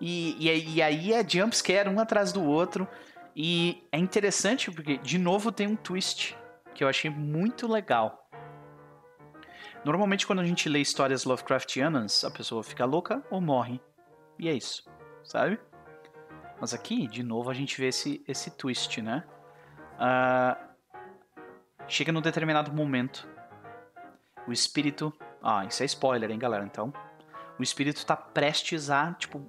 E, 0.00 0.36
e, 0.38 0.76
e 0.76 0.82
aí 0.82 1.12
é 1.12 1.28
jumpscare 1.28 1.88
um 1.88 1.98
atrás 1.98 2.32
do 2.32 2.42
outro. 2.42 2.88
E 3.34 3.86
é 3.92 3.98
interessante 3.98 4.70
porque, 4.70 4.98
de 4.98 5.18
novo, 5.18 5.52
tem 5.52 5.66
um 5.66 5.76
twist 5.76 6.36
que 6.74 6.82
eu 6.82 6.88
achei 6.88 7.10
muito 7.10 7.66
legal. 7.66 8.28
Normalmente, 9.84 10.26
quando 10.26 10.40
a 10.40 10.44
gente 10.44 10.68
lê 10.68 10.80
histórias 10.80 11.24
Lovecraftianas, 11.24 12.24
a 12.24 12.30
pessoa 12.30 12.62
fica 12.62 12.84
louca 12.84 13.22
ou 13.30 13.40
morre. 13.40 13.80
E 14.38 14.48
é 14.48 14.52
isso, 14.52 14.84
sabe? 15.24 15.58
Mas 16.60 16.74
aqui, 16.74 17.06
de 17.06 17.22
novo, 17.22 17.50
a 17.50 17.54
gente 17.54 17.80
vê 17.80 17.88
esse, 17.88 18.22
esse 18.26 18.50
twist, 18.50 19.00
né? 19.00 19.24
Uh, 19.94 20.68
chega 21.86 22.12
num 22.12 22.20
determinado 22.20 22.72
momento, 22.72 23.28
o 24.48 24.52
espírito. 24.52 25.12
Ah, 25.42 25.64
isso 25.64 25.82
é 25.82 25.86
spoiler, 25.86 26.30
hein, 26.30 26.38
galera? 26.38 26.64
Então, 26.64 26.92
o 27.58 27.62
espírito 27.62 28.04
tá 28.04 28.16
prestes 28.16 28.90
a, 28.90 29.12
tipo, 29.14 29.48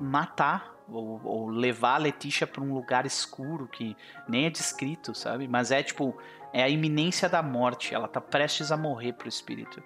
matar 0.00 0.74
ou, 0.88 1.20
ou 1.24 1.48
levar 1.48 1.94
a 1.94 1.98
Letícia 1.98 2.46
para 2.46 2.62
um 2.62 2.72
lugar 2.72 3.06
escuro 3.06 3.66
que 3.66 3.96
nem 4.28 4.46
é 4.46 4.50
descrito, 4.50 5.14
sabe? 5.14 5.48
Mas 5.48 5.70
é 5.70 5.82
tipo, 5.82 6.16
é 6.52 6.62
a 6.62 6.68
iminência 6.68 7.28
da 7.28 7.42
morte. 7.42 7.94
Ela 7.94 8.08
tá 8.08 8.20
prestes 8.20 8.70
a 8.70 8.76
morrer 8.76 9.12
pro 9.12 9.28
espírito. 9.28 9.82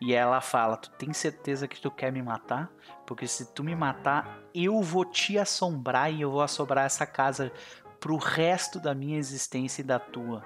E 0.00 0.12
ela 0.12 0.40
fala: 0.40 0.76
Tu 0.76 0.90
tem 0.90 1.12
certeza 1.12 1.68
que 1.68 1.80
tu 1.80 1.90
quer 1.90 2.12
me 2.12 2.22
matar? 2.22 2.70
Porque 3.06 3.26
se 3.26 3.52
tu 3.54 3.64
me 3.64 3.74
matar, 3.74 4.40
eu 4.54 4.82
vou 4.82 5.04
te 5.04 5.38
assombrar 5.38 6.12
e 6.12 6.20
eu 6.20 6.30
vou 6.30 6.42
assombrar 6.42 6.86
essa 6.86 7.06
casa 7.06 7.52
pro 8.00 8.16
resto 8.16 8.80
da 8.80 8.94
minha 8.94 9.18
existência 9.18 9.80
e 9.80 9.84
da 9.84 9.98
tua. 9.98 10.44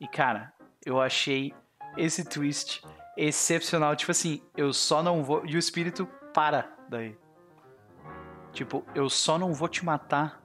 E 0.00 0.06
cara, 0.06 0.52
eu 0.86 1.00
achei 1.00 1.52
esse 1.96 2.24
twist 2.24 2.82
excepcional. 3.16 3.96
Tipo 3.96 4.12
assim, 4.12 4.40
eu 4.56 4.72
só 4.72 5.02
não 5.02 5.24
vou. 5.24 5.44
E 5.44 5.56
o 5.56 5.58
espírito 5.58 6.06
para 6.32 6.72
daí. 6.88 7.18
Tipo, 8.52 8.86
eu 8.94 9.10
só 9.10 9.38
não 9.38 9.52
vou 9.52 9.68
te 9.68 9.84
matar 9.84 10.42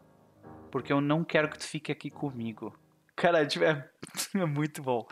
porque 0.71 0.91
eu 0.91 0.99
não 0.99 1.23
quero 1.23 1.49
que 1.49 1.59
tu 1.59 1.67
fique 1.67 1.91
aqui 1.91 2.09
comigo. 2.09 2.75
Cara, 3.15 3.45
tipo, 3.45 3.63
é, 3.63 3.87
é 4.33 4.45
muito 4.45 4.81
bom. 4.81 5.07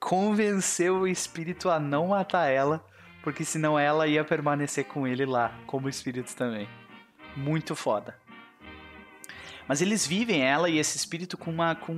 Convenceu 0.00 1.00
o 1.00 1.06
espírito 1.06 1.68
a 1.68 1.78
não 1.78 2.08
matar 2.08 2.46
ela, 2.46 2.84
porque 3.22 3.44
senão 3.44 3.78
ela 3.78 4.06
ia 4.06 4.24
permanecer 4.24 4.86
com 4.86 5.06
ele 5.06 5.26
lá, 5.26 5.52
como 5.66 5.88
espírito 5.88 6.34
também. 6.34 6.68
Muito 7.36 7.76
foda. 7.76 8.16
Mas 9.70 9.80
eles 9.80 10.04
vivem 10.04 10.42
ela 10.42 10.68
e 10.68 10.78
esse 10.78 10.96
espírito 10.96 11.38
com 11.38 11.48
uma, 11.48 11.76
com 11.76 11.92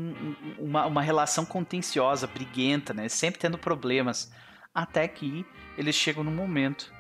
uma, 0.58 0.84
uma 0.84 1.00
relação 1.00 1.42
contenciosa, 1.42 2.26
briguenta, 2.26 2.92
né? 2.92 3.08
Sempre 3.08 3.40
tendo 3.40 3.56
problemas. 3.56 4.30
Até 4.74 5.08
que 5.08 5.42
eles 5.78 5.94
chegam 5.94 6.22
num 6.22 6.34
momento, 6.34 6.92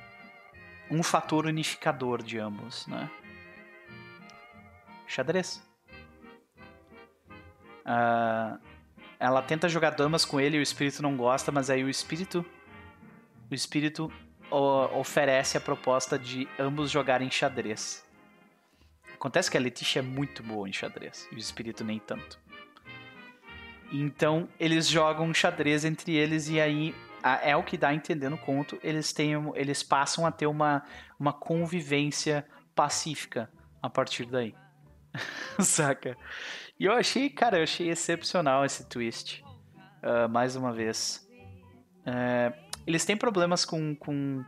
um 0.90 1.02
fator 1.02 1.44
unificador 1.44 2.22
de 2.22 2.38
ambos, 2.38 2.86
né? 2.86 3.10
xadrez. 5.06 5.62
Uh, 7.84 8.58
ela 9.20 9.42
tenta 9.42 9.68
jogar 9.68 9.90
damas 9.90 10.24
com 10.24 10.40
ele 10.40 10.56
e 10.56 10.60
o 10.60 10.62
espírito 10.62 11.02
não 11.02 11.18
gosta, 11.18 11.52
mas 11.52 11.68
aí 11.68 11.84
o 11.84 11.90
espírito 11.90 12.42
o 13.50 13.54
espírito 13.54 14.10
oferece 14.50 15.58
a 15.58 15.60
proposta 15.60 16.18
de 16.18 16.48
ambos 16.58 16.90
jogarem 16.90 17.30
xadrez. 17.30 18.10
Acontece 19.22 19.48
que 19.48 19.56
a 19.56 19.60
Letícia 19.60 20.00
é 20.00 20.02
muito 20.02 20.42
boa 20.42 20.68
em 20.68 20.72
xadrez 20.72 21.28
e 21.30 21.36
o 21.36 21.38
espírito 21.38 21.84
nem 21.84 22.00
tanto. 22.00 22.40
Então 23.92 24.48
eles 24.58 24.88
jogam 24.88 25.32
xadrez 25.32 25.84
entre 25.84 26.16
eles 26.16 26.48
e 26.48 26.60
aí 26.60 26.92
é 27.40 27.54
o 27.54 27.62
que 27.62 27.78
dá 27.78 27.90
a 27.90 27.94
entender 27.94 28.28
no 28.28 28.36
conto. 28.36 28.80
Eles 28.82 29.12
têm, 29.12 29.34
eles 29.54 29.80
passam 29.80 30.26
a 30.26 30.32
ter 30.32 30.48
uma, 30.48 30.82
uma 31.20 31.32
convivência 31.32 32.44
pacífica 32.74 33.48
a 33.80 33.88
partir 33.88 34.24
daí. 34.24 34.56
Saca? 35.60 36.16
E 36.76 36.86
eu 36.86 36.92
achei, 36.92 37.30
cara, 37.30 37.58
eu 37.58 37.62
achei 37.62 37.90
excepcional 37.90 38.64
esse 38.64 38.88
twist. 38.88 39.44
Uh, 40.02 40.28
mais 40.28 40.56
uma 40.56 40.72
vez. 40.72 41.24
Uh, 42.00 42.52
eles 42.84 43.04
têm 43.04 43.16
problemas 43.16 43.64
com, 43.64 43.94
com, 43.94 44.44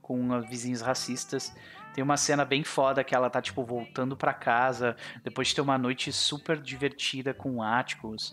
com 0.00 0.40
vizinhos 0.40 0.80
racistas. 0.80 1.54
Tem 1.98 2.02
uma 2.04 2.16
cena 2.16 2.44
bem 2.44 2.62
foda 2.62 3.02
que 3.02 3.12
ela 3.12 3.28
tá, 3.28 3.42
tipo, 3.42 3.64
voltando 3.64 4.16
para 4.16 4.32
casa 4.32 4.94
depois 5.24 5.48
de 5.48 5.56
ter 5.56 5.62
uma 5.62 5.76
noite 5.76 6.12
super 6.12 6.56
divertida 6.56 7.34
com 7.34 7.60
áticos, 7.60 8.32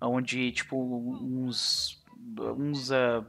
onde, 0.00 0.50
tipo, 0.50 0.76
uns, 1.22 2.02
uns 2.36 2.90
uh, 2.90 3.24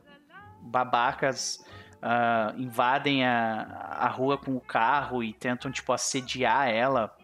babacas 0.59 1.63
uh, 1.97 2.59
invadem 2.59 3.23
a, 3.23 3.61
a 3.91 4.07
rua 4.07 4.39
com 4.39 4.55
o 4.55 4.59
carro 4.59 5.23
e 5.23 5.31
tentam, 5.33 5.71
tipo, 5.71 5.93
assediar 5.93 6.67
ela 6.67 7.15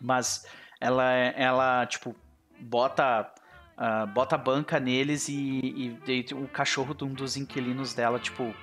mas 0.00 0.46
ela, 0.80 1.12
ela 1.12 1.86
tipo, 1.86 2.14
bota, 2.60 3.28
uh, 3.76 4.06
bota 4.06 4.38
banca 4.38 4.78
neles 4.78 5.28
e, 5.28 5.32
e, 5.34 5.98
e, 6.06 6.34
o 6.34 6.46
cachorro 6.46 6.94
de 6.94 7.02
um 7.02 7.12
dos 7.12 7.36
inquilinos 7.36 7.94
dela, 7.94 8.20
tipo, 8.20 8.54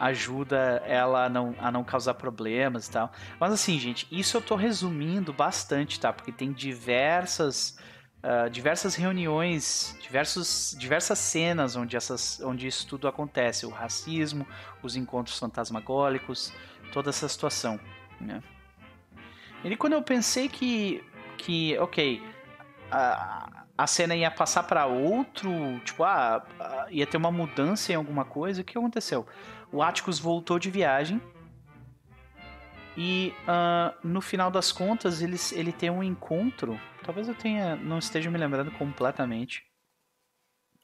ajuda 0.00 0.82
ela 0.86 1.26
a 1.26 1.28
não, 1.28 1.54
a 1.58 1.70
não 1.70 1.84
causar 1.84 2.14
problemas 2.14 2.86
e 2.86 2.90
tal. 2.90 3.12
Mas 3.38 3.52
assim, 3.52 3.78
gente, 3.78 4.06
isso 4.10 4.36
eu 4.36 4.40
tô 4.40 4.54
resumindo 4.54 5.32
bastante, 5.32 5.98
tá? 5.98 6.12
Porque 6.12 6.32
tem 6.32 6.52
diversas. 6.52 7.78
Uh, 8.18 8.50
diversas 8.50 8.96
reuniões, 8.96 9.96
diversos, 10.02 10.74
diversas 10.76 11.20
cenas 11.20 11.76
onde, 11.76 11.96
essas, 11.96 12.40
onde 12.40 12.66
isso 12.66 12.84
tudo 12.84 13.06
acontece. 13.06 13.64
O 13.64 13.70
racismo, 13.70 14.44
os 14.82 14.96
encontros 14.96 15.38
fantasmagólicos, 15.38 16.52
toda 16.92 17.10
essa 17.10 17.28
situação. 17.28 17.78
Né? 18.20 18.42
Ele 19.62 19.76
quando 19.76 19.92
eu 19.92 20.02
pensei 20.02 20.48
que 20.48 21.04
que 21.36 21.78
ok 21.78 22.20
a 23.78 23.86
cena 23.86 24.14
ia 24.14 24.30
passar 24.30 24.64
para 24.64 24.86
outro 24.86 25.50
tipo 25.84 26.02
ah 26.02 26.44
ia 26.90 27.06
ter 27.06 27.16
uma 27.16 27.30
mudança 27.30 27.92
em 27.92 27.94
alguma 27.94 28.24
coisa 28.24 28.60
o 28.60 28.64
que 28.64 28.76
aconteceu? 28.76 29.26
O 29.72 29.82
Atticus 29.82 30.18
voltou 30.18 30.58
de 30.58 30.70
viagem 30.70 31.22
e 32.96 33.32
uh, 33.44 33.96
no 34.06 34.20
final 34.20 34.50
das 34.50 34.72
contas 34.72 35.22
ele, 35.22 35.36
ele 35.52 35.72
tem 35.72 35.88
um 35.88 36.02
encontro 36.02 36.78
talvez 37.04 37.28
eu 37.28 37.34
tenha 37.34 37.76
não 37.76 37.98
esteja 37.98 38.30
me 38.30 38.36
lembrando 38.36 38.72
completamente 38.72 39.62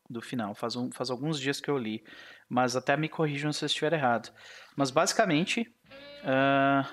do 0.08 0.22
final 0.22 0.54
faz, 0.54 0.76
um, 0.76 0.92
faz 0.92 1.10
alguns 1.10 1.40
dias 1.40 1.60
que 1.60 1.68
eu 1.68 1.76
li 1.76 2.04
mas 2.48 2.76
até 2.76 2.96
me 2.96 3.08
corrijam 3.08 3.52
se 3.52 3.64
eu 3.64 3.66
estiver 3.66 3.92
errado. 3.92 4.32
Mas 4.76 4.90
basicamente 4.90 5.62
uh, 6.22 6.88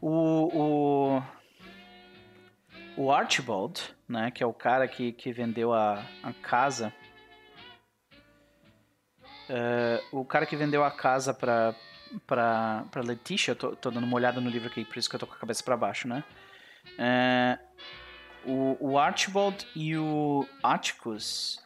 o, 0.00 1.16
o, 1.16 1.22
o 3.00 3.10
Archibald, 3.10 3.80
né, 4.06 4.30
que 4.30 4.42
é 4.42 4.46
o 4.46 4.52
cara 4.52 4.86
que, 4.86 5.10
que 5.12 5.32
vendeu 5.32 5.72
a, 5.72 6.04
a 6.22 6.34
casa. 6.34 6.92
Uh, 9.48 10.18
o 10.20 10.22
cara 10.22 10.44
que 10.44 10.54
vendeu 10.54 10.84
a 10.84 10.90
casa 10.90 11.32
pra, 11.32 11.74
pra, 12.26 12.84
pra 12.90 13.02
Letitia, 13.02 13.54
tô, 13.54 13.74
tô 13.74 13.90
dando 13.90 14.04
uma 14.04 14.16
olhada 14.16 14.38
no 14.38 14.50
livro 14.50 14.68
aqui, 14.68 14.84
por 14.84 14.98
isso 14.98 15.08
que 15.08 15.16
eu 15.16 15.20
tô 15.20 15.26
com 15.26 15.32
a 15.32 15.38
cabeça 15.38 15.64
para 15.64 15.78
baixo, 15.78 16.06
né? 16.06 16.22
Uh, 16.98 17.58
o, 18.44 18.90
o 18.90 18.98
Archibald 18.98 19.66
e 19.74 19.96
o 19.96 20.46
Atticus, 20.62 21.58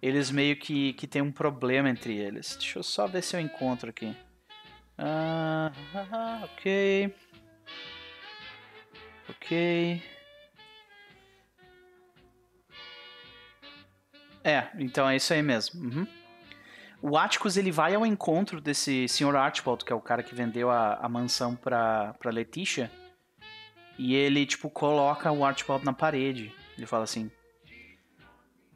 eles 0.00 0.30
meio 0.30 0.56
que, 0.56 0.92
que 0.92 1.08
tem 1.08 1.20
um 1.20 1.32
problema 1.32 1.90
entre 1.90 2.16
eles. 2.16 2.54
Deixa 2.54 2.78
eu 2.78 2.84
só 2.84 3.08
ver 3.08 3.22
se 3.22 3.36
eu 3.36 3.40
encontro 3.40 3.90
aqui. 3.90 4.16
Uh, 4.96 5.72
ok. 6.46 7.12
Ok. 9.28 10.21
É, 14.44 14.68
então 14.78 15.08
é 15.08 15.16
isso 15.16 15.32
aí 15.32 15.42
mesmo. 15.42 15.80
Uhum. 15.80 16.06
O 17.00 17.16
Atticus 17.16 17.56
ele 17.56 17.72
vai 17.72 17.94
ao 17.94 18.06
encontro 18.06 18.60
desse 18.60 19.08
Sr. 19.08 19.34
Archibald, 19.34 19.84
que 19.84 19.92
é 19.92 19.96
o 19.96 20.00
cara 20.00 20.22
que 20.22 20.34
vendeu 20.34 20.70
a, 20.70 20.94
a 20.94 21.08
mansão 21.08 21.56
pra, 21.56 22.14
pra 22.14 22.30
Letitia. 22.30 22.90
E 23.98 24.14
ele, 24.14 24.46
tipo, 24.46 24.70
coloca 24.70 25.30
o 25.30 25.44
Archibald 25.44 25.84
na 25.84 25.92
parede. 25.92 26.54
Ele 26.76 26.86
fala 26.86 27.04
assim: 27.04 27.30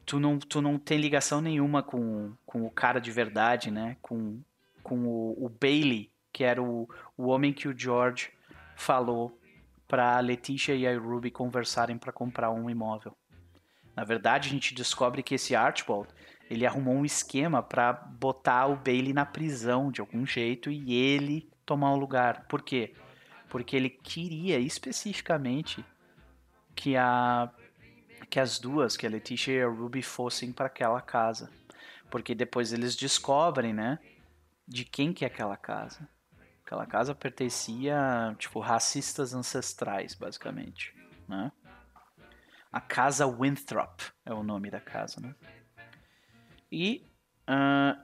Tu 0.05 0.19
não, 0.19 0.37
tu 0.37 0.61
não 0.61 0.77
tem 0.77 0.97
ligação 0.97 1.41
nenhuma 1.41 1.81
com, 1.81 2.33
com 2.45 2.65
o 2.65 2.71
cara 2.71 2.99
de 2.99 3.11
verdade, 3.11 3.71
né? 3.71 3.97
Com, 4.01 4.41
com 4.83 5.05
o, 5.05 5.45
o 5.45 5.49
Bailey, 5.49 6.11
que 6.31 6.43
era 6.43 6.61
o, 6.61 6.87
o 7.17 7.27
homem 7.27 7.53
que 7.53 7.67
o 7.67 7.77
George 7.77 8.29
falou 8.75 9.39
para 9.87 10.17
a 10.17 10.19
Letícia 10.19 10.75
e 10.75 10.85
a 10.85 10.97
Ruby 10.97 11.31
conversarem 11.31 11.97
para 11.97 12.11
comprar 12.11 12.51
um 12.51 12.69
imóvel. 12.69 13.15
Na 13.97 14.05
verdade, 14.05 14.47
a 14.47 14.51
gente 14.51 14.73
descobre 14.73 15.21
que 15.21 15.35
esse 15.35 15.55
Archibald 15.55 16.07
ele 16.49 16.65
arrumou 16.65 16.95
um 16.95 17.03
esquema 17.03 17.61
para 17.61 17.91
botar 17.91 18.67
o 18.67 18.77
Bailey 18.77 19.11
na 19.11 19.25
prisão 19.25 19.91
de 19.91 19.99
algum 19.99 20.25
jeito 20.25 20.71
e 20.71 20.93
ele 20.93 21.49
tomar 21.65 21.91
o 21.91 21.97
lugar. 21.97 22.45
Por 22.47 22.61
quê? 22.61 22.93
porque 23.49 23.75
ele 23.75 23.89
queria 23.89 24.59
especificamente 24.59 25.83
que 26.75 26.95
a 26.95 27.51
que 28.29 28.39
as 28.41 28.59
duas, 28.59 28.97
que 28.97 29.07
a 29.07 29.09
Letitia 29.09 29.53
e 29.53 29.61
a 29.61 29.67
Ruby 29.67 30.01
fossem 30.01 30.51
para 30.51 30.65
aquela 30.65 30.99
casa, 30.99 31.49
porque 32.09 32.35
depois 32.35 32.73
eles 32.73 32.93
descobrem, 32.93 33.73
né, 33.73 33.99
de 34.67 34.83
quem 34.83 35.13
que 35.13 35.23
é 35.23 35.27
aquela 35.27 35.55
casa. 35.55 36.09
Aquela 36.65 36.85
casa 36.85 37.15
pertencia, 37.15 38.35
tipo, 38.37 38.59
racistas 38.59 39.33
ancestrais, 39.33 40.13
basicamente, 40.13 40.93
né? 41.25 41.53
A 42.71 42.81
Casa 42.81 43.25
Winthrop 43.25 44.01
é 44.25 44.33
o 44.33 44.43
nome 44.43 44.69
da 44.69 44.79
casa, 44.79 45.21
né? 45.21 45.33
E, 46.71 47.05
uh, 47.49 47.97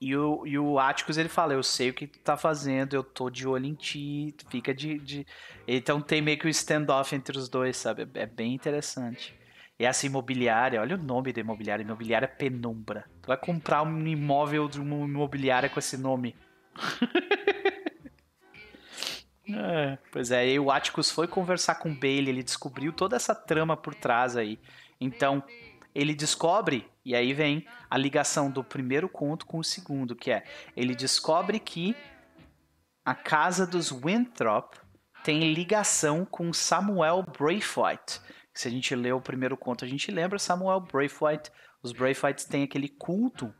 e, 0.00 0.16
o, 0.16 0.46
e 0.46 0.58
o 0.58 0.78
Atticus, 0.78 1.18
ele 1.18 1.28
fala, 1.28 1.52
eu 1.52 1.62
sei 1.62 1.90
o 1.90 1.94
que 1.94 2.06
tu 2.06 2.18
tá 2.20 2.36
fazendo, 2.36 2.94
eu 2.94 3.04
tô 3.04 3.28
de 3.28 3.46
olho 3.46 3.66
em 3.66 3.74
ti, 3.74 4.34
fica 4.48 4.74
de... 4.74 4.98
de... 4.98 5.26
Então 5.68 6.00
tem 6.00 6.22
meio 6.22 6.38
que 6.38 6.46
um 6.46 6.50
standoff 6.50 7.14
entre 7.14 7.36
os 7.36 7.48
dois, 7.48 7.76
sabe? 7.76 8.08
É 8.14 8.26
bem 8.26 8.54
interessante. 8.54 9.38
E 9.78 9.84
essa 9.84 10.04
imobiliária, 10.04 10.80
olha 10.80 10.94
o 10.94 11.02
nome 11.02 11.32
da 11.32 11.40
imobiliária, 11.40 11.82
imobiliária 11.82 12.28
Penumbra. 12.28 13.04
Tu 13.22 13.26
vai 13.26 13.36
comprar 13.36 13.82
um 13.82 14.06
imóvel 14.06 14.68
de 14.68 14.80
uma 14.80 15.06
imobiliária 15.06 15.70
com 15.70 15.78
esse 15.78 15.96
nome. 15.96 16.36
É, 19.54 19.98
pois 20.12 20.30
é, 20.30 20.48
e 20.48 20.58
o 20.58 20.70
Atticus 20.70 21.10
foi 21.10 21.26
conversar 21.26 21.76
com 21.76 21.90
o 21.90 21.94
Bailey, 21.94 22.28
ele 22.28 22.42
descobriu 22.42 22.92
toda 22.92 23.16
essa 23.16 23.34
trama 23.34 23.76
por 23.76 23.94
trás 23.94 24.36
aí. 24.36 24.58
Então, 25.00 25.42
ele 25.94 26.14
descobre, 26.14 26.86
e 27.04 27.14
aí 27.14 27.32
vem 27.32 27.66
a 27.88 27.96
ligação 27.96 28.50
do 28.50 28.62
primeiro 28.62 29.08
conto 29.08 29.46
com 29.46 29.58
o 29.58 29.64
segundo, 29.64 30.14
que 30.14 30.30
é, 30.30 30.44
ele 30.76 30.94
descobre 30.94 31.58
que 31.58 31.96
a 33.04 33.14
casa 33.14 33.66
dos 33.66 33.90
Winthrop 33.90 34.74
tem 35.24 35.52
ligação 35.52 36.24
com 36.24 36.52
Samuel 36.52 37.22
Braithwaite. 37.22 38.20
Se 38.54 38.68
a 38.68 38.70
gente 38.70 38.94
lê 38.94 39.12
o 39.12 39.20
primeiro 39.20 39.56
conto, 39.56 39.84
a 39.84 39.88
gente 39.88 40.10
lembra 40.10 40.38
Samuel 40.38 40.80
Braithwaite. 40.80 41.50
Os 41.82 41.92
Braithwaites 41.92 42.44
têm 42.44 42.62
aquele 42.62 42.88
culto, 42.88 43.54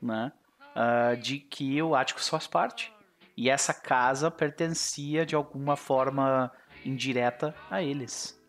né, 0.00 0.32
uh, 0.76 1.16
de 1.16 1.38
que 1.38 1.82
o 1.82 1.94
Atticus 1.94 2.28
faz 2.28 2.46
parte. 2.46 2.93
E 3.36 3.50
essa 3.50 3.74
casa 3.74 4.30
pertencia 4.30 5.26
de 5.26 5.34
alguma 5.34 5.76
forma 5.76 6.52
indireta 6.84 7.54
a 7.70 7.82
eles. 7.82 8.40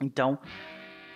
Então, 0.00 0.38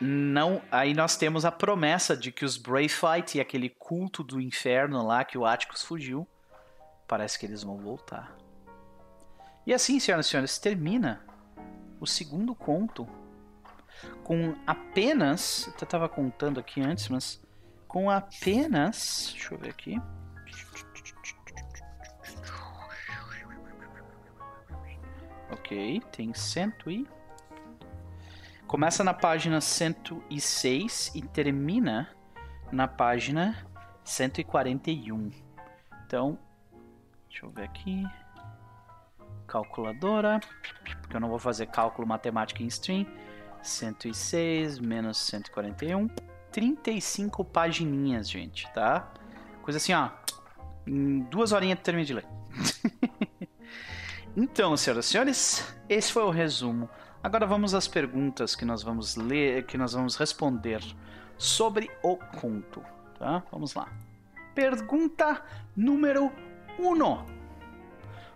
não, 0.00 0.60
aí 0.70 0.92
nós 0.92 1.16
temos 1.16 1.44
a 1.44 1.52
promessa 1.52 2.16
de 2.16 2.30
que 2.30 2.44
os 2.44 2.56
Braithwaite 2.56 3.38
e 3.38 3.40
aquele 3.40 3.70
culto 3.70 4.22
do 4.22 4.40
inferno 4.40 5.04
lá 5.06 5.24
que 5.24 5.38
o 5.38 5.46
Atticus 5.46 5.82
fugiu, 5.82 6.28
parece 7.08 7.38
que 7.38 7.46
eles 7.46 7.62
vão 7.62 7.78
voltar. 7.78 8.36
E 9.66 9.72
assim, 9.72 9.98
senhoras 9.98 10.26
e 10.26 10.28
senhores, 10.28 10.58
termina 10.58 11.24
o 11.98 12.06
segundo 12.06 12.54
conto 12.54 13.08
com 14.22 14.54
apenas, 14.66 15.66
eu 15.66 15.84
estava 15.84 16.08
contando 16.08 16.60
aqui 16.60 16.80
antes, 16.80 17.08
mas 17.08 17.42
com 17.88 18.10
apenas, 18.10 19.30
deixa 19.32 19.54
eu 19.54 19.58
ver 19.58 19.70
aqui, 19.70 20.00
Ok, 25.50 26.02
tem 26.12 26.34
cento 26.34 26.90
e... 26.90 27.06
Começa 28.66 29.04
na 29.04 29.14
página 29.14 29.60
106 29.60 31.12
e 31.14 31.22
termina 31.22 32.08
na 32.72 32.88
página 32.88 33.56
141. 34.02 35.30
Então, 36.04 36.36
deixa 37.28 37.46
eu 37.46 37.50
ver 37.50 37.62
aqui. 37.62 38.04
Calculadora, 39.46 40.40
porque 41.00 41.16
eu 41.16 41.20
não 41.20 41.28
vou 41.28 41.38
fazer 41.38 41.66
cálculo 41.66 42.08
matemático 42.08 42.60
em 42.62 42.66
stream. 42.66 43.06
106 43.62 44.80
menos 44.80 45.16
141. 45.18 46.08
35 46.50 47.44
pagininhas, 47.44 48.28
gente, 48.28 48.68
tá? 48.72 49.12
Coisa 49.62 49.78
assim, 49.78 49.92
ó. 49.92 50.10
Em 50.86 51.20
duas 51.20 51.52
horinhas 51.52 51.78
termina 51.80 52.04
de 52.04 52.14
ler. 52.14 52.26
Então, 54.36 54.76
senhoras 54.76 55.06
e 55.06 55.08
senhores, 55.08 55.76
esse 55.88 56.12
foi 56.12 56.22
o 56.22 56.30
resumo. 56.30 56.90
Agora 57.22 57.46
vamos 57.46 57.74
às 57.74 57.88
perguntas 57.88 58.54
que 58.54 58.66
nós 58.66 58.82
vamos 58.82 59.16
ler, 59.16 59.64
que 59.64 59.78
nós 59.78 59.94
vamos 59.94 60.14
responder 60.14 60.82
sobre 61.38 61.90
o 62.02 62.16
conto, 62.16 62.82
tá? 63.18 63.42
Vamos 63.50 63.72
lá. 63.72 63.88
Pergunta 64.54 65.42
número 65.74 66.30
1. 66.78 66.86
Um. 66.86 67.24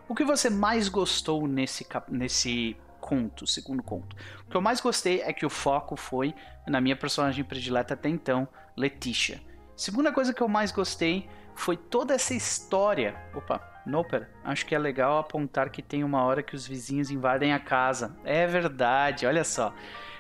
O 0.08 0.14
que 0.14 0.24
você 0.24 0.48
mais 0.48 0.88
gostou 0.88 1.46
nesse, 1.46 1.86
nesse 2.08 2.78
conto, 2.98 3.46
segundo 3.46 3.82
conto? 3.82 4.16
O 4.46 4.50
que 4.50 4.56
eu 4.56 4.62
mais 4.62 4.80
gostei 4.80 5.20
é 5.20 5.34
que 5.34 5.44
o 5.44 5.50
foco 5.50 5.96
foi 5.96 6.34
na 6.66 6.80
minha 6.80 6.96
personagem 6.96 7.44
predileta 7.44 7.92
até 7.92 8.08
então, 8.08 8.48
Letitia. 8.74 9.42
Segunda 9.76 10.10
coisa 10.12 10.32
que 10.32 10.42
eu 10.42 10.48
mais 10.48 10.72
gostei 10.72 11.28
foi 11.54 11.76
toda 11.76 12.14
essa 12.14 12.32
história. 12.32 13.14
Opa, 13.34 13.69
Noper, 13.86 14.28
acho 14.44 14.66
que 14.66 14.74
é 14.74 14.78
legal 14.78 15.18
apontar 15.18 15.70
que 15.70 15.82
tem 15.82 16.04
uma 16.04 16.22
hora 16.22 16.42
que 16.42 16.54
os 16.54 16.66
vizinhos 16.66 17.10
invadem 17.10 17.52
a 17.52 17.58
casa. 17.58 18.16
É 18.24 18.46
verdade, 18.46 19.26
olha 19.26 19.44
só. 19.44 19.74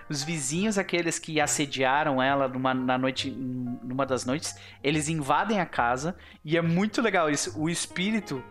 Os 0.08 0.24
vizinhos, 0.24 0.76
aqueles 0.76 1.18
que 1.20 1.40
assediaram 1.40 2.20
ela 2.20 2.48
numa, 2.48 2.74
na 2.74 2.98
noite, 2.98 3.30
numa 3.30 4.04
das 4.04 4.24
noites, 4.24 4.58
eles 4.82 5.08
invadem 5.08 5.60
a 5.60 5.66
casa 5.66 6.16
e 6.44 6.56
é 6.56 6.62
muito 6.62 7.00
legal 7.00 7.30
isso. 7.30 7.56
O 7.56 7.68
espírito, 7.68 8.42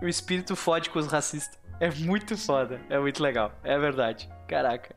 o 0.00 0.06
espírito 0.06 0.54
fode 0.54 0.90
com 0.90 0.98
os 1.00 1.08
racistas. 1.08 1.58
É 1.80 1.90
muito 1.90 2.38
foda, 2.38 2.80
é 2.88 2.98
muito 2.98 3.20
legal, 3.20 3.52
é 3.64 3.76
verdade. 3.76 4.30
Caraca. 4.46 4.94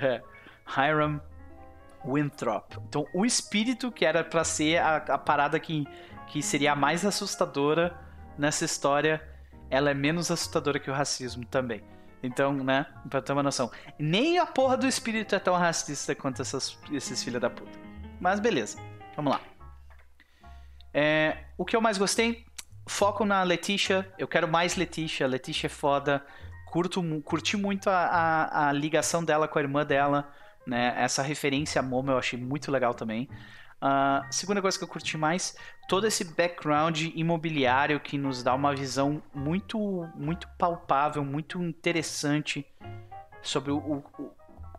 É. 0.00 0.20
Hiram 0.66 1.20
Winthrop. 2.04 2.74
Então, 2.88 3.06
o 3.14 3.24
espírito 3.24 3.92
que 3.92 4.04
era 4.04 4.24
para 4.24 4.42
ser 4.42 4.78
a, 4.78 4.96
a 4.96 5.18
parada 5.18 5.60
que, 5.60 5.86
que 6.26 6.42
seria 6.42 6.72
a 6.72 6.76
mais 6.76 7.04
assustadora 7.04 7.96
nessa 8.38 8.64
história, 8.64 9.22
ela 9.70 9.90
é 9.90 9.94
menos 9.94 10.30
assustadora 10.30 10.78
que 10.78 10.90
o 10.90 10.94
racismo 10.94 11.44
também. 11.46 11.82
Então, 12.22 12.52
né, 12.52 12.86
pra 13.10 13.20
ter 13.20 13.32
uma 13.32 13.42
noção. 13.42 13.70
Nem 13.98 14.38
a 14.38 14.46
porra 14.46 14.76
do 14.76 14.86
espírito 14.86 15.34
é 15.34 15.38
tão 15.38 15.56
racista 15.56 16.14
quanto 16.14 16.40
essas, 16.40 16.78
esses 16.92 17.22
filha 17.22 17.40
da 17.40 17.50
puta. 17.50 17.78
Mas 18.20 18.38
beleza, 18.38 18.78
vamos 19.16 19.32
lá. 19.32 19.40
É, 20.94 21.44
o 21.58 21.64
que 21.64 21.74
eu 21.74 21.80
mais 21.80 21.98
gostei? 21.98 22.44
Foco 22.86 23.24
na 23.24 23.42
Letitia. 23.42 24.12
Eu 24.18 24.28
quero 24.28 24.46
mais 24.46 24.76
Letitia. 24.76 25.26
Letitia 25.26 25.66
é 25.66 25.70
foda. 25.70 26.24
Curto, 26.66 27.02
curti 27.22 27.56
muito 27.56 27.90
a, 27.90 27.96
a, 27.96 28.68
a 28.68 28.72
ligação 28.72 29.24
dela 29.24 29.48
com 29.48 29.58
a 29.58 29.62
irmã 29.62 29.84
dela. 29.84 30.30
Né? 30.66 30.94
Essa 30.96 31.22
referência 31.22 31.80
a 31.80 31.82
Momo 31.82 32.10
eu 32.10 32.18
achei 32.18 32.38
muito 32.38 32.70
legal 32.70 32.94
também. 32.94 33.28
Uh, 33.82 34.24
segunda 34.30 34.62
coisa 34.62 34.78
que 34.78 34.84
eu 34.84 34.88
curti 34.88 35.18
mais, 35.18 35.56
todo 35.88 36.06
esse 36.06 36.22
background 36.22 37.02
imobiliário 37.16 37.98
que 37.98 38.16
nos 38.16 38.40
dá 38.40 38.54
uma 38.54 38.72
visão 38.72 39.20
muito, 39.34 40.08
muito 40.14 40.46
palpável, 40.56 41.24
muito 41.24 41.60
interessante 41.60 42.64
sobre 43.42 43.72
o, 43.72 43.78
o 43.78 44.30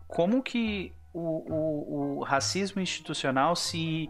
como 0.08 0.42
que 0.42 0.90
o, 1.12 1.20
o, 1.20 2.18
o, 2.18 2.22
racismo 2.22 2.80
institucional 2.80 3.54
se, 3.54 4.08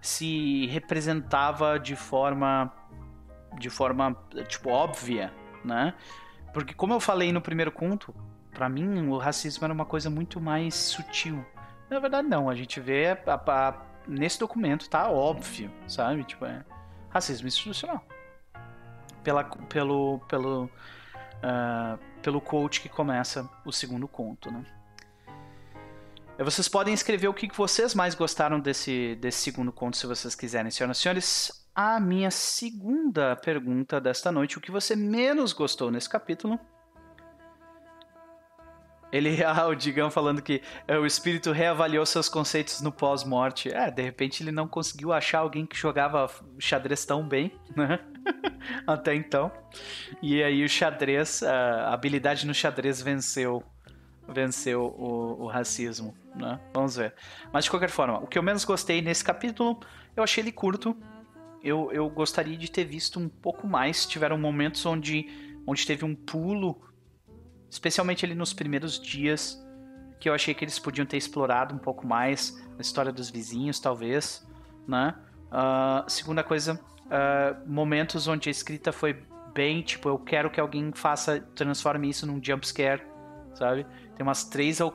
se 0.00 0.66
representava 0.66 1.76
de 1.80 1.96
forma 1.96 2.72
de 3.58 3.68
forma 3.68 4.16
tipo 4.46 4.70
óbvia, 4.70 5.32
né? 5.64 5.92
Porque 6.52 6.72
como 6.72 6.92
eu 6.92 7.00
falei 7.00 7.32
no 7.32 7.40
primeiro 7.40 7.72
conto, 7.72 8.14
para 8.52 8.68
mim 8.68 9.08
o 9.08 9.18
racismo 9.18 9.64
era 9.64 9.74
uma 9.74 9.86
coisa 9.86 10.08
muito 10.08 10.40
mais 10.40 10.74
sutil. 10.74 11.44
Na 11.90 11.98
verdade 11.98 12.28
não, 12.28 12.48
a 12.48 12.54
gente 12.54 12.78
vê 12.78 13.08
a, 13.08 13.34
a 13.34 13.72
nesse 14.06 14.38
documento 14.38 14.88
tá 14.88 15.10
óbvio, 15.10 15.70
sabe? 15.86 16.24
Tipo, 16.24 16.44
é 16.46 16.64
racismo 17.10 17.48
institucional. 17.48 18.04
Pela, 19.22 19.44
pelo, 19.44 20.20
pelo, 20.28 20.64
uh, 20.64 21.98
pelo 22.22 22.40
quote 22.40 22.80
que 22.80 22.88
começa 22.88 23.48
o 23.64 23.72
segundo 23.72 24.06
conto, 24.06 24.50
né? 24.50 24.64
Vocês 26.38 26.68
podem 26.68 26.92
escrever 26.92 27.28
o 27.28 27.34
que 27.34 27.48
vocês 27.56 27.94
mais 27.94 28.14
gostaram 28.14 28.60
desse, 28.60 29.16
desse 29.16 29.38
segundo 29.38 29.72
conto, 29.72 29.96
se 29.96 30.06
vocês 30.06 30.34
quiserem, 30.34 30.70
senhoras 30.70 30.98
e 30.98 31.00
senhores. 31.00 31.66
A 31.74 31.98
minha 31.98 32.30
segunda 32.30 33.34
pergunta 33.36 33.98
desta 34.00 34.30
noite, 34.30 34.58
o 34.58 34.60
que 34.60 34.70
você 34.70 34.94
menos 34.94 35.54
gostou 35.54 35.90
nesse 35.90 36.08
capítulo? 36.08 36.60
Ele, 39.12 39.42
ah, 39.44 39.66
o 39.66 39.74
Digão 39.74 40.10
falando 40.10 40.42
que 40.42 40.60
é, 40.86 40.98
o 40.98 41.06
espírito 41.06 41.52
reavaliou 41.52 42.04
seus 42.04 42.28
conceitos 42.28 42.80
no 42.80 42.90
pós-morte. 42.90 43.72
É, 43.72 43.90
de 43.90 44.02
repente 44.02 44.42
ele 44.42 44.52
não 44.52 44.66
conseguiu 44.66 45.12
achar 45.12 45.38
alguém 45.40 45.64
que 45.64 45.76
jogava 45.76 46.28
xadrez 46.58 47.04
tão 47.04 47.26
bem, 47.26 47.52
né? 47.74 48.00
Até 48.86 49.14
então. 49.14 49.50
E 50.20 50.42
aí 50.42 50.64
o 50.64 50.68
xadrez, 50.68 51.42
a 51.42 51.92
habilidade 51.92 52.46
no 52.46 52.54
xadrez 52.54 53.00
venceu 53.00 53.62
venceu 54.28 54.86
o, 54.98 55.44
o 55.44 55.46
racismo, 55.46 56.12
né? 56.34 56.58
Vamos 56.74 56.96
ver. 56.96 57.14
Mas 57.52 57.64
de 57.64 57.70
qualquer 57.70 57.90
forma, 57.90 58.18
o 58.18 58.26
que 58.26 58.36
eu 58.36 58.42
menos 58.42 58.64
gostei 58.64 59.00
nesse 59.00 59.22
capítulo, 59.22 59.78
eu 60.16 60.22
achei 60.24 60.42
ele 60.42 60.50
curto. 60.50 60.96
Eu, 61.62 61.90
eu 61.92 62.08
gostaria 62.10 62.56
de 62.56 62.68
ter 62.68 62.84
visto 62.84 63.20
um 63.20 63.28
pouco 63.28 63.68
mais. 63.68 64.04
Tiveram 64.04 64.36
momentos 64.36 64.84
onde 64.84 65.26
onde 65.66 65.84
teve 65.84 66.04
um 66.04 66.14
pulo, 66.14 66.80
especialmente 67.70 68.24
ali 68.24 68.34
nos 68.34 68.52
primeiros 68.52 69.00
dias, 69.00 69.62
que 70.18 70.28
eu 70.28 70.34
achei 70.34 70.54
que 70.54 70.64
eles 70.64 70.78
podiam 70.78 71.06
ter 71.06 71.16
explorado 71.16 71.74
um 71.74 71.78
pouco 71.78 72.06
mais 72.06 72.58
a 72.78 72.80
história 72.80 73.12
dos 73.12 73.30
vizinhos, 73.30 73.78
talvez, 73.78 74.46
né? 74.86 75.14
Uh, 75.46 76.08
segunda 76.10 76.42
coisa, 76.42 76.80
uh, 77.06 77.70
momentos 77.70 78.26
onde 78.26 78.48
a 78.48 78.52
escrita 78.52 78.92
foi 78.92 79.22
bem, 79.54 79.82
tipo, 79.82 80.08
eu 80.08 80.18
quero 80.18 80.50
que 80.50 80.60
alguém 80.60 80.92
faça, 80.94 81.40
transforme 81.54 82.10
isso 82.10 82.26
num 82.26 82.42
jump 82.42 82.66
scare, 82.66 83.02
sabe? 83.54 83.86
Tem 84.14 84.22
umas 84.22 84.44
três 84.44 84.80
ou 84.80 84.94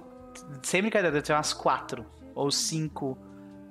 sem 0.64 0.82
brincadeira, 0.82 1.22
tem 1.22 1.36
umas 1.36 1.54
quatro 1.54 2.06
ou 2.34 2.52
cinco 2.52 3.18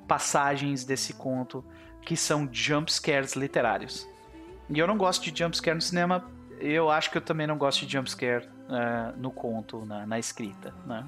passagens 0.07 0.85
desse 0.85 1.15
conto 1.15 1.65
que 2.03 2.17
são 2.17 2.49
jump 2.51 2.93
scares 2.93 3.35
literários. 3.35 4.09
E 4.69 4.79
eu 4.79 4.87
não 4.87 4.97
gosto 4.97 5.31
de 5.31 5.39
jump 5.39 5.57
scare 5.57 5.75
no 5.75 5.81
cinema. 5.81 6.25
Eu 6.59 6.91
acho 6.91 7.11
que 7.11 7.19
eu 7.19 7.23
também 7.23 7.47
não 7.47 7.57
gosto 7.57 7.87
de 7.87 7.93
jump 7.93 8.11
scare 8.11 8.49
uh, 8.71 9.17
no 9.19 9.31
conto, 9.31 9.85
na, 9.85 10.07
na 10.07 10.19
escrita, 10.19 10.73
né? 10.87 11.05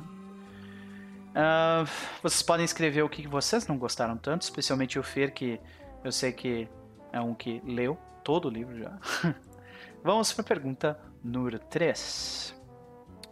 Uh, 1.33 1.89
vocês 2.23 2.43
podem 2.43 2.65
escrever 2.65 3.03
o 3.03 3.09
que 3.09 3.27
vocês 3.27 3.67
não 3.67 3.79
gostaram 3.79 4.19
tanto, 4.19 4.43
especialmente 4.43 4.99
o 4.99 5.03
Fer, 5.03 5.33
que 5.33 5.59
eu 6.05 6.13
sei 6.13 6.33
que 6.33 6.69
é 7.11 7.21
um 7.21 7.35
que 7.35 7.63
leu 7.65 7.97
todo 8.23 8.49
o 8.49 8.51
livro 8.51 8.79
já. 8.79 8.93
Vamos 10.05 10.33
para 10.33 10.43
a 10.43 10.47
pergunta 10.47 11.01
número 11.23 11.59
3. 11.59 12.55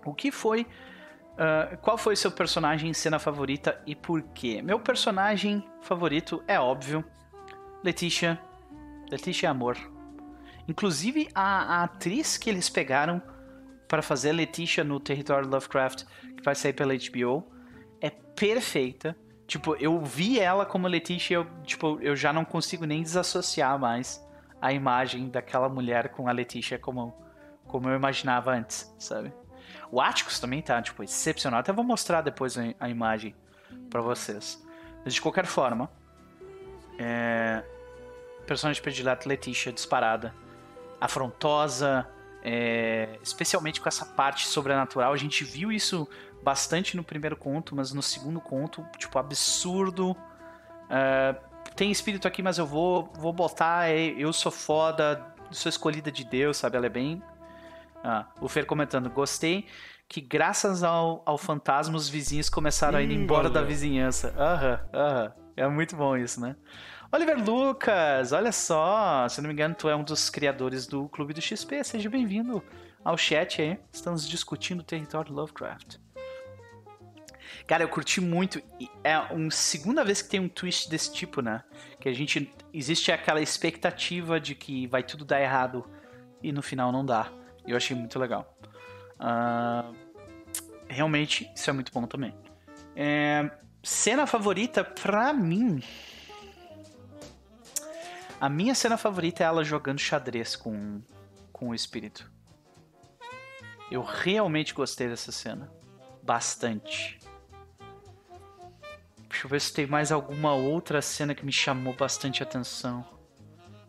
O 0.04 0.14
que 0.14 0.30
foi. 0.30 0.66
Uh, 1.32 1.76
qual 1.78 1.96
foi 1.96 2.16
seu 2.16 2.30
personagem 2.30 2.90
em 2.90 2.94
cena 2.94 3.18
favorita 3.18 3.80
e 3.86 3.94
por 3.94 4.22
quê? 4.34 4.60
Meu 4.62 4.78
personagem 4.78 5.64
favorito 5.80 6.42
é 6.46 6.58
óbvio. 6.58 7.04
Letitia 7.82 8.38
é 9.42 9.46
Amor. 9.46 9.76
Inclusive, 10.68 11.28
a, 11.34 11.80
a 11.80 11.84
atriz 11.84 12.36
que 12.36 12.48
eles 12.48 12.68
pegaram 12.68 13.22
para 13.90 14.02
fazer 14.02 14.30
Letitia 14.30 14.84
no 14.84 15.00
Território 15.00 15.48
Lovecraft, 15.48 16.04
que 16.36 16.44
vai 16.44 16.54
sair 16.54 16.72
pela 16.72 16.94
HBO, 16.94 17.44
é 18.00 18.08
perfeita. 18.08 19.16
Tipo, 19.48 19.74
eu 19.74 20.00
vi 20.00 20.38
ela 20.38 20.64
como 20.64 20.86
Letitia, 20.86 21.38
eu, 21.38 21.46
tipo, 21.64 21.98
eu 22.00 22.14
já 22.14 22.32
não 22.32 22.44
consigo 22.44 22.86
nem 22.86 23.02
desassociar 23.02 23.76
mais 23.80 24.24
a 24.62 24.72
imagem 24.72 25.28
daquela 25.28 25.68
mulher 25.68 26.10
com 26.10 26.28
a 26.28 26.32
Letitia 26.32 26.78
como, 26.78 27.12
como 27.66 27.88
eu 27.88 27.96
imaginava 27.96 28.52
antes, 28.52 28.94
sabe? 28.96 29.32
O 29.90 30.00
Atticus 30.00 30.38
também 30.38 30.62
tá, 30.62 30.80
tipo, 30.80 31.02
excepcional. 31.02 31.58
Até 31.58 31.72
vou 31.72 31.84
mostrar 31.84 32.20
depois 32.20 32.56
a, 32.56 32.62
a 32.78 32.88
imagem 32.88 33.34
para 33.90 34.00
vocês. 34.00 34.64
Mas 35.04 35.14
de 35.14 35.20
qualquer 35.20 35.46
forma, 35.46 35.90
é... 36.96 37.64
personagem 38.46 38.80
predileto 38.80 39.28
Letitia 39.28 39.72
disparada 39.72 40.32
afrontosa, 41.00 42.06
é, 42.42 43.18
especialmente 43.22 43.80
com 43.80 43.88
essa 43.88 44.04
parte 44.04 44.46
sobrenatural. 44.46 45.12
A 45.12 45.16
gente 45.16 45.44
viu 45.44 45.70
isso 45.70 46.08
bastante 46.42 46.96
no 46.96 47.04
primeiro 47.04 47.36
conto, 47.36 47.74
mas 47.74 47.92
no 47.92 48.02
segundo 48.02 48.40
conto, 48.40 48.86
tipo, 48.98 49.18
absurdo. 49.18 50.16
É, 50.88 51.36
tem 51.76 51.90
espírito 51.90 52.26
aqui, 52.26 52.42
mas 52.42 52.58
eu 52.58 52.66
vou, 52.66 53.12
vou 53.16 53.32
botar. 53.32 53.88
É, 53.90 53.98
eu 53.98 54.32
sou 54.32 54.52
foda, 54.52 55.24
sou 55.50 55.68
escolhida 55.68 56.10
de 56.10 56.24
Deus, 56.24 56.56
sabe? 56.56 56.76
Ela 56.76 56.86
é 56.86 56.90
bem. 56.90 57.22
Ah, 58.02 58.26
o 58.40 58.48
Fer 58.48 58.64
comentando, 58.64 59.10
gostei 59.10 59.66
que 60.10 60.20
graças 60.20 60.82
ao, 60.82 61.22
ao 61.24 61.38
fantasma 61.38 61.96
os 61.96 62.08
vizinhos 62.08 62.50
começaram 62.50 62.98
a 62.98 63.02
ir 63.02 63.12
embora 63.12 63.48
da 63.48 63.62
vizinhança. 63.62 64.34
Aham, 64.36 64.80
aham. 64.92 65.32
É 65.56 65.68
muito 65.68 65.94
bom 65.94 66.16
isso, 66.16 66.40
né? 66.40 66.56
Oliver 67.12 67.44
Lucas, 67.44 68.30
olha 68.30 68.52
só, 68.52 69.28
se 69.28 69.40
não 69.40 69.48
me 69.48 69.52
engano, 69.52 69.74
tu 69.74 69.88
é 69.88 69.96
um 69.96 70.04
dos 70.04 70.30
criadores 70.30 70.86
do 70.86 71.08
Clube 71.08 71.34
do 71.34 71.40
XP. 71.40 71.82
Seja 71.82 72.08
bem-vindo 72.08 72.62
ao 73.04 73.18
chat 73.18 73.60
aí. 73.60 73.76
Estamos 73.92 74.28
discutindo 74.28 74.78
o 74.78 74.84
território 74.84 75.32
Lovecraft. 75.32 75.96
Cara, 77.66 77.82
eu 77.82 77.88
curti 77.88 78.20
muito. 78.20 78.62
É 79.02 79.14
a 79.14 79.28
segunda 79.50 80.04
vez 80.04 80.22
que 80.22 80.28
tem 80.28 80.38
um 80.38 80.48
twist 80.48 80.88
desse 80.88 81.12
tipo, 81.12 81.42
né? 81.42 81.64
Que 81.98 82.08
a 82.08 82.12
gente. 82.12 82.48
Existe 82.72 83.10
aquela 83.10 83.40
expectativa 83.40 84.38
de 84.38 84.54
que 84.54 84.86
vai 84.86 85.02
tudo 85.02 85.24
dar 85.24 85.40
errado 85.40 85.84
e 86.40 86.52
no 86.52 86.62
final 86.62 86.92
não 86.92 87.04
dá. 87.04 87.28
Eu 87.66 87.76
achei 87.76 87.96
muito 87.96 88.20
legal. 88.20 88.56
Uh, 89.18 89.92
realmente, 90.86 91.50
isso 91.56 91.68
é 91.68 91.72
muito 91.72 91.90
bom 91.92 92.06
também. 92.06 92.32
É, 92.94 93.50
cena 93.82 94.28
favorita, 94.28 94.84
pra 94.84 95.32
mim, 95.32 95.82
a 98.40 98.48
minha 98.48 98.74
cena 98.74 98.96
favorita 98.96 99.44
é 99.44 99.46
ela 99.46 99.62
jogando 99.62 99.98
xadrez 99.98 100.56
com, 100.56 101.02
com 101.52 101.68
o 101.68 101.74
espírito. 101.74 102.30
Eu 103.90 104.02
realmente 104.02 104.72
gostei 104.72 105.08
dessa 105.08 105.30
cena. 105.30 105.70
Bastante. 106.22 107.18
Deixa 109.28 109.46
eu 109.46 109.50
ver 109.50 109.60
se 109.60 109.72
tem 109.74 109.86
mais 109.86 110.10
alguma 110.10 110.54
outra 110.54 111.02
cena 111.02 111.34
que 111.34 111.44
me 111.44 111.52
chamou 111.52 111.94
bastante 111.94 112.42
atenção. 112.42 113.04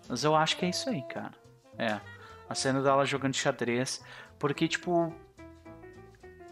Mas 0.10 0.26
eu 0.26 0.36
acho 0.36 0.58
que 0.58 0.66
é 0.66 0.70
isso 0.70 0.90
aí, 0.90 1.02
cara. 1.04 1.34
É. 1.78 2.02
A 2.50 2.54
cena 2.54 2.82
dela 2.82 3.06
jogando 3.06 3.36
xadrez. 3.36 4.04
Porque, 4.38 4.68
tipo. 4.68 5.14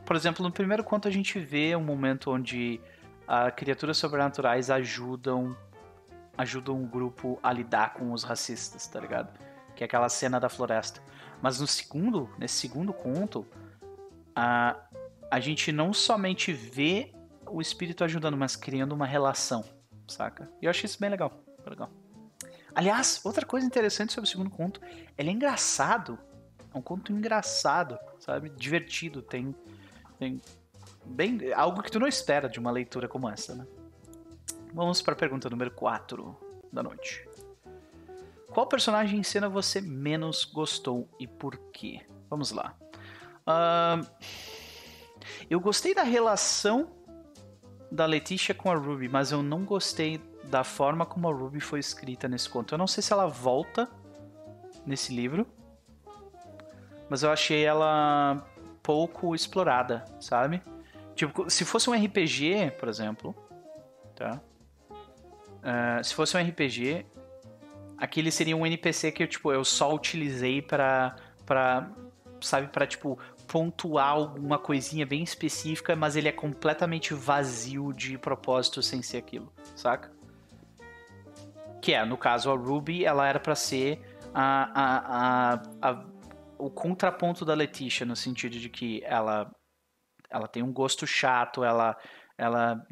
Por 0.06 0.16
exemplo, 0.16 0.44
no 0.44 0.52
primeiro 0.52 0.84
conto 0.84 1.08
a 1.08 1.12
gente 1.12 1.38
vê 1.38 1.76
um 1.76 1.84
momento 1.84 2.32
onde 2.32 2.80
a 3.28 3.52
criaturas 3.52 3.98
sobrenaturais 3.98 4.72
ajudam 4.72 5.56
ajudam 6.40 6.74
um 6.78 6.88
grupo 6.88 7.38
a 7.44 7.52
lidar 7.52 7.96
com 7.96 8.14
os 8.14 8.24
racistas, 8.24 8.88
tá 8.88 8.98
ligado? 8.98 9.38
Que 9.76 9.84
é 9.84 9.86
aquela 9.86 10.08
cena 10.08 10.40
da 10.40 10.48
floresta. 10.48 11.02
Mas 11.42 11.60
no 11.60 11.68
segundo, 11.68 12.30
nesse 12.38 12.56
segundo 12.56 12.94
conto, 12.94 13.46
a, 14.34 14.78
a 15.30 15.40
gente 15.42 15.70
não 15.74 15.92
somente 15.92 16.54
vê 16.54 17.14
o 17.46 17.60
espírito 17.60 18.06
ajudando, 18.06 18.38
mas 18.38 18.56
criando 18.56 18.94
uma 18.94 19.06
relação, 19.06 19.66
saca? 20.08 20.50
E 20.62 20.66
eu 20.66 20.70
achei 20.70 20.86
isso 20.86 20.98
bem 20.98 21.10
legal, 21.10 21.44
legal. 21.68 21.90
Aliás, 22.74 23.20
outra 23.26 23.46
coisa 23.46 23.68
interessante 23.68 24.14
sobre 24.14 24.30
o 24.30 24.32
segundo 24.32 24.50
conto, 24.50 24.80
ele 25.18 25.30
é 25.30 25.34
engraçado. 25.34 26.18
É 26.74 26.78
um 26.78 26.82
conto 26.82 27.12
engraçado, 27.12 28.00
sabe? 28.18 28.50
Divertido, 28.52 29.22
tem 29.22 29.54
tem 30.18 30.42
bem 31.06 31.52
algo 31.54 31.82
que 31.82 31.92
tu 31.92 32.00
não 32.00 32.08
espera 32.08 32.48
de 32.48 32.60
uma 32.60 32.72
leitura 32.72 33.10
como 33.10 33.28
essa, 33.28 33.56
né? 33.56 33.68
Vamos 34.74 35.02
para 35.02 35.14
a 35.14 35.18
pergunta 35.18 35.50
número 35.50 35.72
4 35.72 36.38
da 36.72 36.84
noite. 36.84 37.28
Qual 38.48 38.68
personagem 38.68 39.20
em 39.20 39.24
cena 39.24 39.50
você 39.50 39.82
menos 39.82 40.44
gostou 40.44 41.08
e 41.20 41.28
por 41.28 41.58
quê? 41.72 42.02
Vamos 42.30 42.52
lá. 42.52 42.76
Uh, 43.48 44.08
eu 45.50 45.60
gostei 45.60 45.96
da 45.96 46.04
relação 46.04 46.92
da 47.92 48.06
Leticia 48.06 48.54
com 48.54 48.72
a 48.72 48.76
Ruby, 48.76 49.10
mas 49.10 49.32
eu 49.32 49.42
não 49.42 49.66
gostei 49.66 50.22
da 50.44 50.64
forma 50.64 51.06
como 51.06 51.28
a 51.28 51.34
Ruby 51.34 51.60
foi 51.60 51.80
escrita 51.80 52.28
nesse 52.28 52.50
conto. 52.50 52.74
Eu 52.74 52.78
não 52.78 52.88
sei 52.88 53.02
se 53.02 53.12
ela 53.12 53.28
volta 53.28 53.90
nesse 54.86 55.14
livro, 55.14 55.48
mas 57.10 57.24
eu 57.24 57.32
achei 57.32 57.64
ela 57.64 58.46
pouco 58.84 59.34
explorada, 59.34 60.06
sabe? 60.20 60.62
Tipo, 61.16 61.50
se 61.50 61.66
fosse 61.66 61.90
um 61.90 61.94
RPG, 61.94 62.72
por 62.80 62.88
exemplo, 62.88 63.36
tá? 64.16 64.40
Uh, 65.60 66.04
se 66.04 66.14
fosse 66.14 66.38
um 66.38 66.42
RPG, 66.42 67.06
aquele 67.98 68.32
seria 68.32 68.56
um 68.56 68.66
NPC 68.66 69.12
que 69.12 69.24
eu, 69.24 69.28
tipo, 69.28 69.52
eu 69.52 69.64
só 69.64 69.94
utilizei 69.94 70.62
para 70.62 71.16
para 71.46 71.90
sabe, 72.42 72.68
para 72.68 72.86
tipo 72.86 73.20
pontuar 73.48 74.10
alguma 74.10 74.60
coisinha 74.60 75.06
bem 75.06 75.24
específica, 75.24 75.96
mas 75.96 76.16
ele 76.16 76.28
é 76.28 76.32
completamente 76.32 77.14
vazio 77.14 77.92
de 77.92 78.18
propósito 78.18 78.82
sem 78.84 79.02
ser 79.02 79.18
aquilo, 79.18 79.52
saca? 79.76 80.12
Que 81.82 81.94
é, 81.94 82.06
no 82.06 82.16
caso, 82.16 82.52
a 82.52 82.56
Ruby, 82.56 83.06
ela 83.06 83.28
era 83.28 83.40
para 83.40 83.56
ser 83.56 84.00
a, 84.34 84.70
a, 84.80 85.54
a, 85.54 85.62
a, 85.82 86.06
o 86.60 86.70
contraponto 86.70 87.44
da 87.44 87.56
Letitia, 87.56 88.06
no 88.06 88.16
sentido 88.16 88.60
de 88.60 88.70
que 88.70 89.02
ela, 89.04 89.50
ela 90.30 90.48
tem 90.48 90.62
um 90.62 90.72
gosto 90.72 91.08
chato, 91.08 91.64
ela, 91.64 91.98
ela, 92.38 92.86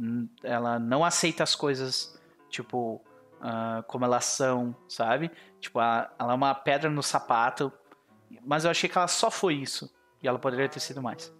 ela 0.43 0.79
não 0.79 1.05
aceita 1.05 1.43
as 1.43 1.53
coisas 1.53 2.16
tipo, 2.49 3.01
uh, 3.37 3.83
como 3.87 4.05
elas 4.05 4.25
são, 4.25 4.75
sabe? 4.87 5.31
Tipo, 5.59 5.79
a, 5.79 6.11
ela 6.19 6.33
é 6.33 6.35
uma 6.35 6.53
pedra 6.53 6.89
no 6.89 7.03
sapato, 7.03 7.71
mas 8.45 8.65
eu 8.65 8.71
achei 8.71 8.89
que 8.89 8.97
ela 8.97 9.07
só 9.07 9.31
foi 9.31 9.55
isso, 9.55 9.93
e 10.21 10.27
ela 10.27 10.39
poderia 10.39 10.69
ter 10.69 10.79
sido 10.79 11.01
mais. 11.01 11.33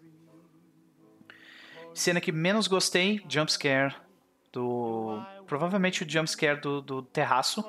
Cena 1.93 2.22
que 2.22 2.32
menos 2.32 2.68
gostei, 2.68 3.24
jumpscare 3.28 3.95
do... 4.51 5.22
Provavelmente 5.47 6.03
o 6.03 6.10
jumpscare 6.10 6.60
do, 6.60 6.82
do 6.82 7.01
terraço, 7.01 7.64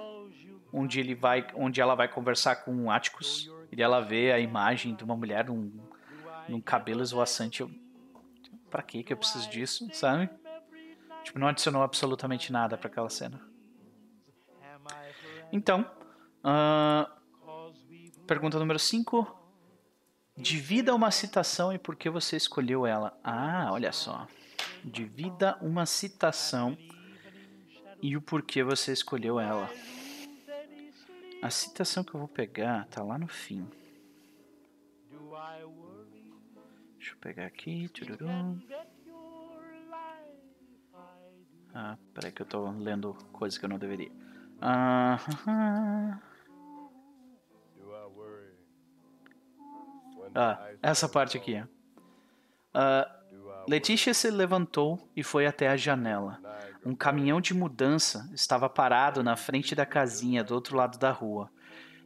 onde, 0.72 1.01
ele 1.01 1.14
vai, 1.14 1.47
onde 1.55 1.80
ela 1.80 1.95
vai 1.95 2.09
conversar 2.09 2.57
com 2.57 2.84
o 2.84 2.91
Atticus, 2.91 3.51
e 3.70 3.82
ela 3.82 4.01
vê 4.01 4.32
a 4.32 4.39
imagem 4.39 4.95
de 4.95 5.05
uma 5.05 5.16
mulher 5.16 5.47
num, 5.47 5.72
num 6.49 6.61
cabelo 6.61 7.03
esvoaçante. 7.03 7.61
Eu, 7.61 7.70
pra 8.70 8.82
que 8.82 9.03
que 9.03 9.12
eu 9.12 9.16
preciso 9.16 9.49
disso, 9.49 9.89
sabe? 9.93 10.28
Tipo, 11.29 11.39
não 11.39 11.49
adicionou 11.49 11.83
absolutamente 11.83 12.51
nada 12.51 12.79
para 12.79 12.89
aquela 12.89 13.11
cena. 13.11 13.39
Então, 15.53 15.83
uh, 16.43 17.07
pergunta 18.26 18.59
número 18.59 18.79
5. 18.79 19.37
Divida 20.35 20.95
uma 20.95 21.11
citação 21.11 21.70
e 21.70 21.79
por 21.79 21.97
que 21.97 22.09
você 22.09 22.35
escolheu 22.35 22.87
ela. 22.87 23.18
Ah, 23.22 23.68
olha 23.70 23.93
só. 23.93 24.26
Divida 24.83 25.59
uma 25.61 25.85
citação 25.85 26.79
e 28.01 28.16
o 28.16 28.22
porquê 28.22 28.62
você 28.62 28.93
escolheu 28.93 29.39
ela. 29.39 29.70
A 31.43 31.51
citação 31.51 32.03
que 32.03 32.14
eu 32.14 32.20
vou 32.20 32.29
pegar 32.29 32.87
tá 32.87 33.03
lá 33.03 33.18
no 33.18 33.29
fim. 33.29 33.68
Deixa 36.97 37.12
eu 37.12 37.18
pegar 37.18 37.45
aqui. 37.45 37.91
Ah, 41.89 41.97
peraí 42.12 42.30
que 42.30 42.43
eu 42.43 42.47
tô 42.47 42.70
lendo 42.70 43.14
coisas 43.32 43.59
que 43.59 43.64
eu 43.64 43.68
não 43.68 43.78
deveria. 43.78 44.12
Ah, 44.61 45.18
ah 50.34 50.68
essa 50.82 51.09
parte 51.09 51.39
aqui. 51.39 51.64
Ah, 52.74 53.11
Letícia 53.66 54.12
se 54.12 54.30
levantou 54.30 55.11
e 55.16 55.22
foi 55.22 55.47
até 55.47 55.68
a 55.68 55.78
janela. 55.78 56.39
Um 56.84 56.95
caminhão 56.95 57.41
de 57.41 57.55
mudança 57.55 58.28
estava 58.34 58.68
parado 58.68 59.22
na 59.22 59.34
frente 59.34 59.74
da 59.74 59.86
casinha 59.86 60.45
do 60.45 60.55
outro 60.55 60.76
lado 60.76 60.99
da 60.99 61.11
rua. 61.11 61.51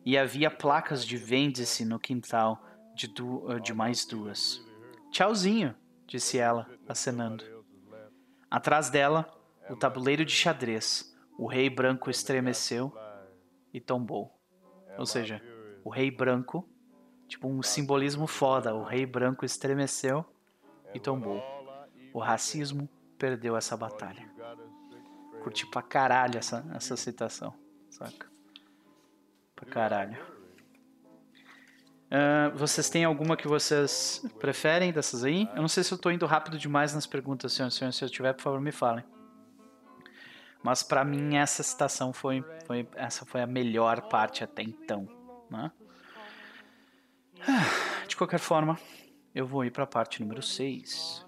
E 0.05 0.17
havia 0.17 0.49
placas 0.49 1.05
de 1.05 1.17
vende-se 1.17 1.85
no 1.85 1.99
quintal 1.99 2.65
de, 2.95 3.09
du 3.09 3.59
de 3.59 3.75
mais 3.75 4.05
duas. 4.05 4.65
Tchauzinho, 5.11 5.75
disse 6.07 6.39
ela, 6.39 6.71
acenando. 6.89 7.45
Atrás 8.49 8.91
dela, 8.91 9.29
o 9.69 9.77
tabuleiro 9.77 10.25
de 10.25 10.33
xadrez. 10.33 11.13
O 11.39 11.47
rei 11.47 11.71
branco 11.71 12.11
estremeceu 12.11 12.93
e 13.73 13.81
tombou. 13.81 14.39
Ou 14.99 15.07
seja, 15.07 15.43
o 15.85 15.91
rei 15.91 16.11
branco, 16.11 16.69
tipo 17.27 17.49
um 17.49 17.63
simbolismo 17.63 18.27
foda, 18.27 18.75
o 18.75 18.85
rei 18.85 19.07
branco 19.07 19.45
estremeceu 19.45 20.25
e 20.95 21.01
tombou. 21.01 21.43
O 22.13 22.19
racismo 22.19 22.89
perdeu 23.19 23.57
essa 23.57 23.77
batalha. 23.77 24.31
Curti 25.43 25.67
pra 25.67 25.83
caralho 25.83 26.39
essa, 26.39 26.65
essa 26.75 26.97
citação, 26.97 27.55
saca? 27.91 28.31
Pra 29.57 29.67
caralho. 29.67 30.33
Uh, 32.13 32.57
vocês 32.57 32.91
têm 32.91 33.05
alguma 33.05 33.39
que 33.39 33.49
vocês 33.49 34.23
preferem 34.39 34.93
dessas 34.93 35.25
aí? 35.25 35.49
Eu 35.55 35.63
não 35.63 35.69
sei 35.69 35.83
se 35.83 35.93
eu 35.93 35.97
tô 35.97 36.11
indo 36.11 36.27
rápido 36.27 36.59
demais 36.59 36.95
nas 36.95 37.07
perguntas, 37.07 37.55
senhor. 37.55 37.71
se 37.71 38.05
eu 38.05 38.11
tiver, 38.11 38.35
por 38.35 38.43
favor, 38.43 38.61
me 38.61 38.71
falem. 38.71 39.03
Mas 40.63 40.83
para 40.83 41.05
mim 41.05 41.37
essa 41.37 41.63
citação 41.63 42.13
foi, 42.13 42.45
foi, 42.67 42.89
essa 42.95 43.25
foi 43.25 43.43
a 43.43 43.47
melhor 43.47 44.03
parte 44.03 44.45
até 44.45 44.63
então, 44.63 45.09
né? 45.51 45.71
De 48.07 48.17
qualquer 48.17 48.39
forma, 48.39 48.79
eu 49.35 49.47
vou 49.47 49.65
ir 49.65 49.71
para 49.71 49.85
a 49.85 49.87
parte 49.87 50.21
número 50.21 50.43
6. 50.43 51.27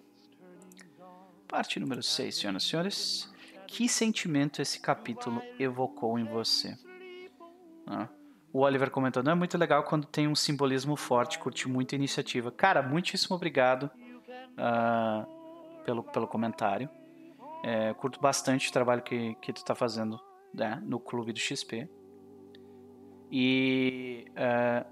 Parte 1.49 1.81
número 1.81 2.03
6, 2.03 2.37
senhoras 2.37 2.63
e 2.63 2.67
senhores. 2.67 3.35
Que 3.67 3.89
sentimento 3.89 4.63
esse 4.63 4.81
capítulo 4.81 5.43
evocou 5.59 6.19
em 6.19 6.25
você? 6.25 6.77
Ah, 7.87 8.09
o 8.53 8.61
Oliver 8.61 8.91
comentou, 8.91 9.23
não 9.23 9.33
é 9.33 9.35
muito 9.35 9.59
legal 9.59 9.83
quando 9.83 10.07
tem 10.07 10.29
um 10.29 10.35
simbolismo 10.35 10.95
forte, 10.95 11.39
curti 11.39 11.69
muito 11.69 11.95
a 11.95 11.97
iniciativa. 11.97 12.53
Cara, 12.53 12.83
muitíssimo 12.83 13.35
obrigado 13.35 13.91
uh, 14.53 15.83
pelo, 15.85 16.05
pelo 16.05 16.29
comentário. 16.29 16.89
É, 17.67 17.95
curto 17.95 18.21
bastante 18.21 18.69
o 18.69 18.73
trabalho 18.75 19.01
que, 19.01 19.35
que 19.37 19.51
tu 19.51 19.57
está 19.57 19.75
fazendo 19.75 20.21
né, 20.53 20.83
no 20.85 21.01
clube 21.01 21.33
do 21.33 21.39
XP. 21.39 21.89
E 23.33 24.27
uh, 24.33 24.87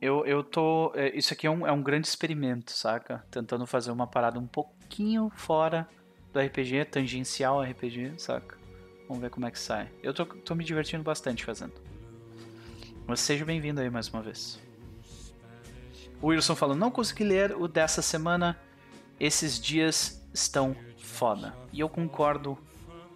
eu, 0.00 0.24
eu 0.24 0.44
tô. 0.44 0.92
É, 0.94 1.08
isso 1.18 1.34
aqui 1.34 1.48
é 1.48 1.50
um, 1.50 1.66
é 1.66 1.72
um 1.72 1.82
grande 1.82 2.06
experimento, 2.06 2.70
saca? 2.70 3.26
Tentando 3.28 3.66
fazer 3.66 3.90
uma 3.90 4.06
parada 4.06 4.38
um 4.38 4.46
pouquinho 4.46 5.32
fora 5.34 5.88
do 6.32 6.38
RPG, 6.38 6.84
tangencial 6.84 7.60
RPG, 7.60 8.14
saca? 8.18 8.56
Vamos 9.08 9.20
ver 9.20 9.30
como 9.30 9.46
é 9.46 9.50
que 9.50 9.58
sai. 9.58 9.90
Eu 10.00 10.14
tô, 10.14 10.24
tô 10.24 10.54
me 10.54 10.62
divertindo 10.62 11.02
bastante 11.02 11.44
fazendo. 11.44 11.74
Mas 13.04 13.18
seja 13.18 13.44
bem-vindo 13.44 13.80
aí 13.80 13.90
mais 13.90 14.08
uma 14.08 14.22
vez. 14.22 14.60
O 16.22 16.28
Wilson 16.28 16.54
falando, 16.54 16.78
não 16.78 16.92
consegui 16.92 17.24
ler 17.24 17.56
o 17.56 17.66
dessa 17.66 18.00
semana. 18.00 18.56
Esses 19.18 19.60
dias 19.60 20.19
estão 20.32 20.76
foda. 20.98 21.54
E 21.72 21.80
eu 21.80 21.88
concordo 21.88 22.58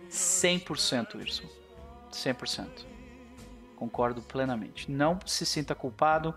100%, 0.08 1.16
Wilson. 1.16 1.48
100%. 2.10 2.86
Concordo 3.76 4.22
plenamente. 4.22 4.90
Não 4.90 5.18
se 5.26 5.44
sinta 5.44 5.74
culpado. 5.74 6.34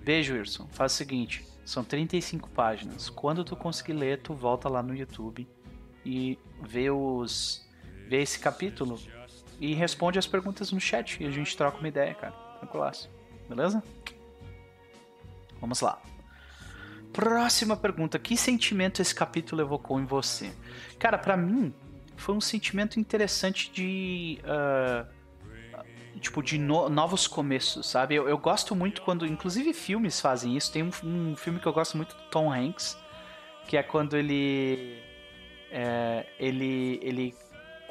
Veja, 0.00 0.34
Wilson, 0.34 0.66
faz 0.72 0.92
o 0.92 0.96
seguinte: 0.96 1.46
são 1.64 1.84
35 1.84 2.48
páginas. 2.50 3.08
Quando 3.08 3.44
tu 3.44 3.54
conseguir 3.54 3.92
ler, 3.92 4.20
tu 4.22 4.34
volta 4.34 4.68
lá 4.68 4.82
no 4.82 4.94
YouTube 4.94 5.46
e 6.04 6.38
vê 6.62 6.90
os. 6.90 7.64
vê 8.08 8.22
esse 8.22 8.38
capítulo 8.38 8.98
e 9.60 9.74
responde 9.74 10.18
as 10.18 10.26
perguntas 10.26 10.72
no 10.72 10.80
chat 10.80 11.22
e 11.22 11.26
a 11.26 11.30
gente 11.30 11.56
troca 11.56 11.78
uma 11.78 11.88
ideia, 11.88 12.14
cara. 12.14 12.32
Tranquilaço. 12.58 13.10
Beleza? 13.48 13.82
Vamos 15.60 15.80
lá. 15.80 16.02
Próxima 17.12 17.76
pergunta: 17.76 18.18
Que 18.18 18.36
sentimento 18.36 19.02
esse 19.02 19.14
capítulo 19.14 19.60
evocou 19.60 20.00
em 20.00 20.04
você? 20.04 20.52
Cara, 20.98 21.18
para 21.18 21.36
mim 21.36 21.72
foi 22.16 22.34
um 22.34 22.40
sentimento 22.40 22.98
interessante 22.98 23.70
de. 23.70 24.38
Uh, 24.44 25.22
tipo, 26.20 26.42
de 26.42 26.56
no, 26.56 26.88
novos 26.88 27.26
começos, 27.26 27.86
sabe? 27.86 28.14
Eu, 28.14 28.28
eu, 28.28 28.38
gosto 28.38 28.76
muito 28.76 29.02
quando, 29.02 29.26
inclusive 29.26 29.74
filmes 29.74 30.20
fazem 30.20 30.56
isso. 30.56 30.72
Tem 30.72 30.82
um, 30.82 30.90
um, 31.04 31.36
filme 31.36 31.58
que 31.58 31.66
eu 31.66 31.72
gosto 31.72 31.96
muito 31.96 32.14
do 32.14 32.22
Tom 32.30 32.52
Hanks, 32.52 32.96
que 33.66 33.76
é 33.76 33.82
quando 33.82 34.16
ele 34.16 35.02
é, 35.70 36.26
ele 36.38 37.00
ele 37.02 37.34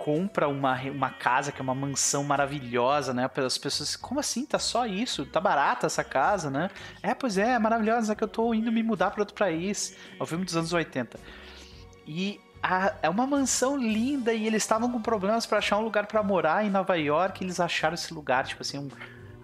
compra 0.04 0.48
uma, 0.48 0.82
uma 0.90 1.12
casa 1.12 1.52
que 1.52 1.62
é 1.62 1.64
uma 1.64 1.76
mansão 1.76 2.24
maravilhosa, 2.24 3.14
né? 3.14 3.30
As 3.46 3.58
pessoas, 3.60 3.96
como 3.96 4.20
assim? 4.20 4.48
Tá 4.48 4.58
só 4.58 4.88
isso? 4.88 5.28
Tá 5.28 5.40
barata 5.40 5.86
essa 5.86 6.04
casa, 6.04 6.50
né? 6.50 6.72
É, 7.04 7.14
pois 7.14 7.38
é, 7.38 7.52
é 7.52 7.60
maravilhosa, 7.60 8.14
é 8.14 8.16
que 8.16 8.24
eu 8.24 8.28
tô 8.28 8.52
indo 8.52 8.72
me 8.72 8.82
mudar 8.82 9.12
para 9.12 9.22
outro 9.22 9.36
país. 9.36 9.96
É 10.20 10.24
o 10.24 10.26
filme 10.26 10.44
dos 10.44 10.58
anos 10.58 10.74
80. 10.74 11.20
E 12.08 12.42
a, 12.64 12.96
é 13.04 13.10
uma 13.10 13.28
mansão 13.28 13.78
linda 13.78 14.34
e 14.34 14.48
eles 14.48 14.64
estavam 14.64 14.92
com 14.92 15.00
problemas 15.00 15.46
para 15.46 15.60
achar 15.60 15.78
um 15.78 15.84
lugar 15.84 16.08
para 16.08 16.24
morar 16.24 16.66
em 16.66 16.72
Nova 16.72 16.98
York. 16.98 17.44
Eles 17.44 17.60
acharam 17.60 17.94
esse 17.94 18.12
lugar, 18.12 18.48
tipo 18.48 18.64
assim, 18.64 18.80
um, 18.80 18.90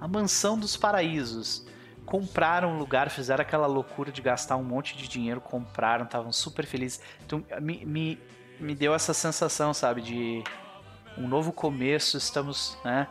a 0.01 0.07
mansão 0.07 0.57
dos 0.57 0.75
paraísos. 0.75 1.67
Compraram 2.03 2.73
um 2.73 2.79
lugar, 2.79 3.11
fizeram 3.11 3.43
aquela 3.43 3.67
loucura 3.67 4.11
de 4.11 4.23
gastar 4.23 4.57
um 4.57 4.63
monte 4.63 4.97
de 4.97 5.07
dinheiro, 5.07 5.39
compraram, 5.39 6.05
estavam 6.05 6.31
super 6.31 6.65
felizes. 6.65 6.99
Então, 7.23 7.45
me, 7.61 7.85
me, 7.85 8.19
me 8.59 8.75
deu 8.75 8.93
essa 8.93 9.13
sensação, 9.13 9.73
sabe, 9.73 10.01
de 10.01 10.43
um 11.17 11.27
novo 11.27 11.51
começo, 11.51 12.17
estamos, 12.17 12.77
né, 12.83 13.07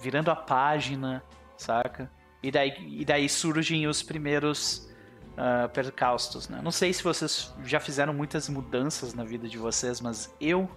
virando 0.00 0.30
a 0.30 0.36
página, 0.36 1.22
saca? 1.56 2.10
E 2.42 2.50
daí, 2.50 2.72
e 3.00 3.04
daí 3.04 3.28
surgem 3.28 3.86
os 3.86 4.02
primeiros 4.02 4.88
uh, 5.32 5.68
percalços, 5.70 6.48
né? 6.48 6.60
Não 6.62 6.70
sei 6.70 6.92
se 6.92 7.02
vocês 7.02 7.52
já 7.64 7.80
fizeram 7.80 8.12
muitas 8.12 8.48
mudanças 8.48 9.14
na 9.14 9.24
vida 9.24 9.48
de 9.48 9.58
vocês, 9.58 10.00
mas 10.00 10.34
eu 10.40 10.70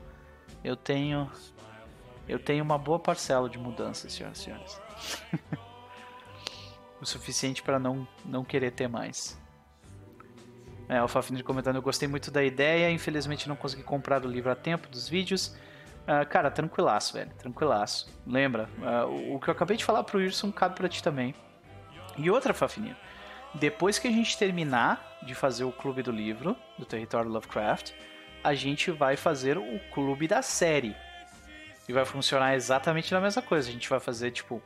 eu 0.64 0.76
tenho 0.76 1.30
eu 2.28 2.40
tenho 2.40 2.64
uma 2.64 2.78
boa 2.78 3.00
parcela 3.00 3.50
de 3.50 3.58
mudanças, 3.58 4.14
senhoras 4.14 4.40
e 4.40 4.44
senhores. 4.44 4.82
o 7.02 7.06
suficiente 7.06 7.62
para 7.62 7.78
não 7.78 8.08
não 8.26 8.44
querer 8.44 8.72
ter 8.72 8.88
mais. 8.88 9.38
É, 10.90 11.02
o 11.04 11.08
Fafnir 11.08 11.44
comentando, 11.44 11.76
eu 11.76 11.84
gostei 11.84 12.08
muito 12.08 12.32
da 12.32 12.44
ideia, 12.44 12.90
infelizmente 12.90 13.48
não 13.48 13.56
consegui 13.56 13.84
comprar 13.84 14.26
o 14.26 14.28
livro 14.28 14.52
a 14.52 14.56
tempo 14.56 14.90
dos 14.90 15.08
vídeos. 15.08 15.56
Uh, 16.08 16.28
cara, 16.28 16.50
tranquilaço, 16.50 17.14
velho, 17.14 17.30
tranquilaço. 17.38 18.12
Lembra, 18.26 18.68
uh, 18.80 19.36
o 19.36 19.40
que 19.40 19.48
eu 19.48 19.52
acabei 19.52 19.78
de 19.78 19.86
falar 19.86 20.04
pro 20.04 20.18
Wilson 20.18 20.52
cabe 20.52 20.76
pra 20.76 20.90
ti 20.90 21.04
também. 21.04 21.36
E 22.18 22.32
outra, 22.32 22.56
Fafnir, 22.56 22.96
depois 23.54 24.00
que 24.00 24.08
a 24.08 24.12
gente 24.12 24.36
terminar 24.36 25.20
de 25.22 25.36
fazer 25.36 25.64
o 25.64 25.72
clube 25.72 26.02
do 26.02 26.12
livro, 26.12 26.58
do 26.78 26.86
Território 26.86 27.30
Lovecraft, 27.30 27.92
a 28.44 28.56
gente 28.56 28.90
vai 28.90 29.16
fazer 29.16 29.60
o 29.60 29.80
clube 29.94 30.28
da 30.28 30.42
série. 30.42 30.96
E 31.88 31.94
vai 31.94 32.06
funcionar 32.06 32.56
exatamente 32.56 33.12
da 33.12 33.22
mesma 33.22 33.42
coisa. 33.44 33.70
A 33.70 33.72
gente 33.72 33.90
vai 33.90 34.00
fazer, 34.00 34.32
tipo, 34.32 34.62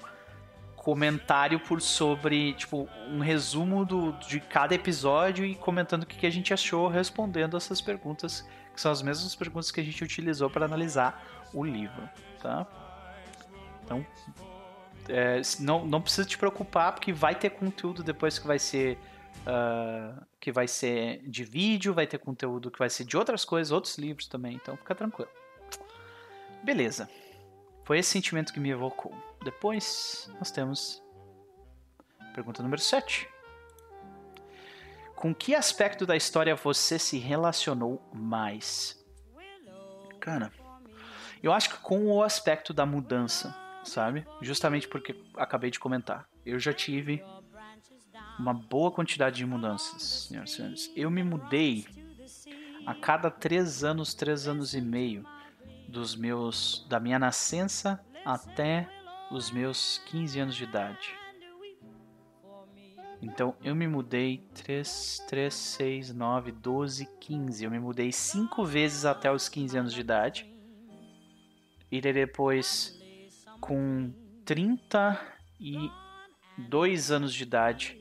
comentário 0.84 1.62
por 1.62 1.82
sobre, 1.82 2.54
tipo, 2.56 2.90
um 3.08 3.20
resumo 3.20 3.86
do, 3.86 4.12
de 4.28 4.42
cada 4.42 4.76
episódio 4.76 5.46
e 5.46 5.56
comentando 5.56 6.04
o 6.04 6.06
que, 6.06 6.18
que 6.18 6.28
a 6.28 6.30
gente 6.30 6.54
achou, 6.54 6.90
respondendo 6.90 7.56
essas 7.56 7.80
perguntas, 7.80 8.46
que 8.74 8.82
são 8.82 8.92
as 8.92 9.02
mesmas 9.02 9.34
perguntas 9.34 9.72
que 9.72 9.80
a 9.80 9.84
gente 9.84 10.04
utilizou 10.04 10.50
para 10.50 10.66
analisar 10.66 11.26
o 11.54 11.64
livro, 11.64 12.10
tá? 12.42 12.68
Então, 13.82 14.06
é, 15.08 15.42
não, 15.62 15.86
não 15.86 16.02
precisa 16.02 16.28
te 16.28 16.38
preocupar 16.38 16.92
porque 16.92 17.14
vai 17.14 17.34
ter 17.34 17.52
conteúdo 17.52 18.04
depois 18.04 18.38
que 18.38 18.46
vai 18.46 18.60
ser 18.60 19.00
uh, 19.48 20.22
que 20.38 20.52
vai 20.52 20.68
ser 20.68 21.22
de 21.26 21.46
vídeo, 21.46 21.94
vai 21.94 22.06
ter 22.06 22.18
conteúdo 22.18 22.70
que 22.70 22.80
vai 22.80 22.90
ser 22.90 23.06
de 23.06 23.16
outras 23.16 23.46
coisas, 23.46 23.72
outros 23.72 23.98
livros 23.98 24.28
também, 24.28 24.56
então 24.56 24.76
fica 24.76 24.94
tranquilo. 24.94 25.32
Beleza. 26.62 27.10
Foi 27.86 28.00
esse 28.00 28.10
sentimento 28.10 28.52
que 28.52 28.60
me 28.60 28.70
evocou. 28.70 29.14
Depois 29.44 30.30
nós 30.40 30.52
temos 30.52 31.04
pergunta 32.34 32.64
número 32.64 32.82
7. 32.82 33.30
com 35.16 35.36
que 35.36 35.54
aspecto 35.54 36.06
da 36.06 36.16
história 36.16 36.56
você 36.56 36.98
se 36.98 37.18
relacionou 37.18 38.02
mais? 38.14 39.04
Cara, 40.20 40.52
eu 41.42 41.52
acho 41.52 41.70
que 41.70 41.78
com 41.78 42.08
o 42.08 42.24
aspecto 42.24 42.74
da 42.74 42.86
mudança, 42.86 43.56
sabe? 43.84 44.26
Justamente 44.42 44.88
porque 44.88 45.22
acabei 45.36 45.70
de 45.70 45.80
comentar. 45.80 46.28
Eu 46.46 46.58
já 46.60 46.74
tive 46.74 47.24
uma 48.40 48.54
boa 48.54 48.92
quantidade 48.92 49.38
de 49.38 49.46
mudanças, 49.46 50.28
senhoras 50.28 50.52
e 50.52 50.56
senhores. 50.56 50.92
Eu 50.96 51.12
me 51.12 51.24
mudei 51.24 51.86
a 52.86 52.96
cada 52.96 53.30
três 53.30 53.84
anos, 53.84 54.14
três 54.14 54.48
anos 54.48 54.74
e 54.74 54.82
meio, 54.82 55.26
dos 55.88 56.16
meus, 56.16 56.86
da 56.90 57.00
minha 57.00 57.20
nascença 57.20 58.04
até 58.26 58.90
os 59.34 59.50
meus 59.50 59.98
15 60.06 60.40
anos 60.40 60.56
de 60.56 60.64
idade. 60.64 61.16
Então 63.22 63.56
eu 63.64 63.76
me 63.76 63.88
mudei 63.88 64.46
3, 64.54 65.26
3, 65.28 65.54
6, 65.54 66.14
9, 66.14 66.52
12, 66.52 67.08
15. 67.20 67.64
Eu 67.64 67.72
me 67.72 67.80
mudei 67.80 68.12
5 68.12 68.64
vezes 68.64 69.06
até 69.06 69.32
os 69.32 69.50
15 69.50 69.78
anos 69.78 69.94
de 69.94 70.02
idade. 70.02 70.54
E 71.92 72.00
depois, 72.02 73.02
com 73.60 74.14
32 74.46 77.12
anos 77.12 77.34
de 77.34 77.42
idade, 77.44 77.98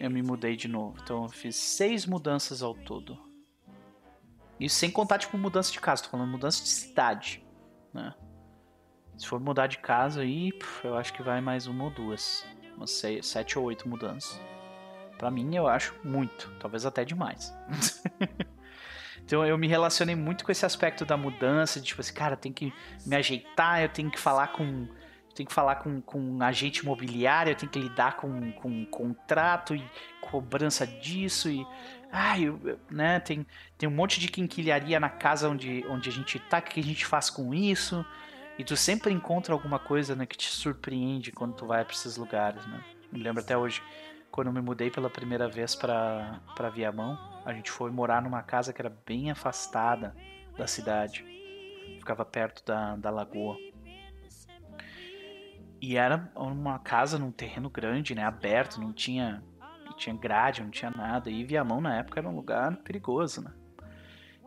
eu 0.00 0.10
me 0.10 0.22
mudei 0.22 0.56
de 0.56 0.66
novo. 0.68 0.98
Então 1.02 1.24
eu 1.24 1.28
fiz 1.28 1.54
6 1.54 2.06
mudanças 2.06 2.62
ao 2.62 2.74
todo. 2.74 3.30
Isso 4.58 4.76
sem 4.76 4.90
contar, 4.90 5.18
tipo, 5.18 5.38
mudança 5.38 5.70
de 5.70 5.80
casa. 5.80 6.02
Tô 6.02 6.08
falando 6.08 6.30
mudança 6.30 6.62
de 6.62 6.68
cidade, 6.68 7.44
né? 7.92 8.14
Se 9.22 9.28
for 9.28 9.38
mudar 9.38 9.68
de 9.68 9.78
casa 9.78 10.22
aí, 10.22 10.52
eu 10.82 10.96
acho 10.96 11.12
que 11.12 11.22
vai 11.22 11.40
mais 11.40 11.68
uma 11.68 11.84
ou 11.84 11.90
duas. 11.90 12.44
Umas 12.76 12.90
seis, 12.90 13.24
sete 13.24 13.56
ou 13.56 13.66
oito 13.66 13.88
mudanças. 13.88 14.40
Para 15.16 15.30
mim, 15.30 15.54
eu 15.54 15.68
acho 15.68 15.94
muito, 16.02 16.52
talvez 16.58 16.84
até 16.84 17.04
demais. 17.04 17.54
então 19.24 19.46
eu 19.46 19.56
me 19.56 19.68
relacionei 19.68 20.16
muito 20.16 20.44
com 20.44 20.50
esse 20.50 20.66
aspecto 20.66 21.04
da 21.04 21.16
mudança, 21.16 21.78
de 21.78 21.86
tipo 21.86 22.00
assim, 22.00 22.12
cara, 22.12 22.36
tem 22.36 22.52
que 22.52 22.74
me 23.06 23.14
ajeitar, 23.14 23.80
eu 23.80 23.88
tenho 23.88 24.10
que 24.10 24.18
falar 24.18 24.48
com 24.48 24.88
tenho 25.36 25.48
que 25.48 25.54
falar 25.54 25.76
com, 25.76 26.00
com 26.00 26.18
um 26.18 26.42
agente 26.42 26.80
imobiliário, 26.80 27.54
tenho 27.54 27.70
que 27.70 27.78
lidar 27.78 28.16
com, 28.16 28.50
com 28.52 28.68
um 28.68 28.84
contrato 28.84 29.72
e 29.72 29.82
cobrança 30.20 30.84
disso 30.84 31.48
e 31.48 31.64
ai, 32.10 32.52
né, 32.90 33.20
tem, 33.20 33.46
tem 33.78 33.88
um 33.88 33.92
monte 33.92 34.18
de 34.18 34.26
quinquilharia 34.28 34.98
na 34.98 35.08
casa 35.08 35.48
onde, 35.48 35.86
onde 35.88 36.10
a 36.10 36.12
gente 36.12 36.40
tá, 36.40 36.58
o 36.58 36.62
que 36.62 36.80
a 36.80 36.82
gente 36.82 37.06
faz 37.06 37.30
com 37.30 37.54
isso? 37.54 38.04
E 38.62 38.64
tu 38.64 38.76
sempre 38.76 39.12
encontra 39.12 39.52
alguma 39.52 39.80
coisa 39.80 40.14
né, 40.14 40.24
que 40.24 40.36
te 40.36 40.48
surpreende 40.48 41.32
quando 41.32 41.52
tu 41.52 41.66
vai 41.66 41.84
para 41.84 41.94
esses 41.94 42.16
lugares, 42.16 42.64
né? 42.68 42.80
Me 43.10 43.18
lembro 43.18 43.42
até 43.42 43.58
hoje 43.58 43.82
quando 44.30 44.46
eu 44.46 44.52
me 44.52 44.60
mudei 44.60 44.88
pela 44.88 45.10
primeira 45.10 45.48
vez 45.48 45.74
para 45.74 46.40
Viamão, 46.72 47.18
a 47.44 47.52
gente 47.52 47.72
foi 47.72 47.90
morar 47.90 48.22
numa 48.22 48.40
casa 48.40 48.72
que 48.72 48.80
era 48.80 48.96
bem 49.04 49.32
afastada 49.32 50.14
da 50.56 50.68
cidade. 50.68 51.24
Ficava 51.98 52.24
perto 52.24 52.64
da, 52.64 52.94
da 52.94 53.10
lagoa. 53.10 53.56
E 55.80 55.96
era 55.96 56.30
uma 56.36 56.78
casa 56.78 57.18
num 57.18 57.32
terreno 57.32 57.68
grande, 57.68 58.14
né, 58.14 58.22
aberto, 58.22 58.80
não 58.80 58.92
tinha 58.92 59.42
tinha 59.96 60.14
grade, 60.14 60.62
não 60.62 60.70
tinha 60.70 60.92
nada. 60.92 61.28
E 61.28 61.44
Viamão 61.44 61.80
na 61.80 61.96
época 61.96 62.20
era 62.20 62.28
um 62.28 62.36
lugar 62.36 62.76
perigoso, 62.76 63.42
né? 63.42 63.52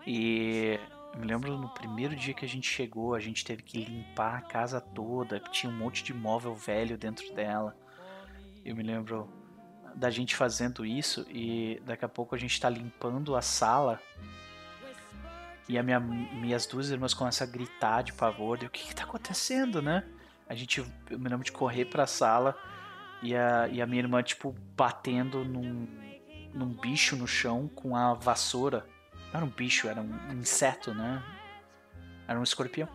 E 0.07 0.79
eu 1.15 1.21
me 1.21 1.25
lembro 1.25 1.57
no 1.57 1.69
primeiro 1.69 2.13
dia 2.13 2.33
que 2.33 2.43
a 2.43 2.47
gente 2.47 2.69
chegou, 2.69 3.15
a 3.15 3.19
gente 3.21 3.45
teve 3.45 3.63
que 3.63 3.77
limpar 3.77 4.35
a 4.37 4.41
casa 4.41 4.81
toda, 4.81 5.39
tinha 5.39 5.71
um 5.71 5.75
monte 5.75 6.03
de 6.03 6.13
móvel 6.13 6.53
velho 6.53 6.97
dentro 6.97 7.33
dela. 7.33 7.73
Eu 8.65 8.75
me 8.75 8.83
lembro 8.83 9.29
da 9.95 10.09
gente 10.09 10.35
fazendo 10.35 10.85
isso 10.85 11.25
e 11.29 11.81
daqui 11.85 12.03
a 12.03 12.09
pouco 12.09 12.35
a 12.35 12.37
gente 12.37 12.59
tá 12.59 12.69
limpando 12.69 13.33
a 13.33 13.41
sala 13.41 14.01
e 15.69 15.81
minha, 15.81 16.01
minhas 16.01 16.65
duas 16.65 16.89
irmãs 16.89 17.13
começam 17.13 17.47
a 17.47 17.49
gritar 17.49 18.03
de 18.03 18.11
pavor. 18.11 18.59
E 18.61 18.65
o 18.65 18.69
que 18.69 18.87
que 18.87 18.95
tá 18.95 19.05
acontecendo, 19.05 19.81
né? 19.81 20.03
A 20.49 20.53
gente, 20.53 20.85
eu 21.09 21.17
me 21.17 21.29
lembro 21.29 21.45
de 21.45 21.51
correr 21.53 21.85
pra 21.85 22.05
sala 22.05 22.57
e 23.23 23.33
a, 23.33 23.69
e 23.69 23.81
a 23.81 23.87
minha 23.87 24.01
irmã, 24.01 24.21
tipo, 24.21 24.53
batendo 24.75 25.45
num, 25.45 25.87
num 26.53 26.73
bicho 26.73 27.15
no 27.15 27.25
chão 27.25 27.69
com 27.73 27.95
a 27.95 28.13
vassoura. 28.13 28.85
Não 29.35 29.39
era 29.39 29.45
um 29.45 29.49
bicho, 29.49 29.89
era 29.89 29.99
um 29.99 30.31
inseto, 30.31 30.93
né? 30.93 31.21
Era 32.25 32.39
um 32.39 32.43
escorpião. 32.43 32.87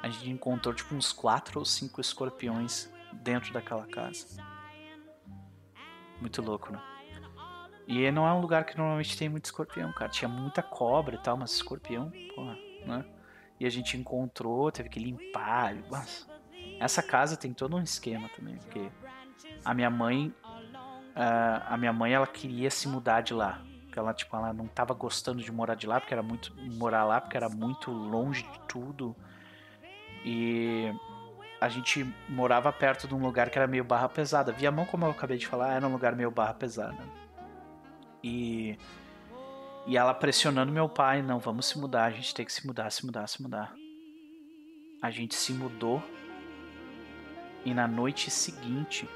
A 0.00 0.08
gente 0.08 0.30
encontrou, 0.30 0.72
tipo, 0.72 0.94
uns 0.94 1.12
quatro 1.12 1.58
ou 1.58 1.64
cinco 1.64 2.00
escorpiões 2.00 2.88
dentro 3.14 3.52
daquela 3.52 3.84
casa. 3.84 4.40
Muito 6.20 6.40
louco, 6.40 6.70
né? 6.70 6.80
E 7.84 8.08
não 8.12 8.28
é 8.28 8.32
um 8.32 8.40
lugar 8.40 8.64
que 8.64 8.76
normalmente 8.76 9.18
tem 9.18 9.28
muito 9.28 9.46
escorpião, 9.46 9.92
cara. 9.92 10.08
Tinha 10.08 10.28
muita 10.28 10.62
cobra 10.62 11.16
e 11.16 11.18
tal, 11.18 11.36
mas 11.36 11.50
escorpião, 11.50 12.12
porra, 12.36 12.56
né? 12.86 13.04
E 13.58 13.66
a 13.66 13.70
gente 13.70 13.96
encontrou, 13.96 14.70
teve 14.70 14.88
que 14.88 15.00
limpar. 15.00 15.74
Mas 15.90 16.28
essa 16.78 17.02
casa 17.02 17.36
tem 17.36 17.52
todo 17.52 17.76
um 17.76 17.82
esquema 17.82 18.28
também, 18.36 18.56
porque 18.58 18.88
a 19.64 19.74
minha 19.74 19.90
mãe, 19.90 20.32
uh, 21.16 21.64
a 21.66 21.76
minha 21.76 21.92
mãe, 21.92 22.12
ela 22.12 22.26
queria 22.26 22.70
se 22.70 22.86
mudar 22.86 23.22
de 23.22 23.34
lá. 23.34 23.64
Ela, 23.98 24.14
tipo, 24.14 24.34
ela 24.36 24.52
não 24.52 24.66
tava 24.66 24.94
gostando 24.94 25.42
de 25.42 25.50
morar 25.50 25.74
de 25.74 25.86
lá, 25.86 26.00
porque 26.00 26.14
era 26.14 26.22
muito 26.22 26.54
morar 26.76 27.04
lá, 27.04 27.20
porque 27.20 27.36
era 27.36 27.48
muito 27.48 27.90
longe 27.90 28.42
de 28.42 28.60
tudo. 28.68 29.16
E 30.24 30.92
a 31.60 31.68
gente 31.68 32.04
morava 32.28 32.72
perto 32.72 33.08
de 33.08 33.14
um 33.14 33.20
lugar 33.20 33.50
que 33.50 33.58
era 33.58 33.66
meio 33.66 33.84
barra 33.84 34.08
pesada. 34.08 34.52
Viamão, 34.52 34.86
como 34.86 35.04
eu 35.04 35.10
acabei 35.10 35.38
de 35.38 35.46
falar, 35.46 35.74
era 35.74 35.86
um 35.86 35.92
lugar 35.92 36.14
meio 36.14 36.30
barra 36.30 36.54
pesada. 36.54 36.98
E 38.22 38.78
e 39.88 39.96
ela 39.96 40.12
pressionando 40.12 40.70
meu 40.70 40.86
pai, 40.86 41.22
não, 41.22 41.38
vamos 41.38 41.64
se 41.64 41.78
mudar, 41.78 42.04
a 42.04 42.10
gente 42.10 42.34
tem 42.34 42.44
que 42.44 42.52
se 42.52 42.66
mudar, 42.66 42.90
se 42.90 43.06
mudar, 43.06 43.26
se 43.26 43.42
mudar. 43.42 43.74
A 45.00 45.10
gente 45.10 45.34
se 45.34 45.50
mudou 45.50 46.02
e 47.64 47.72
na 47.72 47.88
noite 47.88 48.30
seguinte 48.30 49.08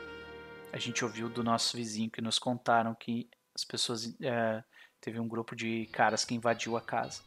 a 0.72 0.78
gente 0.78 1.04
ouviu 1.04 1.28
do 1.28 1.44
nosso 1.44 1.76
vizinho 1.76 2.10
que 2.10 2.22
nos 2.22 2.38
contaram 2.38 2.94
que 2.94 3.28
as 3.54 3.66
pessoas 3.66 4.16
é, 4.22 4.64
teve 5.02 5.18
um 5.18 5.28
grupo 5.28 5.54
de 5.54 5.86
caras 5.86 6.24
que 6.24 6.34
invadiu 6.34 6.76
a 6.76 6.80
casa 6.80 7.22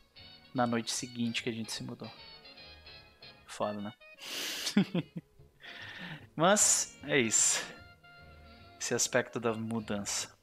na 0.53 0.65
noite 0.65 0.91
seguinte 0.91 1.43
que 1.43 1.49
a 1.49 1.53
gente 1.53 1.71
se 1.71 1.83
mudou. 1.83 2.09
Foda, 3.45 3.81
né? 3.81 3.93
Mas 6.35 6.97
é 7.03 7.19
isso. 7.19 7.63
Esse 8.79 8.93
aspecto 8.93 9.39
da 9.39 9.53
mudança. 9.53 10.33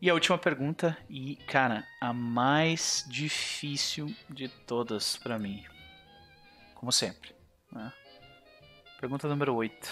E 0.00 0.10
a 0.10 0.14
última 0.14 0.36
pergunta, 0.36 0.96
e 1.08 1.36
cara, 1.46 1.86
a 2.00 2.12
mais 2.12 3.04
difícil 3.08 4.14
de 4.28 4.48
todas 4.48 5.16
para 5.16 5.38
mim. 5.38 5.64
Como 6.74 6.90
sempre. 6.90 7.34
Né? 7.70 7.92
Pergunta 9.00 9.28
número 9.28 9.54
8. 9.54 9.88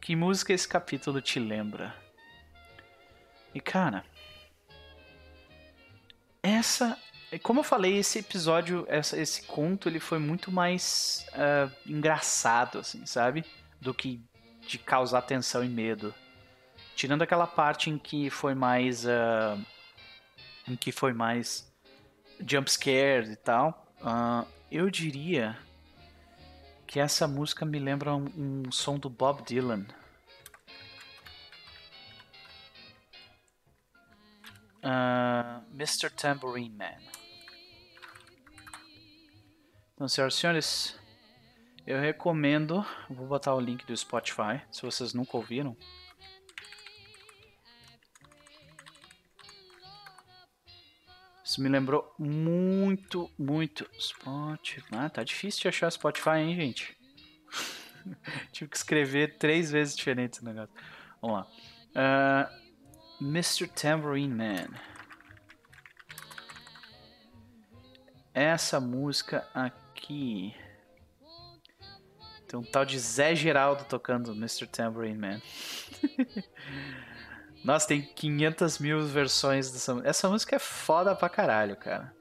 Que 0.00 0.14
música 0.14 0.52
esse 0.52 0.68
capítulo 0.68 1.20
te 1.22 1.38
lembra? 1.38 1.94
E 3.54 3.60
cara, 3.60 4.04
essa 6.56 6.98
como 7.42 7.60
eu 7.60 7.64
falei, 7.64 7.98
esse 7.98 8.20
episódio, 8.20 8.86
essa, 8.88 9.18
esse 9.20 9.42
conto, 9.42 9.86
ele 9.86 10.00
foi 10.00 10.18
muito 10.18 10.50
mais 10.50 11.26
uh, 11.34 11.70
engraçado, 11.84 12.78
assim, 12.78 13.04
sabe? 13.04 13.44
Do 13.78 13.92
que 13.92 14.22
de 14.66 14.78
causar 14.78 15.20
tensão 15.22 15.62
e 15.62 15.68
medo. 15.68 16.14
Tirando 16.94 17.20
aquela 17.20 17.46
parte 17.46 17.90
em 17.90 17.98
que 17.98 18.30
foi 18.30 18.54
mais. 18.54 19.04
Uh, 19.04 19.62
em 20.66 20.74
que 20.74 20.90
foi 20.90 21.12
mais 21.12 21.70
jump 22.46 22.70
scare 22.70 23.32
e 23.32 23.36
tal. 23.36 23.92
Uh, 24.00 24.46
eu 24.70 24.88
diria 24.88 25.58
que 26.86 26.98
essa 26.98 27.28
música 27.28 27.66
me 27.66 27.78
lembra 27.78 28.14
um, 28.14 28.64
um 28.66 28.72
som 28.72 28.98
do 28.98 29.10
Bob 29.10 29.42
Dylan. 29.42 29.84
Uh, 34.82 35.64
Mr. 35.74 36.10
Tambourine 36.10 36.74
Man. 36.76 36.96
Então, 39.94 40.06
senhoras 40.06 40.34
e 40.34 40.38
senhores, 40.38 41.00
eu 41.86 42.00
recomendo. 42.00 42.86
Vou 43.10 43.26
botar 43.26 43.54
o 43.54 43.60
link 43.60 43.84
do 43.84 43.96
Spotify, 43.96 44.62
se 44.70 44.82
vocês 44.82 45.12
nunca 45.12 45.36
ouviram. 45.36 45.76
Isso 51.44 51.62
me 51.62 51.68
lembrou 51.68 52.14
muito, 52.18 53.30
muito 53.38 53.88
Spotify. 53.98 54.86
Ah, 54.92 55.08
tá 55.08 55.24
difícil 55.24 55.62
de 55.62 55.68
achar 55.68 55.90
Spotify, 55.90 56.38
hein, 56.40 56.54
gente? 56.54 56.96
Tive 58.52 58.70
que 58.70 58.76
escrever 58.76 59.38
três 59.38 59.70
vezes 59.70 59.96
diferente 59.96 60.34
esse 60.34 60.44
negócio. 60.44 60.74
Vamos 61.20 61.38
lá. 61.38 61.46
Uh, 61.90 62.57
Mr. 63.20 63.66
Tambourine 63.66 64.32
Man. 64.32 64.68
Essa 68.32 68.78
música 68.78 69.44
aqui. 69.52 70.54
Tem 72.46 72.58
um 72.58 72.62
tal 72.62 72.84
de 72.84 72.96
Zé 72.98 73.34
Geraldo 73.34 73.84
tocando 73.84 74.30
Mr. 74.32 74.68
Tambourine 74.68 75.18
Man. 75.18 75.42
Nossa, 77.64 77.88
tem 77.88 78.02
500 78.02 78.78
mil 78.78 79.04
versões 79.04 79.70
dessa 79.72 79.94
música. 79.94 80.08
Essa 80.08 80.28
música 80.28 80.56
é 80.56 80.60
foda 80.60 81.14
pra 81.16 81.28
caralho, 81.28 81.76
cara. 81.76 82.14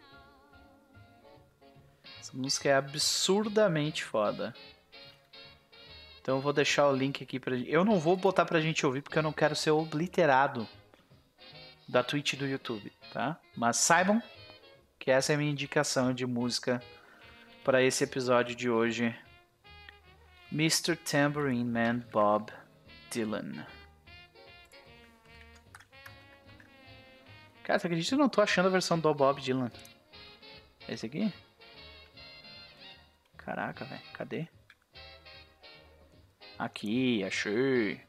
Essa 2.19 2.35
música 2.35 2.69
é 2.69 2.73
absurdamente 2.73 4.03
foda. 4.03 4.53
Então 6.19 6.37
eu 6.37 6.41
vou 6.41 6.51
deixar 6.51 6.89
o 6.89 6.95
link 6.95 7.23
aqui 7.23 7.39
pra 7.39 7.55
gente. 7.55 7.71
Eu 7.71 7.85
não 7.85 7.99
vou 7.99 8.17
botar 8.17 8.45
pra 8.45 8.59
gente 8.59 8.83
ouvir 8.83 9.03
porque 9.03 9.19
eu 9.19 9.23
não 9.23 9.31
quero 9.31 9.55
ser 9.55 9.69
obliterado 9.69 10.67
da 11.87 12.03
Twitch 12.03 12.35
do 12.35 12.45
YouTube, 12.45 12.91
tá? 13.13 13.39
Mas 13.55 13.77
saibam 13.77 14.21
que 14.99 15.09
essa 15.09 15.31
é 15.31 15.35
a 15.35 15.37
minha 15.37 15.51
indicação 15.51 16.13
de 16.13 16.25
música 16.25 16.81
para 17.63 17.81
esse 17.81 18.03
episódio 18.03 18.55
de 18.55 18.69
hoje. 18.69 19.15
Mr. 20.51 20.95
Tambourine 20.95 21.63
Man 21.63 21.99
Bob 22.11 22.51
Dylan. 23.11 23.65
Cara, 27.63 27.79
você 27.79 27.87
acredita 27.87 28.09
que 28.09 28.15
eu 28.15 28.19
não 28.19 28.29
tô 28.29 28.41
achando 28.41 28.67
a 28.67 28.71
versão 28.71 28.97
do 28.97 29.13
Bob 29.13 29.41
Dylan? 29.41 29.71
Esse 30.87 31.05
aqui? 31.05 31.33
Caraca, 33.35 33.83
velho. 33.83 34.01
Cadê? 34.13 34.47
Aqui, 36.57 37.23
achei. 37.23 38.06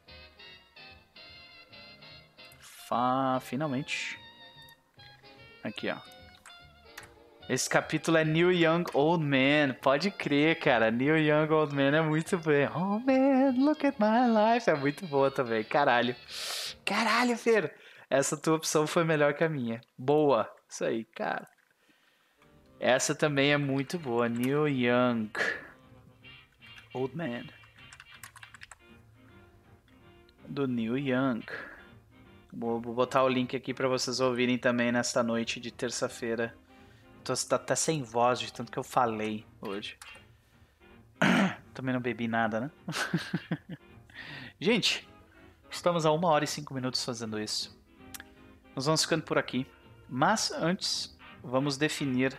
Fa... 2.89 3.39
Finalmente. 3.39 4.19
Aqui, 5.63 5.89
ó. 5.89 5.97
Esse 7.47 7.69
capítulo 7.69 8.17
é 8.17 8.25
New 8.25 8.51
Young 8.51 8.85
Old 8.93 9.23
Man. 9.23 9.75
Pode 9.79 10.09
crer, 10.09 10.59
cara. 10.59 10.89
New 10.89 11.15
Young 11.15 11.51
Old 11.51 11.75
Man 11.75 11.95
é 11.95 12.01
muito 12.01 12.37
bom. 12.37 12.51
Oh 12.75 12.99
man, 12.99 13.53
look 13.63 13.85
at 13.85 13.95
my 13.99 14.27
life. 14.27 14.67
É 14.67 14.73
muito 14.73 15.05
boa 15.05 15.29
também. 15.29 15.63
Caralho. 15.63 16.15
Caralho, 16.83 17.37
Fer. 17.37 17.75
Essa 18.09 18.35
tua 18.35 18.55
opção 18.55 18.87
foi 18.87 19.03
melhor 19.03 19.35
que 19.35 19.43
a 19.43 19.49
minha. 19.49 19.81
Boa. 19.95 20.51
Isso 20.67 20.83
aí, 20.83 21.05
cara. 21.05 21.47
Essa 22.79 23.13
também 23.13 23.51
é 23.51 23.57
muito 23.57 23.99
boa. 23.99 24.27
New 24.27 24.67
Young 24.67 25.31
Old 26.93 27.15
Man. 27.15 27.45
Do 30.47 30.67
New 30.67 30.97
Young. 30.97 31.43
Vou, 32.51 32.81
botar 32.81 33.23
o 33.23 33.29
link 33.29 33.55
aqui 33.55 33.73
para 33.73 33.87
vocês 33.87 34.19
ouvirem 34.19 34.57
também 34.57 34.91
nesta 34.91 35.21
noite 35.21 35.59
de 35.59 35.71
terça-feira. 35.71 36.55
Tô 37.23 37.33
até 37.53 37.75
sem 37.75 38.01
voz 38.01 38.39
de 38.39 38.51
tanto 38.51 38.71
que 38.71 38.79
eu 38.79 38.83
falei 38.83 39.45
hoje. 39.61 39.97
Também 41.73 41.93
não 41.93 42.01
bebi 42.01 42.27
nada, 42.27 42.59
né? 42.59 42.71
Gente, 44.59 45.07
estamos 45.69 46.05
a 46.05 46.11
uma 46.11 46.27
hora 46.29 46.43
e 46.43 46.47
cinco 46.47 46.73
minutos 46.73 47.05
fazendo 47.05 47.39
isso. 47.39 47.77
Nós 48.75 48.85
vamos 48.85 49.03
ficando 49.03 49.23
por 49.23 49.37
aqui. 49.37 49.67
Mas 50.09 50.51
antes, 50.51 51.15
vamos 51.43 51.77
definir. 51.77 52.33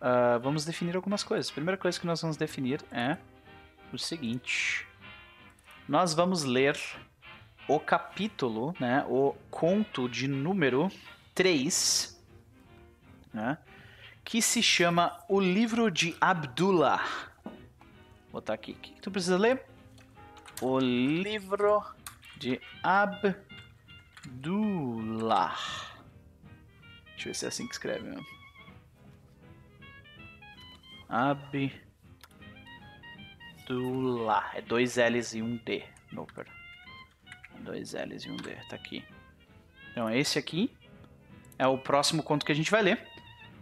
Uh, 0.00 0.40
vamos 0.40 0.64
definir 0.64 0.96
algumas 0.96 1.22
coisas. 1.22 1.50
A 1.50 1.54
primeira 1.54 1.76
coisa 1.76 2.00
que 2.00 2.06
nós 2.06 2.22
vamos 2.22 2.36
definir 2.38 2.82
é 2.90 3.18
o 3.92 3.98
seguinte: 3.98 4.86
nós 5.86 6.14
vamos 6.14 6.44
ler 6.44 6.78
o 7.68 7.80
capítulo, 7.80 8.74
né, 8.78 9.04
o 9.08 9.34
conto 9.50 10.08
de 10.08 10.28
número 10.28 10.90
3 11.34 12.16
né? 13.36 13.58
Que 14.24 14.40
se 14.40 14.62
chama 14.62 15.22
O 15.28 15.38
Livro 15.38 15.90
de 15.90 16.16
Abdullah. 16.20 17.04
Vou 17.44 17.52
botar 18.32 18.54
aqui. 18.54 18.72
O 18.72 18.76
que, 18.76 19.00
tu 19.00 19.10
precisa 19.10 19.36
ler? 19.36 19.62
O 20.62 20.78
Livro 20.78 21.84
de 22.38 22.58
Abdullah. 22.82 23.44
Deixa 27.10 27.28
eu 27.28 27.32
ver 27.32 27.34
se 27.34 27.44
é 27.44 27.48
assim 27.48 27.66
que 27.66 27.74
escreve 27.74 28.08
mesmo. 28.08 28.26
Abdullah. 33.68 34.50
É 34.54 34.62
dois 34.62 34.96
L's 34.96 35.34
e 35.34 35.42
um 35.42 35.58
D. 35.58 35.84
Noper. 36.10 36.46
Dois 37.66 37.92
L's 37.92 38.24
e 38.24 38.30
um 38.30 38.36
D. 38.36 38.54
Tá 38.68 38.76
aqui. 38.76 39.04
Então, 39.90 40.08
esse 40.08 40.38
aqui 40.38 40.70
é 41.58 41.66
o 41.66 41.76
próximo 41.76 42.22
conto 42.22 42.46
que 42.46 42.52
a 42.52 42.54
gente 42.54 42.70
vai 42.70 42.82
ler 42.82 43.06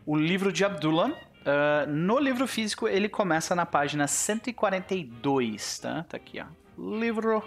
o 0.07 0.17
livro 0.17 0.53
de 0.53 0.65
Abdullah. 0.65 1.09
Uh, 1.09 1.91
no 1.91 2.19
livro 2.19 2.47
físico, 2.47 2.87
ele 2.87 3.09
começa 3.09 3.55
na 3.55 3.67
página 3.67 4.07
142, 4.07 5.79
tá? 5.79 6.05
Tá 6.05 6.17
aqui, 6.17 6.41
ó. 6.41 6.47
Livro 6.79 7.43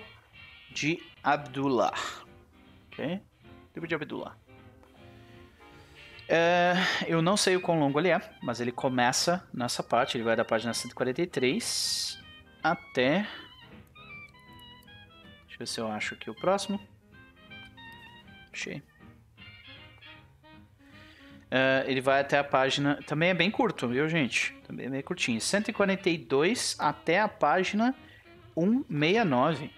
de 0.71 0.99
Abdullah. 1.23 1.93
Ok? 2.91 3.21
Livro 3.75 3.87
de 3.87 3.95
Abdullah. 3.95 4.35
Uh, 6.29 7.05
eu 7.07 7.21
não 7.21 7.37
sei 7.37 7.55
o 7.55 7.61
quão 7.61 7.79
longo 7.79 7.99
ele 7.99 8.09
é, 8.09 8.21
mas 8.41 8.59
ele 8.59 8.71
começa 8.71 9.47
nessa 9.53 9.81
parte. 9.81 10.17
Ele 10.17 10.23
vai 10.23 10.35
da 10.35 10.43
página 10.43 10.73
143 10.73 12.19
até. 12.63 13.27
Deixa 15.57 15.59
eu 15.59 15.59
ver 15.59 15.67
se 15.67 15.79
eu 15.79 15.87
acho 15.87 16.13
aqui 16.13 16.29
o 16.29 16.35
próximo. 16.35 16.79
Achei. 18.53 18.83
Uh, 21.47 21.87
ele 21.87 22.01
vai 22.01 22.19
até 22.21 22.37
a 22.37 22.43
página. 22.43 22.99
Também 23.07 23.29
é 23.29 23.33
bem 23.33 23.49
curto, 23.49 23.87
viu, 23.87 24.07
gente? 24.07 24.53
Também 24.67 24.85
é 24.85 24.89
bem 24.89 25.01
curtinho. 25.01 25.39
142 25.39 26.75
até 26.77 27.19
a 27.21 27.27
página 27.27 27.95
169. 28.55 29.71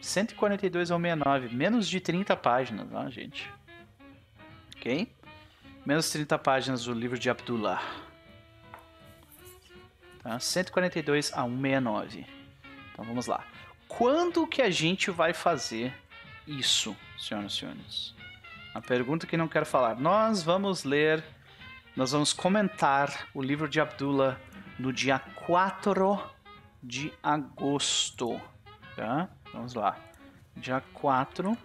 142 0.00 0.90
ao 0.90 1.00
69. 1.00 1.54
Menos 1.54 1.88
de 1.88 2.00
30 2.00 2.36
páginas, 2.36 2.88
ó, 2.92 3.08
gente. 3.10 3.50
Ok? 4.76 5.12
Menos 5.84 6.10
30 6.10 6.38
páginas 6.38 6.84
do 6.84 6.92
livro 6.92 7.18
de 7.18 7.28
Abdullah. 7.28 7.82
Tá? 10.22 10.38
142 10.38 11.32
a 11.32 11.42
169. 11.42 12.26
Então 12.92 13.04
vamos 13.04 13.26
lá. 13.26 13.44
Quando 13.96 14.46
que 14.46 14.60
a 14.60 14.68
gente 14.68 15.10
vai 15.10 15.32
fazer 15.32 15.90
isso, 16.46 16.94
senhoras 17.18 17.54
e 17.54 17.56
senhores? 17.56 18.14
A 18.74 18.80
pergunta 18.82 19.26
que 19.26 19.38
não 19.38 19.48
quero 19.48 19.64
falar. 19.64 19.98
Nós 19.98 20.42
vamos 20.42 20.84
ler, 20.84 21.24
nós 21.96 22.12
vamos 22.12 22.34
comentar 22.34 23.26
o 23.32 23.40
livro 23.40 23.66
de 23.66 23.80
Abdullah 23.80 24.38
no 24.78 24.92
dia 24.92 25.18
4 25.18 26.20
de 26.82 27.10
agosto. 27.22 28.38
Tá? 28.94 29.30
Vamos 29.50 29.72
lá. 29.72 29.98
Dia 30.54 30.82
4 30.92 31.56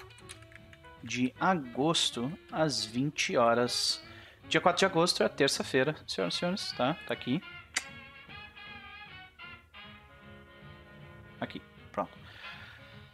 de 1.03 1.33
agosto, 1.37 2.31
às 2.49 2.85
20 2.85 3.35
horas. 3.35 4.01
Dia 4.47 4.61
4 4.61 4.79
de 4.79 4.85
agosto 4.85 5.21
é 5.21 5.27
terça-feira, 5.27 5.97
senhoras 6.07 6.35
e 6.35 6.37
senhores, 6.37 6.71
tá? 6.77 6.93
Tá 7.05 7.13
aqui. 7.13 7.41
Aqui. 11.41 11.70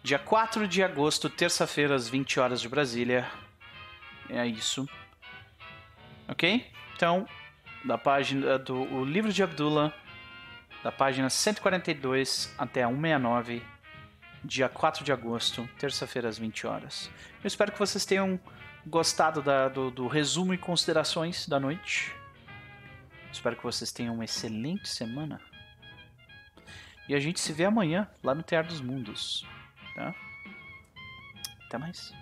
Dia 0.07 0.17
4 0.17 0.69
de 0.69 0.81
agosto, 0.81 1.29
terça-feira, 1.29 1.93
às 1.93 2.07
20 2.07 2.39
horas 2.39 2.61
de 2.61 2.69
Brasília, 2.69 3.29
é 4.29 4.47
isso. 4.47 4.87
Ok? 6.29 6.65
Então, 6.95 7.27
da 7.83 7.97
página 7.97 8.57
do 8.57 8.83
o 8.83 9.03
livro 9.03 9.33
de 9.33 9.43
Abdullah, 9.43 9.91
da 10.81 10.93
página 10.93 11.29
142 11.29 12.55
até 12.57 12.83
a 12.83 12.87
169, 12.87 13.61
dia 14.45 14.69
4 14.69 15.03
de 15.03 15.11
agosto, 15.11 15.69
terça-feira 15.77 16.29
às 16.29 16.37
20 16.37 16.65
horas. 16.65 17.11
Eu 17.43 17.47
espero 17.49 17.73
que 17.73 17.79
vocês 17.79 18.05
tenham 18.05 18.39
gostado 18.85 19.41
da, 19.41 19.67
do, 19.67 19.91
do 19.91 20.07
resumo 20.07 20.53
e 20.53 20.57
considerações 20.57 21.45
da 21.49 21.59
noite. 21.59 22.15
Espero 23.29 23.57
que 23.57 23.63
vocês 23.63 23.91
tenham 23.91 24.13
uma 24.13 24.23
excelente 24.23 24.87
semana. 24.87 25.41
E 27.09 27.13
a 27.13 27.19
gente 27.19 27.41
se 27.41 27.51
vê 27.51 27.65
amanhã 27.65 28.09
lá 28.23 28.33
no 28.33 28.41
Teatro 28.41 28.71
dos 28.71 28.79
Mundos. 28.79 29.45
Tá? 29.97 30.13
Até 31.65 31.79
mais. 31.79 32.13